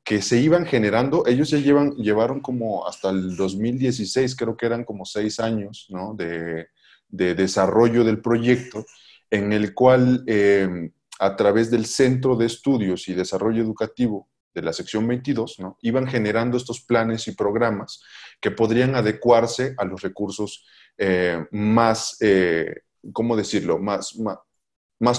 Que 0.04 0.22
se 0.22 0.40
iban 0.40 0.66
generando, 0.66 1.26
ellos 1.28 1.50
ya 1.50 1.60
llevan, 1.60 1.92
llevaron 1.96 2.42
como 2.42 2.88
hasta 2.88 3.10
el 3.10 3.36
2016, 3.36 4.36
creo 4.36 4.58
que 4.58 4.66
eran 4.66 4.84
como 4.84 5.06
seis 5.06 5.40
años, 5.40 5.88
¿no? 5.90 6.16
De, 6.16 6.68
desarrollo 7.10 8.06
del 8.06 8.22
proyecto, 8.22 8.86
en 9.30 9.52
el 9.52 9.74
cual 9.74 10.24
eh, 10.28 10.92
a 11.20 11.36
través 11.36 11.70
del 11.70 11.86
Centro 11.86 12.38
de 12.38 12.46
Estudios 12.46 13.10
y 13.10 13.14
Desarrollo 13.14 13.62
Educativo 13.62 14.30
de 14.54 14.62
la 14.62 14.74
sección 14.74 15.08
22, 15.08 15.60
¿no? 15.60 15.78
iban 15.82 16.08
generando 16.08 16.58
estos 16.58 16.82
planes 16.82 17.28
y 17.28 17.34
programas 17.34 18.02
que 18.40 18.52
podrían 18.52 18.96
adecuarse 18.96 19.76
a 19.78 19.86
los 19.86 20.02
recursos 20.02 20.66
eh, 20.98 21.46
más, 21.52 22.18
eh, 22.22 22.82
¿cómo 23.14 23.36
decirlo?, 23.36 23.78
más, 23.78 24.18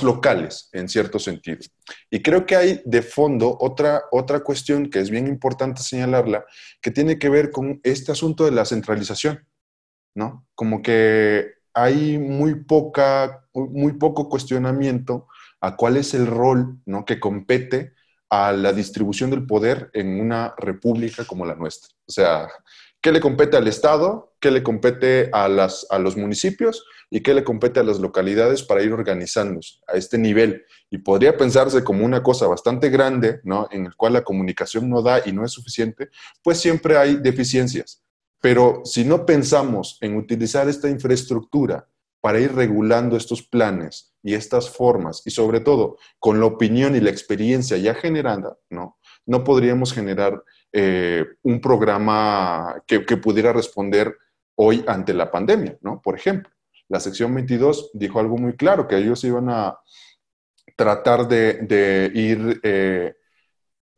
locales 0.02 0.68
en 0.72 0.88
cierto 0.88 1.18
sentido. 1.18 1.58
Y 2.08 2.22
creo 2.22 2.46
que 2.46 2.56
hay 2.56 2.82
de 2.84 3.02
fondo 3.02 3.56
otra, 3.60 4.04
otra 4.12 4.40
cuestión 4.40 4.88
que 4.88 5.00
es 5.00 5.10
bien 5.10 5.26
importante 5.26 5.82
señalarla, 5.82 6.44
que 6.80 6.92
tiene 6.92 7.18
que 7.18 7.28
ver 7.28 7.50
con 7.50 7.80
este 7.82 8.12
asunto 8.12 8.44
de 8.44 8.52
la 8.52 8.64
centralización, 8.64 9.44
¿no? 10.14 10.46
Como 10.54 10.82
que 10.82 11.54
hay 11.74 12.18
muy, 12.18 12.64
poca, 12.64 13.46
muy 13.54 13.94
poco 13.94 14.28
cuestionamiento 14.28 15.26
a 15.60 15.76
cuál 15.76 15.96
es 15.96 16.14
el 16.14 16.26
rol 16.26 16.78
¿no? 16.86 17.04
que 17.04 17.20
compete 17.20 17.94
a 18.30 18.52
la 18.52 18.72
distribución 18.72 19.30
del 19.30 19.46
poder 19.46 19.90
en 19.92 20.20
una 20.20 20.54
república 20.56 21.24
como 21.24 21.44
la 21.44 21.54
nuestra. 21.54 21.94
O 22.06 22.12
sea, 22.12 22.48
¿qué 23.02 23.12
le 23.12 23.20
compete 23.20 23.56
al 23.56 23.66
Estado? 23.68 24.32
¿Qué 24.40 24.50
le 24.50 24.62
compete 24.62 25.28
a, 25.32 25.48
las, 25.48 25.86
a 25.90 25.98
los 25.98 26.16
municipios? 26.16 26.86
¿Y 27.10 27.20
qué 27.20 27.34
le 27.34 27.44
compete 27.44 27.80
a 27.80 27.82
las 27.82 27.98
localidades 27.98 28.62
para 28.62 28.82
ir 28.82 28.92
organizándose 28.92 29.80
a 29.88 29.96
este 29.96 30.16
nivel? 30.16 30.64
Y 30.88 30.98
podría 30.98 31.36
pensarse 31.36 31.84
como 31.84 32.06
una 32.06 32.22
cosa 32.22 32.46
bastante 32.46 32.88
grande, 32.88 33.40
¿no? 33.44 33.68
En 33.70 33.86
el 33.86 33.96
cual 33.96 34.14
la 34.14 34.24
comunicación 34.24 34.88
no 34.88 35.02
da 35.02 35.20
y 35.26 35.32
no 35.32 35.44
es 35.44 35.50
suficiente, 35.50 36.08
pues 36.42 36.58
siempre 36.58 36.96
hay 36.96 37.16
deficiencias. 37.16 38.02
Pero 38.40 38.82
si 38.84 39.04
no 39.04 39.26
pensamos 39.26 39.98
en 40.00 40.16
utilizar 40.16 40.68
esta 40.68 40.88
infraestructura 40.88 41.88
para 42.20 42.38
ir 42.38 42.54
regulando 42.54 43.16
estos 43.16 43.42
planes 43.42 44.14
y 44.22 44.34
estas 44.34 44.70
formas, 44.70 45.22
y 45.24 45.32
sobre 45.32 45.58
todo 45.58 45.98
con 46.20 46.38
la 46.38 46.46
opinión 46.46 46.94
y 46.94 47.00
la 47.00 47.10
experiencia 47.10 47.76
ya 47.78 47.94
generada, 47.94 48.56
¿no? 48.70 48.96
No 49.26 49.42
podríamos 49.44 49.92
generar 49.92 50.42
eh, 50.74 51.26
un 51.42 51.60
programa 51.60 52.82
que, 52.86 53.00
pudiera 53.18 53.52
responder 53.52 54.16
hoy 54.54 54.82
ante 54.86 55.12
la 55.12 55.30
pandemia, 55.30 55.76
¿no? 55.82 56.00
Por 56.00 56.16
ejemplo, 56.16 56.50
la 56.88 56.98
sección 56.98 57.34
22 57.34 57.90
dijo 57.92 58.18
algo 58.18 58.38
muy 58.38 58.54
claro, 58.56 58.88
que 58.88 58.96
ellos 58.96 59.22
iban 59.24 59.50
a 59.50 59.78
tratar 60.74 61.28
de, 61.28 62.10
ir, 62.14 62.60
eh, 62.62 63.14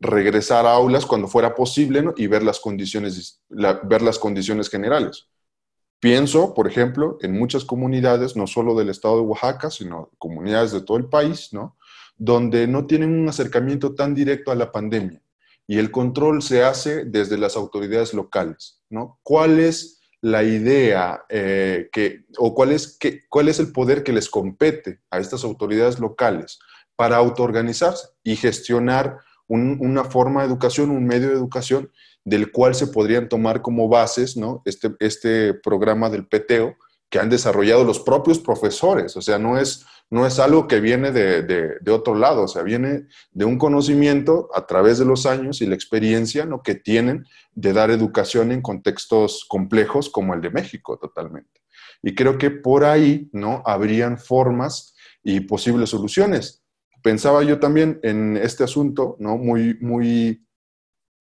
regresar 0.01 0.67
a 0.67 0.73
aulas 0.73 1.07
cuando 1.07 1.29
fuera 1.29 1.55
posible 1.55 2.03
¿no? 2.03 2.13
y 2.17 2.27
ver 2.27 2.43
las, 2.43 2.59
condiciones, 2.59 3.41
ver 3.49 4.03
las 4.03 4.19
condiciones 4.19 4.69
generales. 4.69 5.29
Pienso, 6.01 6.55
por 6.55 6.67
ejemplo, 6.67 7.19
en 7.23 7.39
muchas 7.39 7.65
comunidades, 7.65 8.35
no 8.37 8.49
solo 8.49 8.75
del 8.75 8.91
estado 8.91 9.17
de 9.17 9.23
Oaxaca, 9.23 9.71
sino 9.71 10.11
comunidades 10.19 10.73
de 10.73 10.83
todo 10.83 10.97
el 10.97 11.07
país, 11.09 11.53
¿no? 11.53 11.79
Donde 12.17 12.67
no 12.67 12.87
tienen 12.87 13.11
un 13.11 13.29
acercamiento 13.29 13.95
tan 13.95 14.13
directo 14.15 14.51
a 14.51 14.57
la 14.57 14.71
pandemia 14.71 15.24
y 15.67 15.79
el 15.79 15.91
control 15.91 16.43
se 16.43 16.63
hace 16.63 17.05
desde 17.05 17.39
las 17.39 17.57
autoridades 17.57 18.15
locales, 18.15 18.81
¿no? 18.91 19.19
¿Cuál 19.23 19.59
es 19.61 20.01
la 20.21 20.43
idea 20.43 21.25
eh, 21.29 21.89
que, 21.93 22.25
o 22.39 22.55
cuál 22.55 22.73
es, 22.73 22.97
que, 22.99 23.21
cuál 23.29 23.49
es 23.49 23.59
el 23.59 23.73
poder 23.73 24.03
que 24.03 24.13
les 24.13 24.31
compete 24.31 25.01
a 25.11 25.19
estas 25.19 25.45
autoridades 25.45 26.01
locales 26.01 26.59
para 26.97 27.17
autoorganizarse 27.17 28.09
y 28.23 28.37
gestionar 28.37 29.19
una 29.47 30.05
forma 30.05 30.41
de 30.41 30.49
educación, 30.49 30.91
un 30.91 31.05
medio 31.05 31.29
de 31.29 31.35
educación 31.35 31.91
del 32.25 32.51
cual 32.51 32.75
se 32.75 32.87
podrían 32.87 33.29
tomar 33.29 33.61
como 33.61 33.89
bases 33.89 34.39
¿no? 34.39 34.63
este, 34.65 34.95
este 35.01 35.53
programa 35.53 36.09
del 36.09 36.27
PTO 36.27 36.75
que 37.15 37.21
han 37.21 37.31
desarrollado 37.31 37.85
los 37.85 38.01
propios 38.01 38.41
profesores. 38.41 39.17
O 39.17 39.23
sea, 39.23 39.39
no 39.39 39.57
es, 39.57 39.87
no 40.11 40.27
es 40.27 40.41
algo 40.41 40.67
que 40.67 40.81
viene 40.81 41.13
de, 41.13 41.43
de, 41.45 41.91
otro 41.93 42.17
lado, 42.17 42.43
o 42.43 42.49
sea, 42.49 42.65
viene 42.65 43.07
de 43.31 43.45
un 43.45 43.57
conocimiento 43.57 44.49
a 44.53 44.67
través 44.67 44.99
de 44.99 45.05
los 45.05 45.25
años 45.25 45.63
y 45.63 45.67
la 45.67 45.77
experiencia 45.77 46.45
¿no? 46.45 46.61
que 46.61 46.75
tienen 46.75 47.25
de 47.53 47.73
dar 47.73 47.93
educación 47.93 48.51
en 48.51 48.63
contextos 48.63 49.45
complejos 49.49 50.11
como 50.11 50.35
el 50.35 50.41
de 50.41 50.51
México 50.51 50.99
totalmente. 50.99 51.61
Y 52.03 52.17
creo 52.17 52.37
que 52.37 52.51
por 52.51 52.85
ahí 52.85 53.31
¿no? 53.33 53.63
habrían 53.65 54.19
formas 54.19 54.97
y 55.23 55.39
posibles 55.39 55.91
soluciones. 55.91 56.65
Pensaba 57.01 57.45
yo 57.45 57.61
también 57.61 58.01
en 58.03 58.37
este 58.39 58.65
asunto, 58.65 59.15
¿no? 59.21 59.39
Muy, 59.39 59.79
muy 59.81 60.45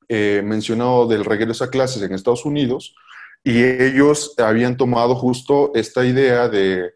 eh, 0.10 0.42
mencionado 0.44 1.08
del 1.08 1.24
regreso 1.24 1.64
a 1.64 1.70
clases 1.70 2.02
en 2.02 2.14
Estados 2.16 2.46
Unidos 2.46 2.96
y 3.44 3.64
ellos 3.64 4.36
habían 4.38 4.78
tomado 4.78 5.16
justo 5.16 5.72
esta 5.76 6.06
idea 6.06 6.48
de, 6.48 6.94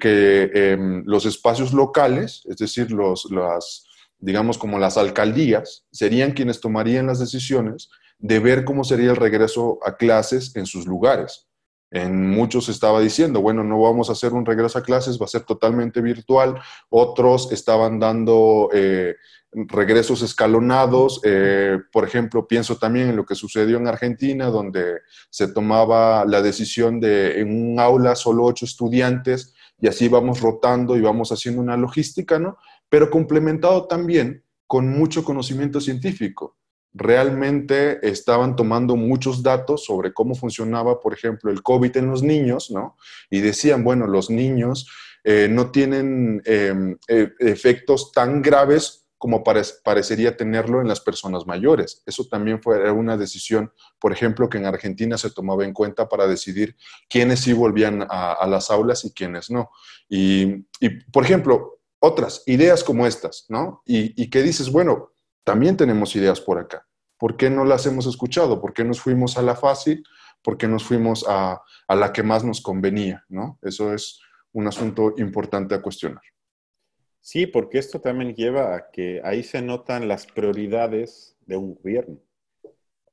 que 0.00 0.50
em, 0.54 1.02
los 1.06 1.26
espacios 1.26 1.72
locales, 1.72 2.42
es 2.48 2.56
decir, 2.56 2.90
los, 2.92 3.30
las, 3.30 3.86
digamos 4.18 4.56
como 4.56 4.78
las 4.78 4.96
alcaldías, 4.96 5.84
serían 5.90 6.32
quienes 6.32 6.60
tomarían 6.60 7.06
las 7.06 7.18
decisiones 7.18 7.90
de 8.18 8.38
ver 8.38 8.64
cómo 8.64 8.84
sería 8.84 9.10
el 9.10 9.16
regreso 9.16 9.78
a 9.84 9.96
clases 9.96 10.56
en 10.56 10.64
sus 10.66 10.86
lugares. 10.86 11.48
En 11.94 12.30
muchos 12.30 12.70
estaba 12.70 13.00
diciendo, 13.00 13.42
bueno, 13.42 13.62
no 13.62 13.78
vamos 13.78 14.08
a 14.08 14.12
hacer 14.12 14.32
un 14.32 14.46
regreso 14.46 14.78
a 14.78 14.82
clases, 14.82 15.20
va 15.20 15.26
a 15.26 15.28
ser 15.28 15.42
totalmente 15.42 16.00
virtual. 16.00 16.58
Otros 16.88 17.52
estaban 17.52 18.00
dando 18.00 18.70
eh, 18.72 19.16
regresos 19.52 20.22
escalonados. 20.22 21.20
Eh, 21.22 21.78
por 21.92 22.04
ejemplo, 22.04 22.48
pienso 22.48 22.78
también 22.78 23.10
en 23.10 23.16
lo 23.16 23.26
que 23.26 23.34
sucedió 23.34 23.76
en 23.76 23.88
Argentina, 23.88 24.46
donde 24.46 25.00
se 25.28 25.48
tomaba 25.48 26.24
la 26.24 26.40
decisión 26.40 26.98
de 26.98 27.40
en 27.40 27.72
un 27.72 27.78
aula 27.78 28.14
solo 28.14 28.44
ocho 28.44 28.64
estudiantes 28.64 29.54
y 29.78 29.86
así 29.86 30.08
vamos 30.08 30.40
rotando 30.40 30.96
y 30.96 31.02
vamos 31.02 31.30
haciendo 31.30 31.60
una 31.60 31.76
logística, 31.76 32.38
¿no? 32.38 32.56
Pero 32.88 33.10
complementado 33.10 33.86
también 33.86 34.44
con 34.66 34.88
mucho 34.88 35.24
conocimiento 35.24 35.78
científico. 35.78 36.56
Realmente 36.94 38.06
estaban 38.06 38.56
tomando 38.56 38.96
muchos 38.96 39.42
datos 39.42 39.84
sobre 39.84 40.12
cómo 40.12 40.34
funcionaba, 40.34 41.00
por 41.00 41.14
ejemplo, 41.14 41.50
el 41.50 41.62
COVID 41.62 41.96
en 41.96 42.08
los 42.08 42.22
niños, 42.22 42.70
¿no? 42.70 42.96
Y 43.30 43.40
decían, 43.40 43.82
bueno, 43.84 44.06
los 44.06 44.30
niños 44.30 44.88
eh, 45.24 45.48
no 45.48 45.70
tienen 45.70 46.42
em, 46.44 46.98
e, 47.08 47.32
efectos 47.38 48.12
tan 48.12 48.42
graves 48.42 49.02
como 49.22 49.44
parecería 49.44 50.36
tenerlo 50.36 50.80
en 50.80 50.88
las 50.88 50.98
personas 51.00 51.46
mayores. 51.46 52.02
Eso 52.06 52.24
también 52.24 52.60
fue 52.60 52.90
una 52.90 53.16
decisión, 53.16 53.72
por 54.00 54.12
ejemplo, 54.12 54.48
que 54.48 54.58
en 54.58 54.66
Argentina 54.66 55.16
se 55.16 55.30
tomaba 55.30 55.64
en 55.64 55.72
cuenta 55.72 56.08
para 56.08 56.26
decidir 56.26 56.74
quiénes 57.08 57.38
sí 57.38 57.52
volvían 57.52 58.04
a, 58.10 58.44
las 58.48 58.68
aulas 58.68 59.04
y 59.04 59.12
quiénes 59.12 59.48
no. 59.48 59.70
Y, 60.08 60.64
por 61.12 61.22
ejemplo, 61.22 61.78
otras 62.00 62.42
ideas 62.46 62.82
como 62.82 63.06
estas, 63.06 63.46
¿no? 63.48 63.84
Y, 63.86 64.20
y 64.20 64.26
dices, 64.26 64.72
bueno, 64.72 65.11
también 65.44 65.76
tenemos 65.76 66.14
ideas 66.16 66.40
por 66.40 66.58
acá. 66.58 66.86
¿Por 67.18 67.36
qué 67.36 67.50
no 67.50 67.64
las 67.64 67.86
hemos 67.86 68.06
escuchado? 68.06 68.60
¿Por 68.60 68.72
qué 68.72 68.84
nos 68.84 69.00
fuimos 69.00 69.38
a 69.38 69.42
la 69.42 69.54
fácil? 69.54 70.02
¿Por 70.42 70.58
qué 70.58 70.66
nos 70.66 70.84
fuimos 70.84 71.24
a, 71.28 71.62
a 71.86 71.94
la 71.94 72.12
que 72.12 72.22
más 72.22 72.44
nos 72.44 72.60
convenía? 72.60 73.24
¿no? 73.28 73.58
Eso 73.62 73.94
es 73.94 74.20
un 74.52 74.66
asunto 74.66 75.14
importante 75.18 75.74
a 75.74 75.82
cuestionar. 75.82 76.22
Sí, 77.20 77.46
porque 77.46 77.78
esto 77.78 78.00
también 78.00 78.34
lleva 78.34 78.74
a 78.74 78.90
que 78.90 79.20
ahí 79.22 79.44
se 79.44 79.62
notan 79.62 80.08
las 80.08 80.26
prioridades 80.26 81.36
de 81.46 81.56
un 81.56 81.74
gobierno. 81.74 82.18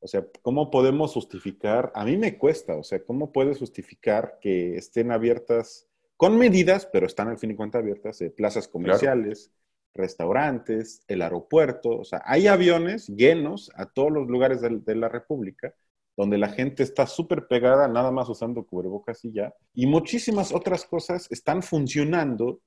O 0.02 0.08
sea, 0.08 0.26
¿cómo 0.42 0.72
podemos 0.72 1.14
justificar? 1.14 1.92
A 1.94 2.06
mí 2.06 2.18
me 2.18 2.38
cuesta, 2.38 2.76
o 2.76 2.84
sea, 2.84 3.04
¿cómo 3.04 3.32
puedes 3.32 3.60
justificar 3.60 4.40
que 4.42 4.78
estén 4.78 5.12
abiertas 5.12 5.88
con 6.18 6.38
medidas, 6.38 6.86
pero 6.86 7.06
están 7.06 7.28
al 7.28 7.38
fin 7.38 7.52
y 7.52 7.56
cuentas 7.56 7.82
abiertas, 7.82 8.20
eh, 8.22 8.30
plazas 8.30 8.68
comerciales, 8.68 9.52
restaurantes, 10.00 11.04
el 11.08 11.22
aeropuerto? 11.22 12.00
O 12.00 12.04
sea, 12.04 12.24
hay 12.26 12.48
aviones 12.48 13.08
llenos 13.08 13.72
a 13.76 13.86
todos 13.86 14.12
los 14.12 14.28
lugares 14.28 14.62
de, 14.62 14.96
la 14.96 15.10
República 15.10 15.74
donde 16.18 16.38
la 16.38 16.50
gente 16.50 16.84
está 16.84 17.08
súper 17.08 17.48
pegada, 17.48 17.88
nada 17.88 18.12
más 18.12 18.28
usando 18.28 18.66
cubrebocas 18.66 19.24
y 19.24 19.32
ya. 19.32 19.54
Y 19.74 19.86
muchísimas 19.88 20.54
otras 20.54 20.84
cosas 20.84 21.28
están 21.30 21.64
funcionando 21.64 22.62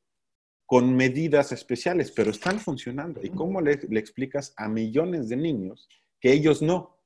con 0.65 0.97
medidas 0.97 1.53
especiales, 1.53 2.11
pero 2.13 2.31
están 2.31 2.59
funcionando. 2.59 3.21
¿Y 3.23 3.29
cómo 3.29 3.61
le, 3.61 3.73
explicas 3.73 4.55
a 4.57 4.69
millones 4.69 5.29
de 5.29 5.37
niños 5.37 5.87
que 6.19 6.33
ellos 6.33 6.63
no? 6.63 6.97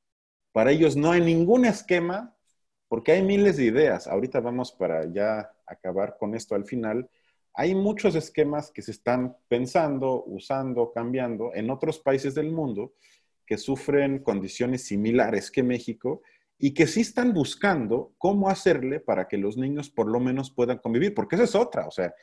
Para 0.53 0.71
ellos 0.71 0.95
no 0.95 1.11
hay 1.11 1.21
ningún 1.21 1.65
esquema, 1.65 2.37
porque 2.87 3.13
hay 3.13 3.23
miles 3.23 3.57
de 3.57 3.65
ideas. 3.65 4.07
Ahorita 4.07 4.39
vamos 4.39 4.71
para 4.71 5.13
ya 5.13 5.51
acabar 5.67 6.17
con 6.17 6.37
esto 6.37 6.55
al 6.55 6.65
final. 6.65 7.11
Hay 7.57 7.75
muchos 7.75 8.15
esquemas 8.15 8.71
que 8.71 8.83
se 8.83 8.93
están 8.93 9.37
pensando, 9.49 10.23
usando, 10.27 10.93
cambiando 10.93 11.53
en 11.55 11.71
otros 11.71 11.99
países 11.99 12.35
del 12.35 12.53
mundo 12.53 12.95
que 13.47 13.59
sufren 13.59 14.21
condiciones 14.21 14.85
similares 14.85 15.51
que 15.51 15.63
México 15.63 16.23
y 16.59 16.75
que 16.75 16.87
sí 16.87 17.01
están 17.01 17.33
buscando 17.33 18.15
cómo 18.19 18.49
hacerle 18.49 19.01
para 19.01 19.27
que 19.27 19.39
los 19.39 19.57
niños 19.57 19.91
por 19.91 20.07
lo 20.07 20.21
menos 20.21 20.51
puedan 20.51 20.79
convivir, 20.79 21.15
porque 21.15 21.37
esa 21.37 21.45
es 21.45 21.55
otra, 21.55 21.87
o 21.87 21.91
sea, 21.91 22.15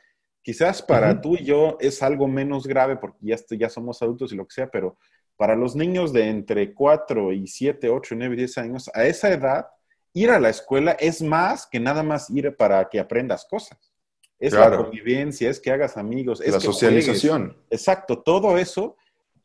Quizás 0.44 0.82
para 0.82 1.22
tú 1.22 1.36
y 1.36 1.44
yo 1.44 1.78
es 1.80 2.02
algo 2.02 2.28
menos 2.28 2.66
grave 2.66 2.98
porque 2.98 3.16
ya, 3.22 3.36
ya 3.58 3.70
somos 3.70 4.02
adultos 4.02 4.30
y 4.30 4.36
lo 4.36 4.46
que 4.46 4.52
sea, 4.52 4.70
pero 4.70 4.98
para 5.38 5.56
los 5.56 5.74
niños 5.74 6.12
de 6.12 6.28
entre 6.28 6.74
4 6.74 7.32
y 7.32 7.46
7, 7.46 7.88
8, 7.88 8.14
9, 8.14 8.36
10 8.36 8.58
años, 8.58 8.90
a 8.92 9.06
esa 9.06 9.32
edad, 9.32 9.66
ir 10.12 10.30
a 10.30 10.38
la 10.38 10.50
escuela 10.50 10.92
es 11.00 11.22
más 11.22 11.66
que 11.66 11.80
nada 11.80 12.02
más 12.02 12.28
ir 12.28 12.54
para 12.56 12.90
que 12.90 13.00
aprendas 13.00 13.46
cosas. 13.48 13.93
Es 14.38 14.52
la 14.52 14.76
convivencia, 14.76 15.48
es 15.48 15.60
que 15.60 15.70
hagas 15.70 15.96
amigos, 15.96 16.40
es 16.40 16.52
la 16.52 16.60
socialización. 16.60 17.56
Exacto, 17.70 18.22
todo 18.22 18.58
eso. 18.58 18.96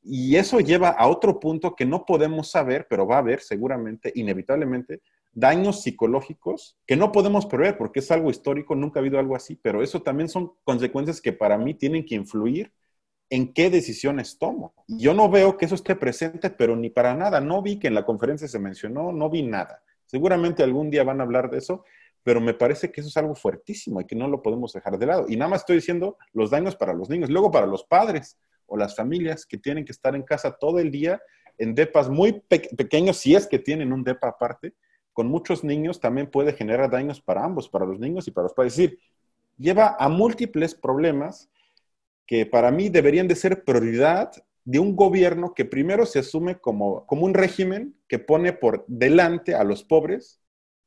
Y 0.01 0.37
eso 0.37 0.59
lleva 0.59 0.89
a 0.89 1.07
otro 1.07 1.39
punto 1.39 1.75
que 1.75 1.85
no 1.85 2.05
podemos 2.05 2.49
saber, 2.49 2.87
pero 2.89 3.05
va 3.05 3.15
a 3.15 3.19
haber 3.19 3.41
seguramente, 3.41 4.11
inevitablemente, 4.15 5.01
daños 5.31 5.83
psicológicos 5.83 6.77
que 6.87 6.95
no 6.95 7.11
podemos 7.11 7.45
prever 7.45 7.77
porque 7.77 7.99
es 7.99 8.09
algo 8.11 8.29
histórico, 8.29 8.75
nunca 8.75 8.99
ha 8.99 9.01
habido 9.01 9.19
algo 9.19 9.35
así, 9.35 9.55
pero 9.55 9.83
eso 9.83 10.01
también 10.01 10.29
son 10.29 10.53
consecuencias 10.63 11.21
que 11.21 11.33
para 11.33 11.57
mí 11.57 11.73
tienen 11.73 12.05
que 12.05 12.15
influir 12.15 12.73
en 13.29 13.53
qué 13.53 13.69
decisiones 13.69 14.37
tomo. 14.39 14.73
Yo 14.87 15.13
no 15.13 15.29
veo 15.29 15.55
que 15.57 15.65
eso 15.65 15.75
esté 15.75 15.95
presente, 15.95 16.49
pero 16.49 16.75
ni 16.75 16.89
para 16.89 17.13
nada. 17.13 17.39
No 17.39 17.61
vi 17.61 17.77
que 17.77 17.87
en 17.87 17.93
la 17.93 18.05
conferencia 18.05 18.47
se 18.47 18.59
mencionó, 18.59 19.11
no 19.11 19.29
vi 19.29 19.43
nada. 19.43 19.83
Seguramente 20.05 20.63
algún 20.63 20.89
día 20.89 21.03
van 21.03 21.21
a 21.21 21.23
hablar 21.23 21.51
de 21.51 21.59
eso, 21.59 21.85
pero 22.24 22.41
me 22.41 22.53
parece 22.53 22.91
que 22.91 23.01
eso 23.01 23.09
es 23.09 23.17
algo 23.17 23.36
fuertísimo 23.36 24.01
y 24.01 24.05
que 24.05 24.15
no 24.15 24.28
lo 24.28 24.41
podemos 24.41 24.74
dejar 24.74 24.97
de 24.97 25.05
lado. 25.05 25.26
Y 25.30 25.36
nada 25.36 25.51
más 25.51 25.61
estoy 25.61 25.78
diciendo 25.78 26.17
los 26.34 26.49
daños 26.49 26.76
para 26.76 26.93
los 26.93 27.09
niños, 27.09 27.30
luego 27.30 27.51
para 27.51 27.65
los 27.65 27.84
padres 27.84 28.38
o 28.65 28.78
las 28.78 28.95
familias 28.95 29.45
que 29.45 29.57
tienen 29.57 29.86
que 29.86 29.91
estar 29.91 30.15
en 30.15 30.24
casa 30.24 30.57
todo 30.57 30.80
el 30.80 30.91
día 30.91 31.22
en 31.57 31.76
depas 31.76 32.09
muy 32.09 32.41
pequeños, 32.47 33.17
si 33.17 33.36
es 33.36 33.45
que 33.45 33.59
tienen 33.59 33.91
un 33.91 34.03
depa 34.03 34.30
aparte, 34.30 34.74
con 35.11 35.28
muchos 35.28 35.63
niños 35.63 35.99
también 35.99 36.32
puede 36.32 36.53
generar 36.53 36.89
daños 36.89 37.20
para 37.20 37.43
ambos, 37.43 37.67
para 37.67 37.86
los 37.86 37.99
niños 37.99 38.28
y 38.28 38.32
para 38.32 38.43
los 38.43 38.53
padres. 38.53 38.74
Es 38.74 38.78
decir, 38.78 38.99
lleva 39.57 39.97
a 39.99 40.07
múltiples 40.07 40.74
problemas 40.74 41.49
que 42.26 42.45
para 42.45 42.72
mí 42.72 42.89
deberían 42.89 43.28
de 43.28 43.36
ser 43.36 43.65
prioridad 43.65 44.32
de 44.63 44.80
un 44.80 44.95
gobierno 44.95 45.53
que 45.53 45.65
primero 45.65 46.05
se 46.05 46.20
asume 46.20 46.59
como, 46.59 47.05
como 47.05 47.26
un 47.26 47.34
régimen 47.34 47.95
que 48.07 48.20
pone 48.20 48.53
por 48.53 48.86
delante 48.88 49.55
a 49.55 49.63
los 49.63 49.84
pobres, 49.84 50.39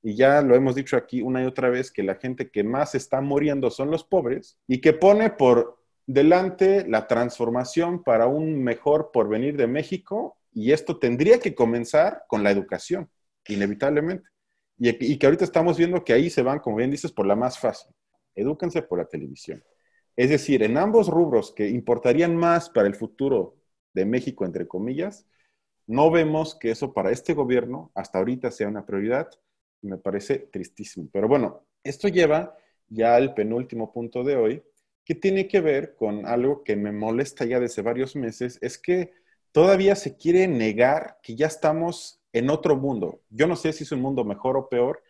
y 0.02 0.16
ya 0.16 0.42
lo 0.42 0.54
hemos 0.54 0.74
dicho 0.74 0.96
aquí 0.96 1.22
una 1.22 1.42
y 1.42 1.46
otra 1.46 1.70
vez, 1.70 1.90
que 1.90 2.02
la 2.02 2.16
gente 2.16 2.50
que 2.50 2.64
más 2.64 2.94
está 2.94 3.20
muriendo 3.20 3.70
son 3.70 3.90
los 3.90 4.04
pobres, 4.04 4.58
y 4.66 4.80
que 4.80 4.92
pone 4.92 5.30
por 5.30 5.78
delante 6.06 6.86
la 6.88 7.06
transformación 7.06 8.02
para 8.02 8.26
un 8.26 8.62
mejor 8.62 9.10
porvenir 9.12 9.56
de 9.56 9.66
México, 9.66 10.38
y 10.52 10.72
esto 10.72 10.98
tendría 10.98 11.38
que 11.38 11.54
comenzar 11.54 12.24
con 12.28 12.42
la 12.42 12.50
educación 12.50 13.10
inevitablemente. 13.48 14.28
Y, 14.78 15.18
que 15.18 15.26
ahorita 15.26 15.44
estamos 15.44 15.78
viendo 15.78 16.02
que 16.02 16.12
ahí 16.12 16.28
se 16.28 16.42
van, 16.42 16.58
como 16.58 16.76
bien 16.76 16.90
dices, 16.90 17.12
por 17.12 17.26
la 17.26 17.36
más 17.36 17.58
fácil. 17.58 17.94
Edúquense 18.34 18.82
por 18.82 18.98
la 18.98 19.04
televisión. 19.04 19.62
Es 20.16 20.30
decir, 20.30 20.62
en 20.62 20.76
ambos 20.76 21.08
rubros 21.08 21.52
que 21.52 21.68
importarían 21.68 22.36
más 22.36 22.68
para 22.68 22.88
el 22.88 22.94
futuro 22.94 23.56
de 23.94 24.04
México, 24.04 24.44
entre 24.44 24.66
comillas, 24.66 25.26
no 25.86 26.10
vemos 26.10 26.56
que 26.56 26.70
eso 26.70 26.92
para 26.92 27.10
este 27.10 27.34
gobierno 27.34 27.92
hasta 27.94 28.18
ahorita 28.18 28.50
sea 28.50 28.68
una 28.68 28.84
prioridad. 28.84 29.30
Me 29.82 29.98
parece 29.98 30.38
tristísimo. 30.38 31.08
Pero 31.12 31.28
bueno, 31.28 31.66
esto 31.84 32.08
lleva 32.08 32.56
ya 32.88 33.16
al 33.16 33.34
penúltimo 33.34 33.92
punto 33.92 34.24
de 34.24 34.36
hoy, 34.36 34.62
que 35.04 35.14
tiene 35.14 35.48
que 35.48 35.60
ver 35.60 35.94
con 35.96 36.26
algo 36.26 36.62
que 36.62 36.76
me 36.76 36.92
molesta 36.92 37.44
ya 37.44 37.58
desde 37.58 37.82
varios 37.82 38.14
meses, 38.14 38.58
es 38.62 38.78
que 38.78 39.12
todavía 39.50 39.96
se 39.96 40.16
quiere 40.16 40.46
negar 40.46 41.18
que 41.22 41.34
ya 41.34 41.46
estamos 41.46 42.20
en 42.32 42.50
otro 42.50 42.76
mundo. 42.76 43.22
Yo 43.28 43.46
no 43.46 43.56
sé 43.56 43.72
si 43.72 43.84
es 43.84 43.92
un 43.92 44.00
mundo 44.00 44.24
mejor 44.24 44.56
o 44.56 44.68
peor, 44.68 45.02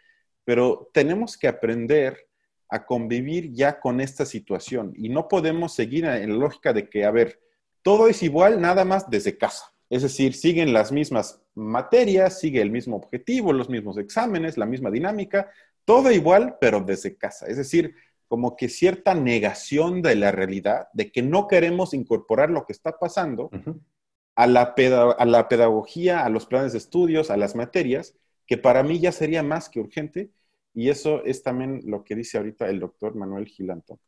pero 0.44 0.90
tenemos 0.92 1.36
que 1.36 1.48
aprender 1.48 2.28
a 2.68 2.86
convivir 2.86 3.52
ya 3.52 3.78
con 3.80 4.00
esta 4.00 4.24
situación 4.24 4.94
y 4.96 5.08
no 5.10 5.28
podemos 5.28 5.74
seguir 5.74 6.04
en 6.06 6.30
la 6.30 6.36
lógica 6.36 6.72
de 6.72 6.88
que, 6.88 7.04
a 7.04 7.10
ver, 7.10 7.38
todo 7.82 8.08
es 8.08 8.22
igual 8.22 8.60
nada 8.60 8.84
más 8.84 9.10
desde 9.10 9.36
casa. 9.36 9.66
Es 9.92 10.00
decir, 10.00 10.32
siguen 10.32 10.72
las 10.72 10.90
mismas 10.90 11.42
materias, 11.54 12.40
sigue 12.40 12.62
el 12.62 12.70
mismo 12.70 12.96
objetivo, 12.96 13.52
los 13.52 13.68
mismos 13.68 13.98
exámenes, 13.98 14.56
la 14.56 14.64
misma 14.64 14.90
dinámica, 14.90 15.50
todo 15.84 16.10
igual, 16.10 16.56
pero 16.58 16.80
desde 16.80 17.14
casa. 17.18 17.44
Es 17.44 17.58
decir, 17.58 17.94
como 18.26 18.56
que 18.56 18.70
cierta 18.70 19.14
negación 19.14 20.00
de 20.00 20.14
la 20.14 20.32
realidad, 20.32 20.88
de 20.94 21.12
que 21.12 21.20
no 21.20 21.46
queremos 21.46 21.92
incorporar 21.92 22.48
lo 22.48 22.64
que 22.64 22.72
está 22.72 22.98
pasando 22.98 23.50
a 24.34 24.46
la, 24.46 24.74
a 25.18 25.26
la 25.26 25.48
pedagogía, 25.48 26.24
a 26.24 26.30
los 26.30 26.46
planes 26.46 26.72
de 26.72 26.78
estudios, 26.78 27.30
a 27.30 27.36
las 27.36 27.54
materias, 27.54 28.14
que 28.46 28.56
para 28.56 28.82
mí 28.82 28.98
ya 28.98 29.12
sería 29.12 29.42
más 29.42 29.68
que 29.68 29.80
urgente, 29.80 30.30
y 30.72 30.88
eso 30.88 31.22
es 31.26 31.42
también 31.42 31.82
lo 31.84 32.02
que 32.02 32.16
dice 32.16 32.38
ahorita 32.38 32.66
el 32.70 32.80
doctor 32.80 33.14
Manuel 33.14 33.44
Gilantón. 33.44 33.98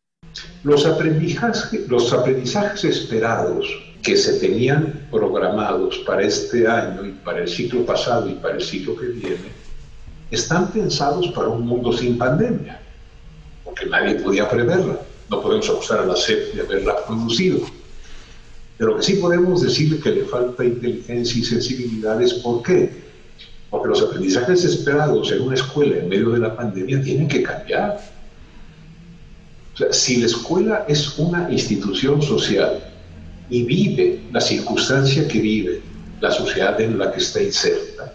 Los 0.63 0.87
aprendizajes, 0.87 1.87
los 1.91 2.11
aprendizajes 2.15 2.85
esperados 2.85 3.94
que 4.05 4.19
se 4.19 4.35
tenían 4.35 5.09
programados 5.11 5.97
para 6.07 6.23
este 6.23 6.69
año 6.69 7.07
y 7.07 7.13
para 7.25 7.41
el 7.41 7.49
ciclo 7.49 7.87
pasado 7.87 8.29
y 8.29 8.35
para 8.35 8.57
el 8.57 8.63
ciclo 8.63 8.95
que 8.95 9.07
viene, 9.07 9.49
están 10.31 10.71
pensados 10.71 11.29
para 11.29 11.49
un 11.49 11.67
mundo 11.67 11.91
sin 11.91 12.19
pandemia, 12.19 12.79
porque 13.65 13.87
nadie 13.87 14.17
podía 14.17 14.49
preverla. 14.49 15.01
No 15.31 15.41
podemos 15.41 15.71
acusar 15.71 16.01
a 16.01 16.05
la 16.05 16.17
SEP 16.17 16.55
de 16.55 16.61
haberla 16.61 17.07
producido. 17.07 17.61
De 18.79 18.85
lo 18.85 18.97
que 18.99 19.03
sí 19.03 19.15
podemos 19.15 19.63
decirle 19.63 19.99
que 19.99 20.11
le 20.11 20.25
falta 20.27 20.63
inteligencia 20.63 21.41
y 21.41 21.45
sensibilidad 21.45 22.21
es 22.21 22.35
por 22.35 22.63
qué. 22.63 22.93
Porque 23.71 23.89
los 23.89 24.03
aprendizajes 24.03 24.65
esperados 24.65 25.33
en 25.33 25.41
una 25.41 25.55
escuela 25.55 25.97
en 25.97 26.11
medio 26.11 26.31
de 26.31 26.41
la 26.41 26.55
pandemia 26.55 27.01
tienen 27.01 27.27
que 27.27 27.43
cambiar. 27.43 27.99
O 29.73 29.77
sea, 29.79 29.93
si 29.95 30.19
la 30.19 30.27
escuela 30.27 30.85
es 30.89 31.19
una 31.19 31.51
institución 31.51 32.21
social 32.21 32.94
y 33.51 33.63
vive 33.65 34.21
la 34.33 34.41
circunstancia 34.41 35.29
que 35.29 35.41
vive 35.41 35.81
la 36.21 36.31
sociedad 36.31 36.81
en 36.81 36.99
la 36.99 37.13
que 37.13 37.19
está 37.19 37.43
inserta, 37.43 38.15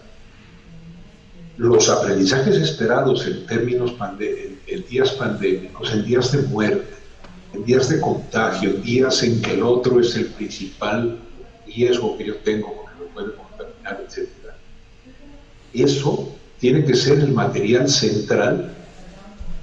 los 1.56 1.88
aprendizajes 1.88 2.56
esperados 2.56 3.26
en 3.26 3.46
términos 3.46 3.94
en 4.66 4.86
días 4.88 5.10
pandémicos, 5.12 5.92
en 5.92 6.04
días 6.04 6.32
de 6.32 6.42
muerte, 6.42 6.94
en 7.52 7.64
días 7.64 7.88
de 7.88 8.00
contagio, 8.00 8.70
en 8.70 8.82
días 8.82 9.22
en 9.22 9.42
que 9.42 9.52
el 9.52 9.62
otro 9.62 10.00
es 10.00 10.16
el 10.16 10.26
principal 10.26 11.18
riesgo 11.66 12.16
que 12.16 12.26
yo 12.26 12.36
tengo 12.36 12.74
porque 12.74 12.98
me 12.98 13.06
puede 13.10 13.36
contaminar, 13.36 14.04
etc. 14.08 14.28
Eso 15.72 16.34
tiene 16.58 16.84
que 16.84 16.94
ser 16.94 17.18
el 17.20 17.32
material 17.32 17.88
central 17.88 18.72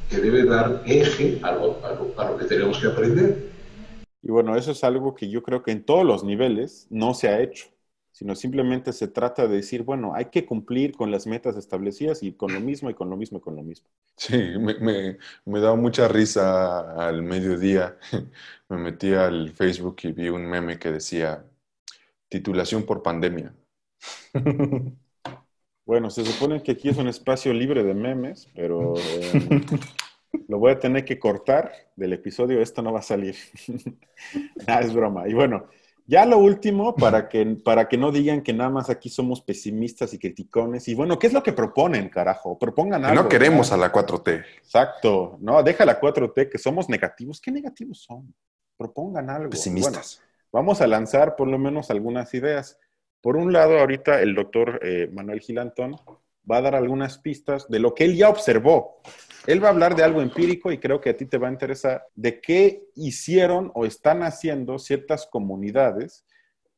que 0.09 0.17
debe 0.17 0.45
dar 0.45 0.83
eje 0.85 1.39
lo, 1.41 1.79
a 2.17 2.25
lo 2.25 2.37
que 2.37 2.45
tenemos 2.45 2.77
que 2.79 2.87
aprender. 2.87 3.56
Y 4.27 4.31
bueno, 4.31 4.55
eso 4.57 4.71
es 4.71 4.83
algo 4.83 5.15
que 5.15 5.29
yo 5.29 5.41
creo 5.41 5.63
que 5.63 5.71
en 5.71 5.85
todos 5.85 6.05
los 6.05 6.23
niveles 6.23 6.85
no 6.89 7.13
se 7.13 7.29
ha 7.29 7.39
hecho 7.39 7.67
sino 8.17 8.33
simplemente 8.33 8.93
se 8.93 9.07
trata 9.07 9.47
de 9.47 9.57
decir, 9.57 9.83
bueno, 9.83 10.15
hay 10.15 10.25
que 10.25 10.43
cumplir 10.43 10.93
con 10.93 11.11
las 11.11 11.27
metas 11.27 11.55
establecidas 11.55 12.23
y 12.23 12.31
con 12.31 12.51
lo 12.51 12.59
mismo 12.59 12.89
y 12.89 12.95
con 12.95 13.11
lo 13.11 13.15
mismo 13.15 13.37
y 13.37 13.41
con 13.41 13.55
lo 13.55 13.61
mismo. 13.61 13.87
Sí, 14.15 14.35
me, 14.57 15.19
me, 15.45 15.59
da 15.59 15.75
mucha 15.75 16.07
risa 16.07 16.93
al 16.93 17.21
mediodía. 17.21 17.95
Me 18.69 18.77
metí 18.77 19.13
al 19.13 19.51
Facebook 19.51 19.97
y 20.01 20.13
vi 20.13 20.29
un 20.29 20.47
meme 20.47 20.79
que 20.79 20.91
decía, 20.91 21.45
titulación 22.27 22.87
por 22.87 23.03
pandemia. 23.03 23.53
Bueno, 25.85 26.09
se 26.09 26.25
supone 26.25 26.61
que 26.61 26.73
aquí 26.73 26.89
es 26.89 26.97
un 26.97 27.07
espacio 27.07 27.53
libre 27.53 27.81
de 27.81 27.93
memes, 27.93 28.49
pero 28.53 28.95
eh, 28.97 29.31
lo 30.47 30.59
voy 30.59 30.71
a 30.71 30.79
tener 30.79 31.05
que 31.05 31.19
cortar 31.19 31.71
del 31.95 32.13
episodio, 32.13 32.61
esto 32.61 32.81
no 32.81 32.93
va 32.93 32.99
a 32.99 33.03
salir. 33.03 33.35
Es 34.67 34.93
broma. 34.93 35.27
Y 35.27 35.33
bueno, 35.33 35.67
ya 36.09 36.25
lo 36.25 36.37
último, 36.37 36.95
para 36.95 37.27
que, 37.27 37.45
para 37.45 37.89
que 37.89 37.97
no 37.97 38.11
digan 38.11 38.41
que 38.41 38.53
nada 38.53 38.69
más 38.69 38.89
aquí 38.89 39.09
somos 39.09 39.41
pesimistas 39.41 40.13
y 40.13 40.19
criticones. 40.19 40.87
Y 40.87 40.95
bueno, 40.95 41.19
¿qué 41.19 41.27
es 41.27 41.33
lo 41.33 41.43
que 41.43 41.51
proponen, 41.51 42.07
carajo? 42.07 42.57
Propongan 42.57 43.03
algo. 43.03 43.23
no 43.23 43.29
queremos 43.29 43.73
a 43.73 43.77
la 43.77 43.91
4T. 43.91 44.45
Exacto. 44.59 45.37
No, 45.41 45.61
deja 45.61 45.85
la 45.85 45.99
4T, 45.99 46.49
que 46.49 46.57
somos 46.57 46.87
negativos. 46.87 47.41
¿Qué 47.41 47.51
negativos 47.51 48.03
son? 48.03 48.33
Propongan 48.77 49.29
algo. 49.29 49.49
Pesimistas. 49.49 50.21
vamos 50.49 50.79
a 50.79 50.87
lanzar 50.87 51.35
por 51.35 51.49
lo 51.49 51.59
menos 51.59 51.91
algunas 51.91 52.33
ideas. 52.33 52.79
Por 53.19 53.35
un 53.35 53.51
lado, 53.51 53.77
ahorita 53.77 54.21
el 54.21 54.33
doctor 54.33 54.79
eh, 54.83 55.09
Manuel 55.11 55.41
Gilantón 55.41 55.97
va 56.49 56.57
a 56.57 56.61
dar 56.61 56.75
algunas 56.75 57.17
pistas 57.17 57.67
de 57.67 57.79
lo 57.79 57.93
que 57.93 58.05
él 58.05 58.15
ya 58.15 58.29
observó. 58.29 59.01
Él 59.47 59.63
va 59.63 59.69
a 59.69 59.71
hablar 59.71 59.95
de 59.95 60.03
algo 60.03 60.21
empírico 60.21 60.73
y 60.73 60.77
creo 60.77 60.99
que 60.99 61.09
a 61.09 61.15
ti 61.15 61.25
te 61.25 61.37
va 61.37 61.47
a 61.47 61.51
interesar 61.51 62.05
de 62.15 62.41
qué 62.41 62.83
hicieron 62.95 63.71
o 63.75 63.85
están 63.85 64.21
haciendo 64.21 64.77
ciertas 64.77 65.25
comunidades 65.25 66.25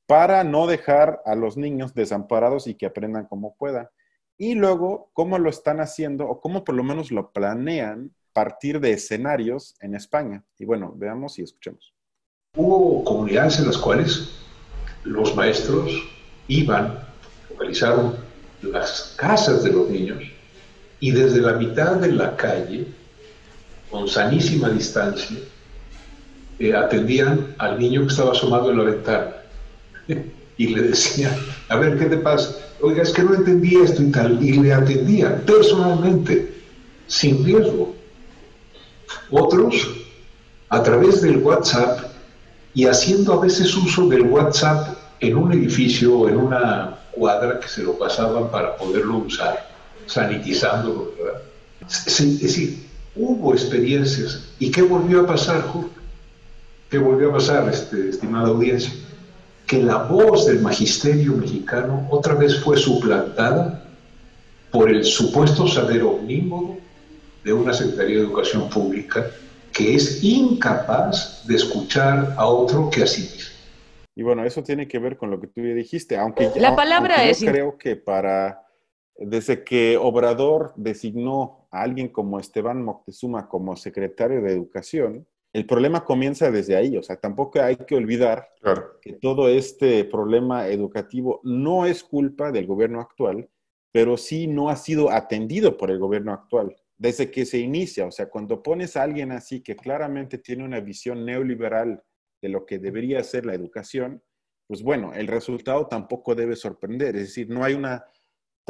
para 0.05 0.43
no 0.43 0.67
dejar 0.67 1.19
a 1.25 1.33
los 1.33 1.57
niños 1.57 1.95
desamparados 1.95 2.67
y 2.67 2.75
que 2.75 2.85
aprendan 2.85 3.25
como 3.25 3.55
puedan. 3.55 3.89
Y 4.37 4.53
luego, 4.53 5.09
cómo 5.13 5.39
lo 5.39 5.49
están 5.49 5.79
haciendo 5.79 6.27
o 6.27 6.39
cómo 6.39 6.63
por 6.63 6.75
lo 6.75 6.83
menos 6.83 7.11
lo 7.11 7.31
planean 7.31 8.13
partir 8.33 8.79
de 8.79 8.91
escenarios 8.91 9.75
en 9.79 9.95
España. 9.95 10.43
Y 10.59 10.65
bueno, 10.65 10.93
veamos 10.95 11.39
y 11.39 11.41
escuchemos. 11.41 11.95
Hubo 12.55 13.03
comunidades 13.03 13.57
en 13.57 13.65
las 13.65 13.79
cuales 13.79 14.29
los 15.03 15.35
maestros 15.35 15.91
iban, 16.47 16.99
localizaron 17.49 18.15
las 18.61 19.15
casas 19.17 19.63
de 19.63 19.71
los 19.71 19.89
niños 19.89 20.23
y 20.99 21.11
desde 21.11 21.41
la 21.41 21.53
mitad 21.53 21.95
de 21.95 22.11
la 22.11 22.35
calle, 22.35 22.87
con 23.89 24.07
sanísima 24.07 24.69
distancia, 24.69 25.37
eh, 26.59 26.75
atendían 26.75 27.55
al 27.57 27.79
niño 27.79 28.01
que 28.01 28.07
estaba 28.07 28.33
asomado 28.33 28.71
en 28.71 28.77
la 28.77 28.83
ventana 28.83 29.31
y 30.57 30.67
le 30.67 30.81
decían, 30.83 31.33
a 31.69 31.77
ver, 31.77 31.97
¿qué 31.97 32.05
te 32.05 32.17
pasa? 32.17 32.55
Oiga, 32.81 33.03
es 33.03 33.11
que 33.11 33.23
no 33.23 33.33
entendí 33.33 33.75
esto 33.75 34.01
y 34.01 34.11
tal, 34.11 34.43
y 34.43 34.53
le 34.53 34.73
atendían 34.73 35.43
personalmente, 35.45 36.53
sin 37.07 37.43
riesgo. 37.43 37.95
Otros, 39.31 39.87
a 40.69 40.83
través 40.83 41.21
del 41.21 41.37
WhatsApp 41.37 42.11
y 42.73 42.85
haciendo 42.85 43.33
a 43.33 43.41
veces 43.41 43.75
uso 43.75 44.07
del 44.07 44.23
WhatsApp 44.23 44.97
en 45.19 45.35
un 45.35 45.51
edificio 45.51 46.19
o 46.19 46.29
en 46.29 46.37
una 46.37 46.97
cuadra 47.11 47.59
que 47.59 47.67
se 47.67 47.83
lo 47.83 47.97
pasaban 47.97 48.49
para 48.49 48.75
poderlo 48.77 49.17
usar, 49.17 49.68
sanitizándolo, 50.09 51.13
¿verdad? 51.17 51.41
Es 51.87 52.41
decir, 52.41 52.85
hubo 53.15 53.53
experiencias. 53.53 54.43
¿Y 54.59 54.71
qué 54.71 54.81
volvió 54.81 55.21
a 55.21 55.27
pasar, 55.27 55.61
Jorge? 55.61 55.89
¿Qué 56.89 56.97
volvió 56.97 57.29
a 57.29 57.33
pasar, 57.33 57.69
este, 57.69 58.09
estimada 58.09 58.47
audiencia? 58.47 58.91
Que 59.67 59.81
la 59.81 60.03
voz 60.03 60.47
del 60.47 60.61
magisterio 60.61 61.33
mexicano 61.33 62.07
otra 62.09 62.33
vez 62.33 62.59
fue 62.59 62.77
suplantada 62.77 63.85
por 64.71 64.89
el 64.89 65.03
supuesto 65.03 65.67
saber 65.67 66.03
omnímodo 66.03 66.77
de 67.43 67.53
una 67.53 67.73
Secretaría 67.73 68.17
de 68.17 68.23
Educación 68.23 68.69
Pública 68.69 69.27
que 69.71 69.95
es 69.95 70.23
incapaz 70.23 71.45
de 71.47 71.55
escuchar 71.55 72.33
a 72.37 72.45
otro 72.47 72.89
que 72.89 73.03
a 73.03 73.07
sí 73.07 73.21
mismo. 73.21 73.55
Y 74.15 74.23
bueno, 74.23 74.43
eso 74.43 74.63
tiene 74.63 74.87
que 74.87 74.99
ver 74.99 75.15
con 75.15 75.29
lo 75.31 75.39
que 75.39 75.47
tú 75.47 75.61
ya 75.61 75.73
dijiste, 75.73 76.17
aunque, 76.17 76.51
la 76.55 76.75
palabra 76.75 77.23
es... 77.23 77.39
yo 77.39 77.51
creo 77.51 77.77
que 77.77 77.95
para, 77.95 78.63
desde 79.19 79.63
que 79.63 79.97
Obrador 79.97 80.73
designó 80.75 81.67
a 81.71 81.81
alguien 81.81 82.07
como 82.07 82.39
Esteban 82.39 82.83
Moctezuma 82.83 83.47
como 83.49 83.75
secretario 83.75 84.41
de 84.41 84.51
Educación, 84.51 85.27
el 85.51 85.65
problema 85.65 86.05
comienza 86.05 86.51
desde 86.51 86.75
ahí, 86.75 86.95
o 86.95 87.03
sea, 87.03 87.15
tampoco 87.15 87.59
hay 87.61 87.75
que 87.75 87.95
olvidar 87.95 88.49
que 89.01 89.13
todo 89.13 89.49
este 89.49 90.05
problema 90.05 90.67
educativo 90.67 91.41
no 91.43 91.85
es 91.85 92.03
culpa 92.03 92.51
del 92.51 92.67
gobierno 92.67 93.01
actual, 93.01 93.49
pero 93.91 94.15
sí 94.15 94.47
no 94.47 94.69
ha 94.69 94.75
sido 94.75 95.09
atendido 95.09 95.75
por 95.75 95.89
el 95.89 95.97
gobierno 95.97 96.31
actual 96.31 96.75
desde 96.99 97.31
que 97.31 97.45
se 97.45 97.57
inicia, 97.57 98.05
o 98.05 98.11
sea, 98.11 98.29
cuando 98.29 98.61
pones 98.61 98.97
a 98.97 99.03
alguien 99.03 99.31
así 99.31 99.61
que 99.61 99.77
claramente 99.77 100.37
tiene 100.37 100.65
una 100.65 100.81
visión 100.81 101.25
neoliberal 101.25 102.03
de 102.41 102.49
lo 102.49 102.65
que 102.65 102.77
debería 102.77 103.23
ser 103.23 103.45
la 103.45 103.53
educación, 103.53 104.21
pues 104.67 104.83
bueno, 104.83 105.13
el 105.13 105.27
resultado 105.27 105.87
tampoco 105.87 106.35
debe 106.35 106.57
sorprender, 106.57 107.15
es 107.15 107.23
decir, 107.23 107.49
no 107.49 107.63
hay 107.63 107.73
una 107.73 108.05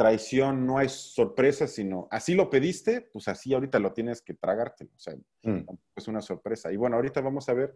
traición, 0.00 0.66
no 0.66 0.78
hay 0.78 0.88
sorpresa, 0.88 1.66
sino 1.66 2.08
así 2.10 2.32
lo 2.32 2.48
pediste, 2.48 3.02
pues 3.12 3.28
así 3.28 3.52
ahorita 3.52 3.78
lo 3.78 3.92
tienes 3.92 4.22
que 4.22 4.32
tragarte, 4.32 4.86
o 4.86 4.98
sea, 4.98 5.14
mm. 5.42 5.66
es 5.94 6.08
una 6.08 6.22
sorpresa. 6.22 6.72
Y 6.72 6.78
bueno, 6.78 6.96
ahorita 6.96 7.20
vamos 7.20 7.46
a 7.50 7.52
ver 7.52 7.74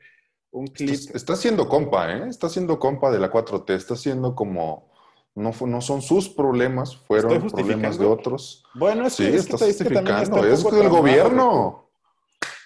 un 0.50 0.68
clip. 0.68 0.88
Está, 0.88 1.18
está 1.18 1.36
siendo 1.36 1.68
compa, 1.68 2.10
¿eh? 2.16 2.26
Está 2.26 2.48
siendo 2.48 2.78
compa 2.78 3.10
de 3.10 3.18
la 3.18 3.30
4T, 3.30 3.74
está 3.74 3.94
siendo 3.94 4.34
como 4.34 4.90
no, 5.34 5.52
no 5.66 5.80
son 5.82 6.00
sus 6.00 6.30
problemas, 6.30 6.96
fueron 6.96 7.46
problemas 7.50 7.98
de 7.98 8.06
otros. 8.06 8.64
Bueno, 8.74 9.06
es 9.06 9.12
sí, 9.12 9.24
que, 9.24 9.36
está 9.36 9.58
justificando, 9.58 10.46
es 10.46 10.64
del 10.64 10.88
gobierno. 10.88 11.83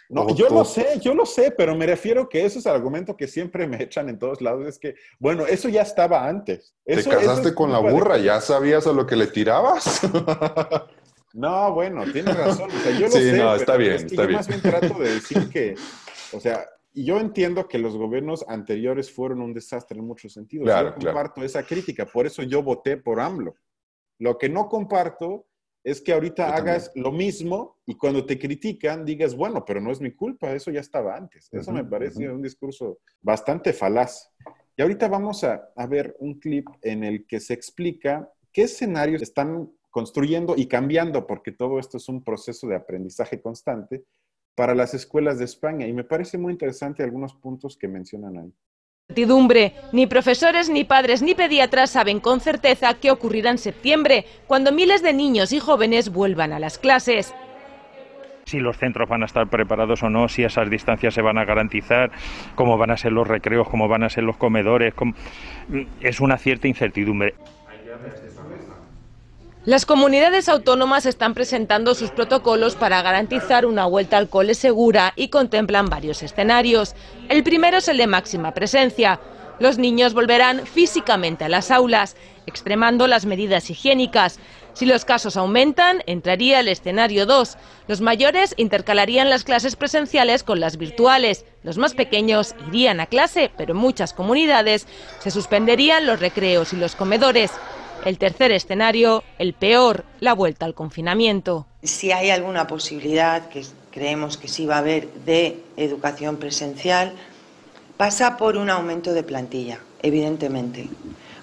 No, 0.08 0.34
yo 0.34 0.48
lo 0.48 0.64
sé, 0.64 0.98
yo 1.00 1.14
lo 1.14 1.26
sé, 1.26 1.50
pero 1.50 1.76
me 1.76 1.84
refiero 1.84 2.28
que 2.28 2.44
ese 2.44 2.60
es 2.60 2.66
el 2.66 2.72
argumento 2.72 3.14
que 3.16 3.28
siempre 3.28 3.66
me 3.66 3.82
echan 3.82 4.08
en 4.08 4.18
todos 4.18 4.40
lados, 4.40 4.66
es 4.66 4.78
que, 4.78 4.94
bueno, 5.18 5.46
eso 5.46 5.68
ya 5.68 5.82
estaba 5.82 6.26
antes. 6.26 6.74
Te 6.84 7.04
casaste 7.04 7.54
con 7.54 7.70
la 7.70 7.78
burra, 7.78 8.16
ya 8.16 8.40
sabías 8.40 8.86
a 8.86 8.92
lo 8.92 9.06
que 9.06 9.16
le 9.16 9.26
tirabas. 9.26 10.00
no, 11.34 11.74
bueno, 11.74 12.04
tienes 12.10 12.36
razón, 12.36 12.70
o 12.70 12.80
sea, 12.80 12.98
yo 12.98 13.06
lo 13.06 13.12
sí, 13.12 13.32
No, 13.32 13.54
está 13.54 13.76
bien, 13.76 13.92
está 13.92 14.22
yo 14.22 14.28
bien. 14.28 14.32
más 14.32 14.48
bien 14.48 14.62
trato 14.62 14.98
de 14.98 15.10
decir 15.14 15.50
que, 15.50 15.74
o 16.32 16.40
sea, 16.40 16.66
y 16.94 17.04
yo 17.04 17.20
entiendo 17.20 17.68
que 17.68 17.78
los 17.78 17.94
gobiernos 17.96 18.46
anteriores 18.48 19.12
fueron 19.12 19.42
un 19.42 19.52
desastre 19.52 19.98
en 19.98 20.06
muchos 20.06 20.32
sentidos. 20.32 20.64
Claro, 20.64 20.94
yo 20.98 21.06
comparto 21.06 21.42
esa 21.42 21.62
crítica, 21.62 22.06
por 22.06 22.26
eso 22.26 22.42
yo 22.42 22.62
voté 22.62 22.96
por 22.96 23.20
AMLO. 23.20 23.54
Lo 24.18 24.38
que 24.38 24.48
no 24.48 24.68
comparto 24.68 25.47
es 25.90 26.02
que 26.02 26.12
ahorita 26.12 26.54
hagas 26.54 26.90
lo 26.94 27.10
mismo 27.10 27.78
y 27.86 27.94
cuando 27.94 28.26
te 28.26 28.38
critican 28.38 29.04
digas, 29.04 29.34
bueno, 29.34 29.64
pero 29.64 29.80
no 29.80 29.90
es 29.90 30.00
mi 30.00 30.12
culpa, 30.12 30.52
eso 30.52 30.70
ya 30.70 30.80
estaba 30.80 31.16
antes. 31.16 31.48
Eso 31.50 31.72
me 31.72 31.84
parece 31.84 32.28
un 32.28 32.42
discurso 32.42 32.98
bastante 33.22 33.72
falaz. 33.72 34.30
Y 34.76 34.82
ahorita 34.82 35.08
vamos 35.08 35.44
a, 35.44 35.70
a 35.74 35.86
ver 35.86 36.14
un 36.18 36.38
clip 36.38 36.66
en 36.82 37.04
el 37.04 37.26
que 37.26 37.40
se 37.40 37.54
explica 37.54 38.30
qué 38.52 38.64
escenarios 38.64 39.22
están 39.22 39.72
construyendo 39.90 40.54
y 40.56 40.66
cambiando, 40.66 41.26
porque 41.26 41.52
todo 41.52 41.78
esto 41.78 41.96
es 41.96 42.08
un 42.08 42.22
proceso 42.22 42.68
de 42.68 42.76
aprendizaje 42.76 43.40
constante, 43.40 44.04
para 44.54 44.74
las 44.74 44.92
escuelas 44.92 45.38
de 45.38 45.44
España 45.44 45.86
y 45.86 45.92
me 45.92 46.02
parece 46.02 46.36
muy 46.36 46.52
interesante 46.52 47.04
algunos 47.04 47.32
puntos 47.32 47.78
que 47.78 47.86
mencionan 47.86 48.38
ahí. 48.38 48.52
Certidumbre. 49.10 49.72
Ni 49.90 50.06
profesores, 50.06 50.68
ni 50.68 50.84
padres, 50.84 51.22
ni 51.22 51.34
pediatras 51.34 51.88
saben 51.88 52.20
con 52.20 52.40
certeza 52.40 52.92
qué 52.92 53.10
ocurrirá 53.10 53.50
en 53.50 53.56
septiembre, 53.56 54.26
cuando 54.46 54.70
miles 54.70 55.02
de 55.02 55.14
niños 55.14 55.50
y 55.52 55.60
jóvenes 55.60 56.10
vuelvan 56.10 56.52
a 56.52 56.58
las 56.58 56.76
clases 56.76 57.34
si 58.44 58.60
los 58.60 58.78
centros 58.78 59.08
van 59.08 59.22
a 59.22 59.26
estar 59.26 59.46
preparados 59.48 60.02
o 60.02 60.08
no, 60.08 60.26
si 60.28 60.42
esas 60.42 60.70
distancias 60.70 61.12
se 61.12 61.20
van 61.20 61.36
a 61.36 61.44
garantizar, 61.44 62.10
cómo 62.54 62.78
van 62.78 62.90
a 62.90 62.96
ser 62.96 63.12
los 63.12 63.28
recreos, 63.28 63.68
cómo 63.68 63.88
van 63.88 64.04
a 64.04 64.08
ser 64.08 64.24
los 64.24 64.38
comedores. 64.38 64.94
Es 66.00 66.20
una 66.20 66.38
cierta 66.38 66.66
incertidumbre. 66.66 67.34
Las 69.68 69.84
comunidades 69.84 70.48
autónomas 70.48 71.04
están 71.04 71.34
presentando 71.34 71.94
sus 71.94 72.10
protocolos 72.10 72.74
para 72.74 73.02
garantizar 73.02 73.66
una 73.66 73.84
vuelta 73.84 74.16
al 74.16 74.30
cole 74.30 74.54
segura 74.54 75.12
y 75.14 75.28
contemplan 75.28 75.90
varios 75.90 76.22
escenarios. 76.22 76.94
El 77.28 77.42
primero 77.42 77.76
es 77.76 77.88
el 77.88 77.98
de 77.98 78.06
máxima 78.06 78.54
presencia. 78.54 79.20
Los 79.58 79.76
niños 79.76 80.14
volverán 80.14 80.66
físicamente 80.66 81.44
a 81.44 81.50
las 81.50 81.70
aulas, 81.70 82.16
extremando 82.46 83.06
las 83.06 83.26
medidas 83.26 83.68
higiénicas. 83.68 84.40
Si 84.72 84.86
los 84.86 85.04
casos 85.04 85.36
aumentan, 85.36 86.02
entraría 86.06 86.60
el 86.60 86.68
escenario 86.68 87.26
2. 87.26 87.58
Los 87.88 88.00
mayores 88.00 88.54
intercalarían 88.56 89.28
las 89.28 89.44
clases 89.44 89.76
presenciales 89.76 90.44
con 90.44 90.60
las 90.60 90.78
virtuales. 90.78 91.44
Los 91.62 91.76
más 91.76 91.92
pequeños 91.92 92.54
irían 92.68 93.00
a 93.00 93.06
clase, 93.06 93.50
pero 93.58 93.72
en 93.72 93.80
muchas 93.80 94.14
comunidades 94.14 94.86
se 95.18 95.30
suspenderían 95.30 96.06
los 96.06 96.20
recreos 96.20 96.72
y 96.72 96.76
los 96.76 96.96
comedores. 96.96 97.50
El 98.08 98.16
tercer 98.16 98.52
escenario, 98.52 99.22
el 99.38 99.52
peor, 99.52 100.06
la 100.20 100.32
vuelta 100.32 100.64
al 100.64 100.72
confinamiento. 100.72 101.66
Si 101.82 102.10
hay 102.10 102.30
alguna 102.30 102.66
posibilidad, 102.66 103.50
que 103.50 103.62
creemos 103.90 104.38
que 104.38 104.48
sí 104.48 104.64
va 104.64 104.76
a 104.76 104.78
haber, 104.78 105.12
de 105.26 105.60
educación 105.76 106.38
presencial, 106.38 107.12
pasa 107.98 108.38
por 108.38 108.56
un 108.56 108.70
aumento 108.70 109.12
de 109.12 109.24
plantilla, 109.24 109.80
evidentemente. 110.00 110.88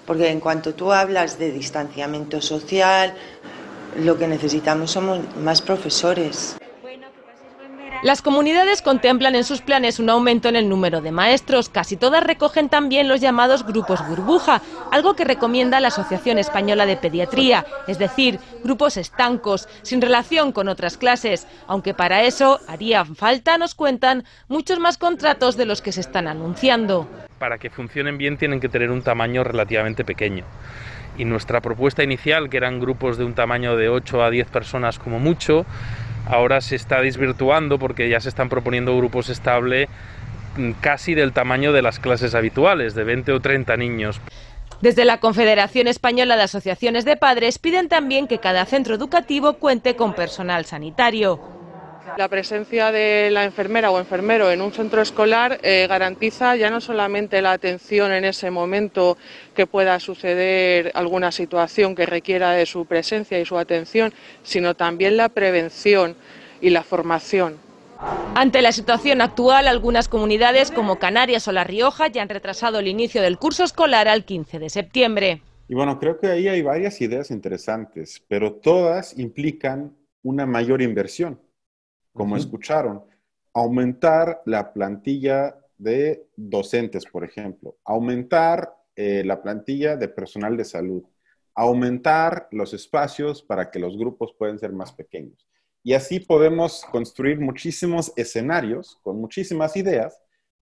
Porque 0.06 0.28
en 0.28 0.40
cuanto 0.40 0.74
tú 0.74 0.90
hablas 0.90 1.38
de 1.38 1.52
distanciamiento 1.52 2.40
social, 2.40 3.14
lo 4.00 4.18
que 4.18 4.26
necesitamos 4.26 4.90
somos 4.90 5.20
más 5.36 5.62
profesores. 5.62 6.56
Las 8.02 8.22
comunidades 8.22 8.82
contemplan 8.82 9.34
en 9.34 9.44
sus 9.44 9.62
planes 9.62 9.98
un 9.98 10.10
aumento 10.10 10.48
en 10.48 10.56
el 10.56 10.68
número 10.68 11.00
de 11.00 11.12
maestros. 11.12 11.68
Casi 11.68 11.96
todas 11.96 12.22
recogen 12.22 12.68
también 12.68 13.08
los 13.08 13.20
llamados 13.20 13.66
grupos 13.66 14.06
burbuja, 14.06 14.60
algo 14.92 15.16
que 15.16 15.24
recomienda 15.24 15.80
la 15.80 15.88
Asociación 15.88 16.38
Española 16.38 16.86
de 16.86 16.96
Pediatría, 16.96 17.64
es 17.88 17.98
decir, 17.98 18.38
grupos 18.62 18.96
estancos, 18.96 19.68
sin 19.82 20.02
relación 20.02 20.52
con 20.52 20.68
otras 20.68 20.98
clases, 20.98 21.46
aunque 21.66 21.94
para 21.94 22.22
eso 22.24 22.60
harían 22.68 23.16
falta, 23.16 23.58
nos 23.58 23.74
cuentan, 23.74 24.24
muchos 24.48 24.78
más 24.78 24.98
contratos 24.98 25.56
de 25.56 25.66
los 25.66 25.80
que 25.80 25.92
se 25.92 26.00
están 26.00 26.28
anunciando. 26.28 27.08
Para 27.38 27.58
que 27.58 27.70
funcionen 27.70 28.18
bien 28.18 28.36
tienen 28.36 28.60
que 28.60 28.68
tener 28.68 28.90
un 28.90 29.02
tamaño 29.02 29.42
relativamente 29.42 30.04
pequeño 30.04 30.44
y 31.18 31.24
nuestra 31.24 31.60
propuesta 31.60 32.02
inicial, 32.02 32.50
que 32.50 32.58
eran 32.58 32.78
grupos 32.78 33.16
de 33.16 33.24
un 33.24 33.34
tamaño 33.34 33.76
de 33.76 33.88
8 33.88 34.22
a 34.22 34.30
10 34.30 34.48
personas 34.48 34.98
como 34.98 35.18
mucho, 35.18 35.64
ahora 36.26 36.60
se 36.60 36.76
está 36.76 37.00
desvirtuando 37.00 37.78
porque 37.78 38.08
ya 38.08 38.20
se 38.20 38.28
están 38.28 38.48
proponiendo 38.48 38.96
grupos 38.96 39.28
estables 39.28 39.88
mm, 40.56 40.72
casi 40.80 41.14
del 41.14 41.32
tamaño 41.32 41.72
de 41.72 41.82
las 41.82 41.98
clases 41.98 42.34
habituales, 42.34 42.94
de 42.94 43.04
20 43.04 43.32
o 43.32 43.40
30 43.40 43.76
niños. 43.76 44.20
Desde 44.80 45.06
la 45.06 45.20
Confederación 45.20 45.86
Española 45.86 46.36
de 46.36 46.42
Asociaciones 46.42 47.06
de 47.06 47.16
Padres 47.16 47.58
piden 47.58 47.88
también 47.88 48.26
que 48.26 48.38
cada 48.38 48.66
centro 48.66 48.94
educativo 48.94 49.54
cuente 49.54 49.96
con 49.96 50.12
personal 50.12 50.66
sanitario. 50.66 51.55
La 52.16 52.28
presencia 52.28 52.92
de 52.92 53.30
la 53.30 53.44
enfermera 53.44 53.90
o 53.90 53.98
enfermero 53.98 54.50
en 54.50 54.62
un 54.62 54.72
centro 54.72 55.02
escolar 55.02 55.58
eh, 55.62 55.86
garantiza 55.88 56.56
ya 56.56 56.70
no 56.70 56.80
solamente 56.80 57.42
la 57.42 57.52
atención 57.52 58.12
en 58.12 58.24
ese 58.24 58.50
momento 58.50 59.18
que 59.54 59.66
pueda 59.66 59.98
suceder 60.00 60.92
alguna 60.94 61.32
situación 61.32 61.94
que 61.94 62.06
requiera 62.06 62.52
de 62.52 62.64
su 62.64 62.86
presencia 62.86 63.38
y 63.38 63.44
su 63.44 63.58
atención, 63.58 64.14
sino 64.42 64.74
también 64.74 65.16
la 65.16 65.28
prevención 65.28 66.16
y 66.60 66.70
la 66.70 66.84
formación. 66.84 67.58
Ante 68.34 68.62
la 68.62 68.72
situación 68.72 69.20
actual, 69.20 69.68
algunas 69.68 70.08
comunidades 70.08 70.70
como 70.70 70.98
Canarias 70.98 71.48
o 71.48 71.52
La 71.52 71.64
Rioja 71.64 72.06
ya 72.08 72.22
han 72.22 72.28
retrasado 72.28 72.78
el 72.78 72.88
inicio 72.88 73.20
del 73.20 73.38
curso 73.38 73.64
escolar 73.64 74.08
al 74.08 74.24
15 74.24 74.58
de 74.58 74.70
septiembre. 74.70 75.42
Y 75.68 75.74
bueno, 75.74 75.98
creo 75.98 76.18
que 76.18 76.28
ahí 76.28 76.46
hay 76.46 76.62
varias 76.62 77.00
ideas 77.00 77.30
interesantes, 77.30 78.22
pero 78.28 78.54
todas 78.54 79.18
implican 79.18 79.96
una 80.22 80.46
mayor 80.46 80.82
inversión 80.82 81.40
como 82.16 82.36
escucharon, 82.36 83.04
aumentar 83.52 84.42
la 84.46 84.72
plantilla 84.72 85.56
de 85.78 86.26
docentes, 86.34 87.04
por 87.04 87.22
ejemplo, 87.24 87.76
aumentar 87.84 88.74
eh, 88.96 89.22
la 89.24 89.42
plantilla 89.42 89.96
de 89.96 90.08
personal 90.08 90.56
de 90.56 90.64
salud, 90.64 91.04
aumentar 91.54 92.48
los 92.50 92.72
espacios 92.72 93.42
para 93.42 93.70
que 93.70 93.78
los 93.78 93.96
grupos 93.96 94.34
puedan 94.38 94.58
ser 94.58 94.72
más 94.72 94.92
pequeños. 94.92 95.46
Y 95.82 95.92
así 95.92 96.18
podemos 96.18 96.84
construir 96.90 97.38
muchísimos 97.38 98.12
escenarios 98.16 98.98
con 99.02 99.20
muchísimas 99.20 99.76
ideas, 99.76 100.18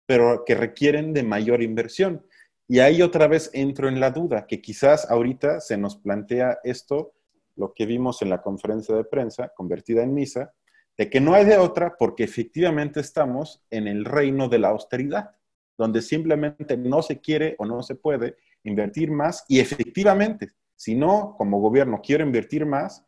pero 0.06 0.44
que 0.44 0.54
requieren 0.54 1.12
de 1.12 1.22
mayor 1.22 1.62
inversión. 1.62 2.26
Y 2.68 2.80
ahí 2.80 3.00
otra 3.00 3.26
vez 3.26 3.50
entro 3.54 3.88
en 3.88 4.00
la 4.00 4.10
duda, 4.10 4.46
que 4.46 4.60
quizás 4.60 5.10
ahorita 5.10 5.60
se 5.60 5.76
nos 5.76 5.96
plantea 5.96 6.58
esto, 6.64 7.14
lo 7.56 7.72
que 7.72 7.86
vimos 7.86 8.20
en 8.22 8.30
la 8.30 8.42
conferencia 8.42 8.94
de 8.94 9.04
prensa, 9.04 9.52
convertida 9.56 10.02
en 10.02 10.12
misa, 10.12 10.52
de 10.96 11.10
que 11.10 11.20
no 11.20 11.34
hay 11.34 11.44
de 11.44 11.56
otra 11.56 11.96
porque 11.98 12.24
efectivamente 12.24 13.00
estamos 13.00 13.62
en 13.70 13.88
el 13.88 14.04
reino 14.04 14.48
de 14.48 14.58
la 14.58 14.68
austeridad, 14.68 15.30
donde 15.76 16.02
simplemente 16.02 16.76
no 16.76 17.02
se 17.02 17.20
quiere 17.20 17.56
o 17.58 17.66
no 17.66 17.82
se 17.82 17.96
puede 17.96 18.36
invertir 18.62 19.10
más 19.10 19.44
y 19.48 19.60
efectivamente, 19.60 20.52
si 20.76 20.94
no, 20.94 21.34
como 21.36 21.60
gobierno 21.60 22.00
quiero 22.02 22.24
invertir 22.24 22.64
más, 22.64 23.04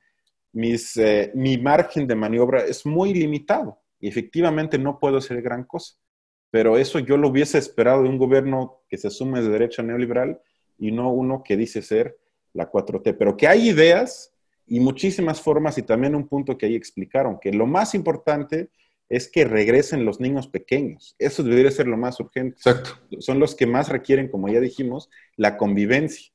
eh, 0.54 1.32
mi 1.34 1.58
margen 1.58 2.06
de 2.06 2.14
maniobra 2.14 2.64
es 2.64 2.86
muy 2.86 3.12
limitado 3.12 3.82
y 4.00 4.08
efectivamente 4.08 4.78
no 4.78 4.98
puedo 4.98 5.18
hacer 5.18 5.42
gran 5.42 5.64
cosa. 5.64 5.96
Pero 6.50 6.78
eso 6.78 6.98
yo 6.98 7.16
lo 7.16 7.28
hubiese 7.28 7.58
esperado 7.58 8.02
de 8.02 8.08
un 8.08 8.18
gobierno 8.18 8.82
que 8.88 8.96
se 8.96 9.08
asume 9.08 9.42
de 9.42 9.50
derecha 9.50 9.82
neoliberal 9.82 10.40
y 10.78 10.92
no 10.92 11.10
uno 11.10 11.42
que 11.42 11.56
dice 11.56 11.82
ser 11.82 12.16
la 12.52 12.70
4T. 12.70 13.16
Pero 13.18 13.36
que 13.36 13.48
hay 13.48 13.68
ideas 13.68 14.32
y 14.66 14.80
muchísimas 14.80 15.40
formas 15.40 15.78
y 15.78 15.82
también 15.82 16.14
un 16.14 16.28
punto 16.28 16.58
que 16.58 16.66
ahí 16.66 16.74
explicaron, 16.74 17.38
que 17.40 17.52
lo 17.52 17.66
más 17.66 17.94
importante 17.94 18.70
es 19.08 19.28
que 19.28 19.44
regresen 19.44 20.04
los 20.04 20.20
niños 20.20 20.48
pequeños. 20.48 21.14
Eso 21.18 21.42
debería 21.42 21.70
ser 21.70 21.86
lo 21.86 21.96
más 21.96 22.18
urgente. 22.18 22.56
Exacto. 22.56 22.98
Son 23.20 23.38
los 23.38 23.54
que 23.54 23.66
más 23.66 23.88
requieren, 23.88 24.28
como 24.28 24.48
ya 24.48 24.60
dijimos, 24.60 25.08
la 25.36 25.56
convivencia. 25.56 26.32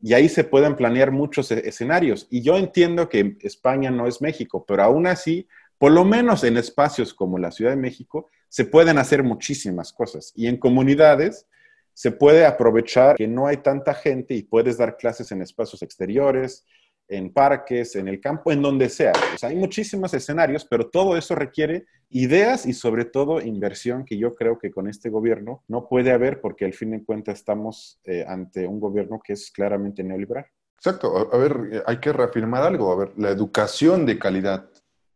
Y 0.00 0.14
ahí 0.14 0.28
se 0.28 0.44
pueden 0.44 0.76
planear 0.76 1.10
muchos 1.12 1.50
e-, 1.50 1.68
escenarios. 1.68 2.26
Y 2.30 2.42
yo 2.42 2.56
entiendo 2.56 3.08
que 3.08 3.36
España 3.40 3.90
no 3.90 4.06
es 4.06 4.22
México, 4.22 4.64
pero 4.66 4.82
aún 4.82 5.06
así, 5.06 5.46
por 5.76 5.92
lo 5.92 6.04
menos 6.04 6.44
en 6.44 6.56
espacios 6.56 7.12
como 7.12 7.38
la 7.38 7.50
Ciudad 7.50 7.72
de 7.72 7.76
México, 7.76 8.30
se 8.48 8.64
pueden 8.64 8.98
hacer 8.98 9.22
muchísimas 9.22 9.92
cosas. 9.92 10.32
Y 10.34 10.46
en 10.46 10.56
comunidades 10.56 11.46
se 11.92 12.10
puede 12.10 12.44
aprovechar 12.46 13.16
que 13.16 13.28
no 13.28 13.46
hay 13.46 13.58
tanta 13.58 13.94
gente 13.94 14.34
y 14.34 14.42
puedes 14.42 14.78
dar 14.78 14.96
clases 14.96 15.30
en 15.30 15.42
espacios 15.42 15.82
exteriores, 15.82 16.64
en 17.08 17.32
parques, 17.32 17.96
en 17.96 18.08
el 18.08 18.20
campo, 18.20 18.50
en 18.50 18.62
donde 18.62 18.88
sea. 18.88 19.12
hay 19.42 19.56
muchísimos 19.56 20.14
escenarios, 20.14 20.64
pero 20.64 20.88
todo 20.88 21.16
eso 21.16 21.34
requiere 21.34 21.86
ideas 22.10 22.66
y 22.66 22.72
sobre 22.72 23.04
todo 23.04 23.40
inversión 23.40 24.04
que 24.04 24.16
yo 24.16 24.34
creo 24.34 24.58
que 24.58 24.70
con 24.70 24.88
este 24.88 25.10
gobierno 25.10 25.62
no 25.68 25.88
puede 25.88 26.12
haber 26.12 26.40
porque 26.40 26.64
al 26.64 26.72
fin 26.72 26.92
de 26.92 27.04
cuentas 27.04 27.38
estamos 27.38 28.00
eh, 28.04 28.24
ante 28.26 28.66
un 28.66 28.80
gobierno 28.80 29.20
que 29.22 29.34
es 29.34 29.50
claramente 29.50 30.02
neoliberal. 30.02 30.46
Exacto. 30.76 31.30
A, 31.32 31.38
ver, 31.38 31.82
hay 31.86 31.98
que 31.98 32.12
reafirmar 32.12 32.62
algo. 32.62 32.92
A 32.92 32.96
ver, 32.96 33.12
la 33.16 33.30
educación 33.30 34.04
de 34.04 34.18
calidad 34.18 34.68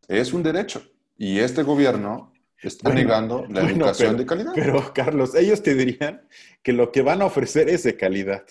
es 0.07 0.33
un 0.33 0.41
derecho 0.43 0.81
y 1.17 1.39
este 1.39 1.63
gobierno 1.63 2.33
está 2.61 2.93
negando 2.93 3.45
la 3.47 3.61
educación 3.61 4.17
de 4.17 4.25
calidad. 4.25 4.51
Pero, 4.55 4.91
Carlos, 4.93 5.35
ellos 5.35 5.61
te 5.61 5.75
dirían 5.75 6.21
que 6.63 6.73
lo 6.73 6.91
que 6.91 7.01
van 7.01 7.21
a 7.21 7.25
ofrecer 7.25 7.69
es 7.69 7.83
de 7.83 7.95
calidad. 7.95 8.43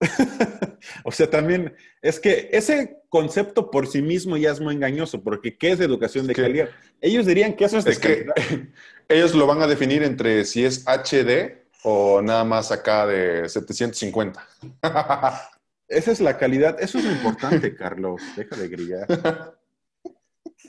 o 1.04 1.12
sea, 1.12 1.30
también 1.30 1.74
es 2.02 2.20
que 2.20 2.48
ese 2.52 3.02
concepto 3.08 3.70
por 3.70 3.86
sí 3.86 4.02
mismo 4.02 4.36
ya 4.36 4.50
es 4.50 4.60
muy 4.60 4.74
engañoso, 4.74 5.22
porque 5.22 5.56
¿qué 5.56 5.72
es 5.72 5.80
educación 5.80 6.26
de 6.26 6.34
calidad? 6.34 6.68
Ellos 7.00 7.26
dirían 7.26 7.54
que 7.54 7.64
eso 7.64 7.78
es 7.78 7.84
de 7.84 7.96
calidad. 7.96 8.34
Que 8.34 8.68
ellos 9.08 9.34
lo 9.34 9.46
van 9.46 9.62
a 9.62 9.66
definir 9.66 10.02
entre 10.02 10.44
si 10.44 10.64
es 10.64 10.84
HD 10.86 11.64
o 11.84 12.22
nada 12.22 12.44
más 12.44 12.72
acá 12.72 13.06
de 13.06 13.48
750. 13.48 14.46
Esa 15.88 16.12
es 16.12 16.20
la 16.20 16.38
calidad, 16.38 16.80
eso 16.80 16.98
es 16.98 17.04
lo 17.04 17.12
importante, 17.12 17.76
Carlos. 17.76 18.20
Deja 18.34 18.56
de 18.56 18.68
grillar. 18.68 19.06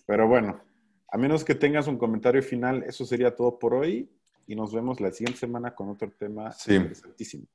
Pero 0.06 0.28
bueno, 0.28 0.62
a 1.08 1.18
menos 1.18 1.46
que 1.46 1.56
tengas 1.56 1.88
un 1.88 1.98
comentario 1.98 2.44
final, 2.44 2.84
eso 2.84 3.06
sería 3.06 3.34
todo 3.34 3.58
por 3.58 3.74
hoy 3.74 4.10
y 4.46 4.56
nos 4.56 4.74
vemos 4.74 5.00
la 5.00 5.12
siguiente 5.12 5.40
semana 5.40 5.74
con 5.74 5.90
otro 5.90 6.12
tema 6.12 6.54
interesantísimo. 6.68 7.46